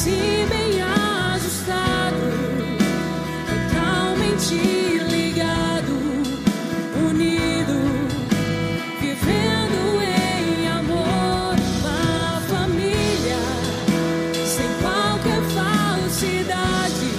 Assim 0.01 0.47
bem 0.49 0.81
ajustado, 0.81 2.15
totalmente 3.45 4.55
ligado, 4.55 5.93
unido, 7.07 7.77
vivendo 8.99 10.01
em 10.01 10.67
amor, 10.69 11.55
uma 11.81 12.41
família 12.49 13.37
sem 14.43 14.67
qualquer 14.81 15.41
falsidade, 15.53 17.11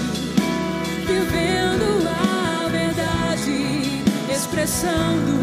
vivendo 1.07 2.09
a 2.09 2.69
verdade, 2.69 4.03
expressando 4.29 5.42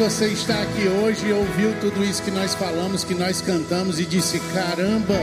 você 0.00 0.28
está 0.28 0.62
aqui 0.62 0.88
hoje 0.88 1.26
e 1.26 1.32
ouviu 1.34 1.74
tudo 1.78 2.02
isso 2.02 2.22
que 2.22 2.30
nós 2.30 2.54
falamos, 2.54 3.04
que 3.04 3.12
nós 3.12 3.42
cantamos 3.42 4.00
e 4.00 4.06
disse: 4.06 4.40
caramba, 4.54 5.14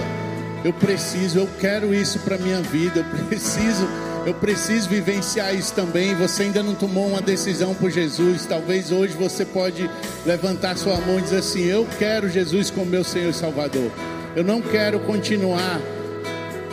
eu 0.63 0.71
preciso, 0.71 1.39
eu 1.39 1.49
quero 1.59 1.95
isso 1.95 2.19
para 2.19 2.37
minha 2.37 2.61
vida, 2.61 2.99
eu 2.99 3.25
preciso, 3.25 3.89
eu 4.23 4.35
preciso 4.35 4.87
vivenciar 4.87 5.55
isso 5.55 5.73
também. 5.73 6.13
Você 6.13 6.43
ainda 6.43 6.61
não 6.61 6.75
tomou 6.75 7.07
uma 7.07 7.19
decisão 7.19 7.73
por 7.73 7.89
Jesus. 7.89 8.45
Talvez 8.45 8.91
hoje 8.91 9.13
você 9.13 9.43
pode 9.43 9.89
levantar 10.27 10.77
sua 10.77 10.97
mão 10.97 11.17
e 11.17 11.23
dizer 11.23 11.37
assim: 11.37 11.63
eu 11.63 11.87
quero 11.97 12.29
Jesus 12.29 12.69
como 12.69 12.85
meu 12.85 13.03
Senhor 13.03 13.31
e 13.31 13.33
Salvador. 13.33 13.91
Eu 14.35 14.43
não 14.43 14.61
quero 14.61 14.99
continuar 14.99 15.81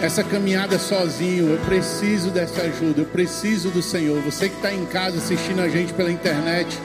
essa 0.03 0.23
caminhada 0.23 0.79
sozinho. 0.79 1.49
Eu 1.55 1.59
preciso 1.61 2.29
dessa 2.29 2.61
ajuda. 2.61 3.01
Eu 3.01 3.07
preciso 3.07 3.71
do 3.71 3.81
Senhor. 3.81 4.21
Você 4.21 4.51
que 4.51 4.57
está 4.57 4.75
em 4.75 4.85
casa 4.85 5.17
assistindo 5.17 5.63
a 5.63 5.71
gente 5.71 5.95
pela 5.95 6.13
internet, 6.13 6.79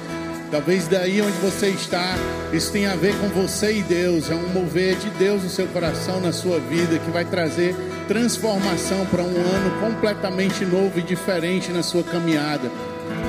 talvez 0.51 0.87
daí 0.87 1.21
onde 1.21 1.37
você 1.37 1.67
está, 1.67 2.15
isso 2.51 2.71
tenha 2.71 2.91
a 2.91 2.95
ver 2.95 3.15
com 3.19 3.27
você 3.29 3.77
e 3.77 3.83
Deus. 3.83 4.29
É 4.29 4.35
um 4.35 4.49
mover 4.49 4.95
de 4.95 5.09
Deus 5.11 5.43
no 5.43 5.49
seu 5.49 5.67
coração, 5.67 6.19
na 6.19 6.31
sua 6.31 6.59
vida, 6.59 6.97
que 6.99 7.11
vai 7.11 7.25
trazer 7.25 7.75
transformação 8.07 9.05
para 9.05 9.21
um 9.21 9.27
ano 9.27 9.79
completamente 9.79 10.65
novo 10.65 10.99
e 10.99 11.01
diferente 11.01 11.71
na 11.71 11.83
sua 11.83 12.03
caminhada. 12.03 12.71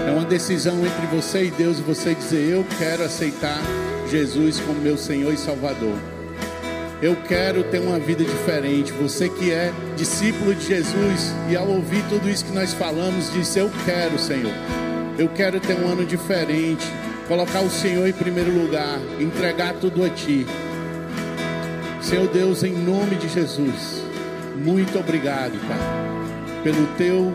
É 0.06 0.10
uma 0.10 0.24
decisão 0.24 0.78
entre 0.84 1.06
você 1.14 1.44
e 1.44 1.50
Deus 1.50 1.78
você 1.80 2.14
dizer: 2.14 2.50
Eu 2.50 2.64
quero 2.78 3.04
aceitar 3.04 3.60
Jesus 4.10 4.58
como 4.60 4.80
meu 4.80 4.96
Senhor 4.96 5.32
e 5.32 5.36
Salvador. 5.36 5.98
Eu 7.02 7.16
quero 7.16 7.62
ter 7.64 7.80
uma 7.80 7.98
vida 7.98 8.22
diferente. 8.22 8.92
Você 8.92 9.28
que 9.28 9.50
é 9.50 9.72
discípulo 9.96 10.54
de 10.54 10.66
Jesus 10.66 11.34
e 11.48 11.56
ao 11.56 11.66
ouvir 11.66 12.02
tudo 12.10 12.28
isso 12.28 12.44
que 12.44 12.52
nós 12.52 12.74
falamos, 12.74 13.32
disse: 13.32 13.58
Eu 13.58 13.70
quero, 13.84 14.18
Senhor. 14.18 14.52
Eu 15.18 15.28
quero 15.28 15.60
ter 15.60 15.74
um 15.74 15.88
ano 15.88 16.04
diferente. 16.04 16.86
Colocar 17.30 17.60
o 17.60 17.70
Senhor 17.70 18.08
em 18.08 18.12
primeiro 18.12 18.50
lugar. 18.50 18.98
Entregar 19.20 19.74
tudo 19.74 20.04
a 20.04 20.10
Ti. 20.10 20.44
Senhor 22.02 22.26
Deus, 22.26 22.64
em 22.64 22.72
nome 22.72 23.14
de 23.14 23.28
Jesus, 23.28 24.02
muito 24.56 24.98
obrigado, 24.98 25.52
Pai, 25.68 25.78
pelo 26.64 26.84
Teu, 26.96 27.32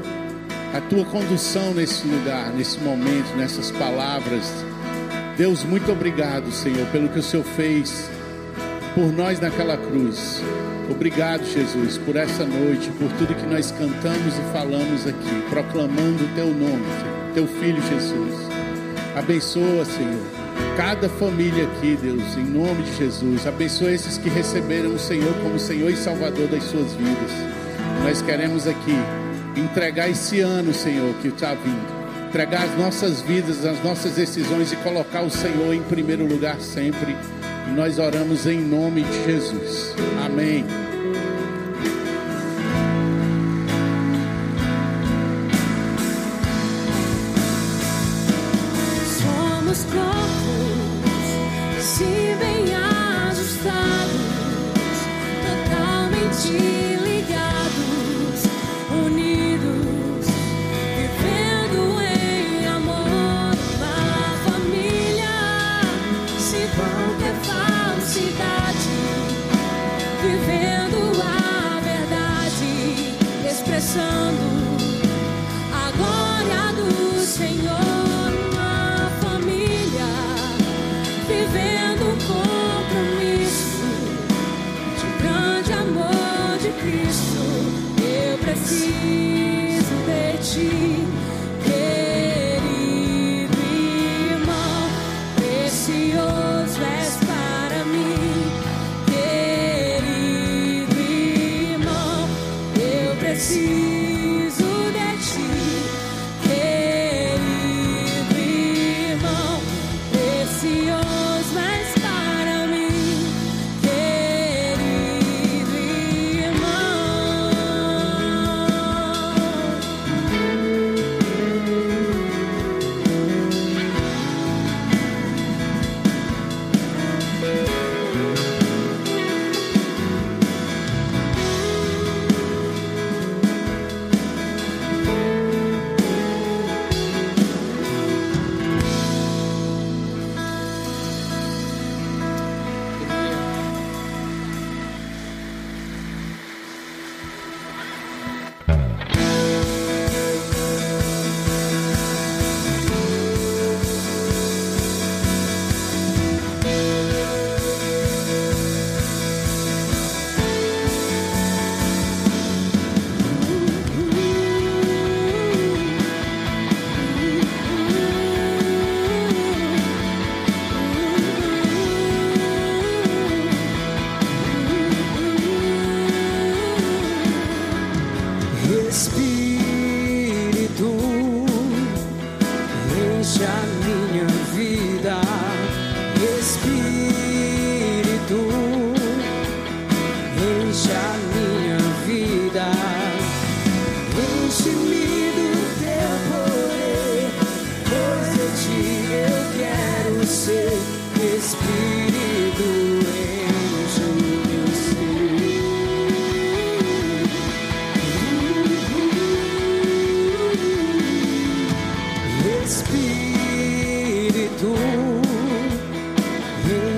a 0.74 0.82
Tua 0.82 1.06
condução 1.06 1.74
nesse 1.74 2.06
lugar, 2.06 2.52
nesse 2.52 2.78
momento, 2.80 3.38
nessas 3.38 3.72
palavras. 3.72 4.66
Deus, 5.38 5.64
muito 5.64 5.89
obrigado, 5.89 6.52
Senhor, 6.52 6.86
pelo 6.88 7.08
que 7.08 7.20
o 7.20 7.24
Senhor 7.24 7.46
fez 7.46 8.10
por 8.93 9.14
nós 9.14 9.39
naquela 9.39 9.78
cruz. 9.78 10.41
Obrigado, 10.91 11.46
Jesus, 11.46 11.98
por 12.00 12.18
essa 12.18 12.43
noite, 12.43 12.91
por 13.00 13.10
tudo 13.14 13.34
que 13.34 13.48
nós 13.48 13.72
cantamos 13.72 14.38
e 14.38 14.52
falamos 14.52 15.08
aqui, 15.08 15.41
proclamando 15.50 16.26
o 16.26 16.36
teu 16.36 16.48
nome, 16.48 16.86
teu 17.34 17.48
filho 17.48 17.82
Jesus. 17.84 18.55
Abençoa, 19.16 19.86
Senhor, 19.86 20.22
cada 20.76 21.07
família 21.07 21.63
aqui, 21.63 21.97
Deus, 22.01 22.36
em 22.38 22.43
nome 22.43 22.84
de 22.84 22.97
Jesus. 22.97 23.47
Abençoa 23.47 23.91
esses 23.91 24.18
que 24.18 24.28
receberam 24.28 24.93
o 24.93 24.99
Senhor 24.99 25.34
como 25.41 25.57
Senhor 25.57 25.89
e 25.89 25.95
Salvador 25.95 26.47
das 26.47 26.63
suas 26.66 26.93
vidas. 26.93 27.32
Nós 28.03 28.22
queremos 28.22 28.68
aqui 28.68 28.95
entregar 29.55 30.09
esse 30.09 30.41
ano, 30.41 30.74
Senhor, 30.74 31.13
que 31.22 31.30
está 31.30 31.53
vindo. 31.53 32.05
Entregar 32.28 32.63
as 32.63 32.78
nossas 32.78 33.22
vidas, 33.22 33.66
as 33.66 33.82
nossas 33.82 34.16
decisões 34.16 34.74
e 34.74 34.76
colocar 34.78 35.22
o 35.22 35.32
Senhor 35.32 35.74
em 35.74 35.82
primeiro 35.84 36.28
lugar 36.28 36.59
sempre. 36.59 37.16
E 37.68 37.72
nós 37.72 37.97
oramos 37.97 38.45
em 38.45 38.59
nome 38.59 39.03
de 39.03 39.26
Jesus. 39.26 39.95
Amém. 40.26 40.85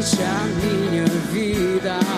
Enche 0.08 0.24
a 0.24 0.43
minha 0.62 1.03
vida. 1.32 2.16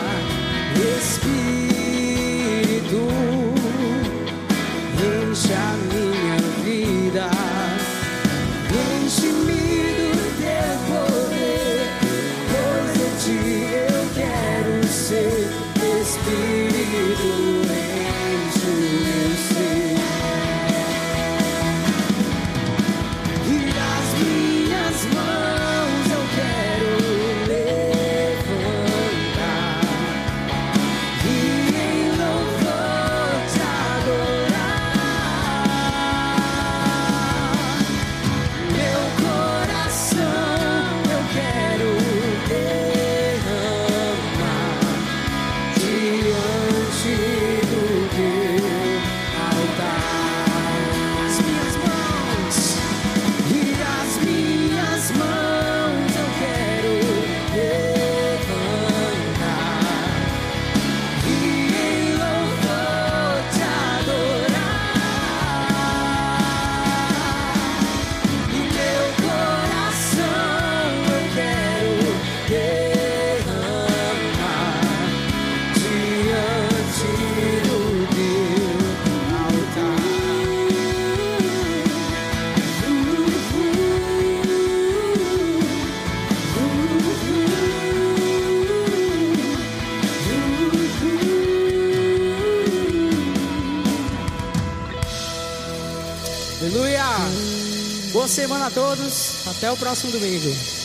Todos. 98.69 99.47
Até 99.47 99.71
o 99.71 99.77
próximo 99.77 100.11
domingo. 100.11 100.78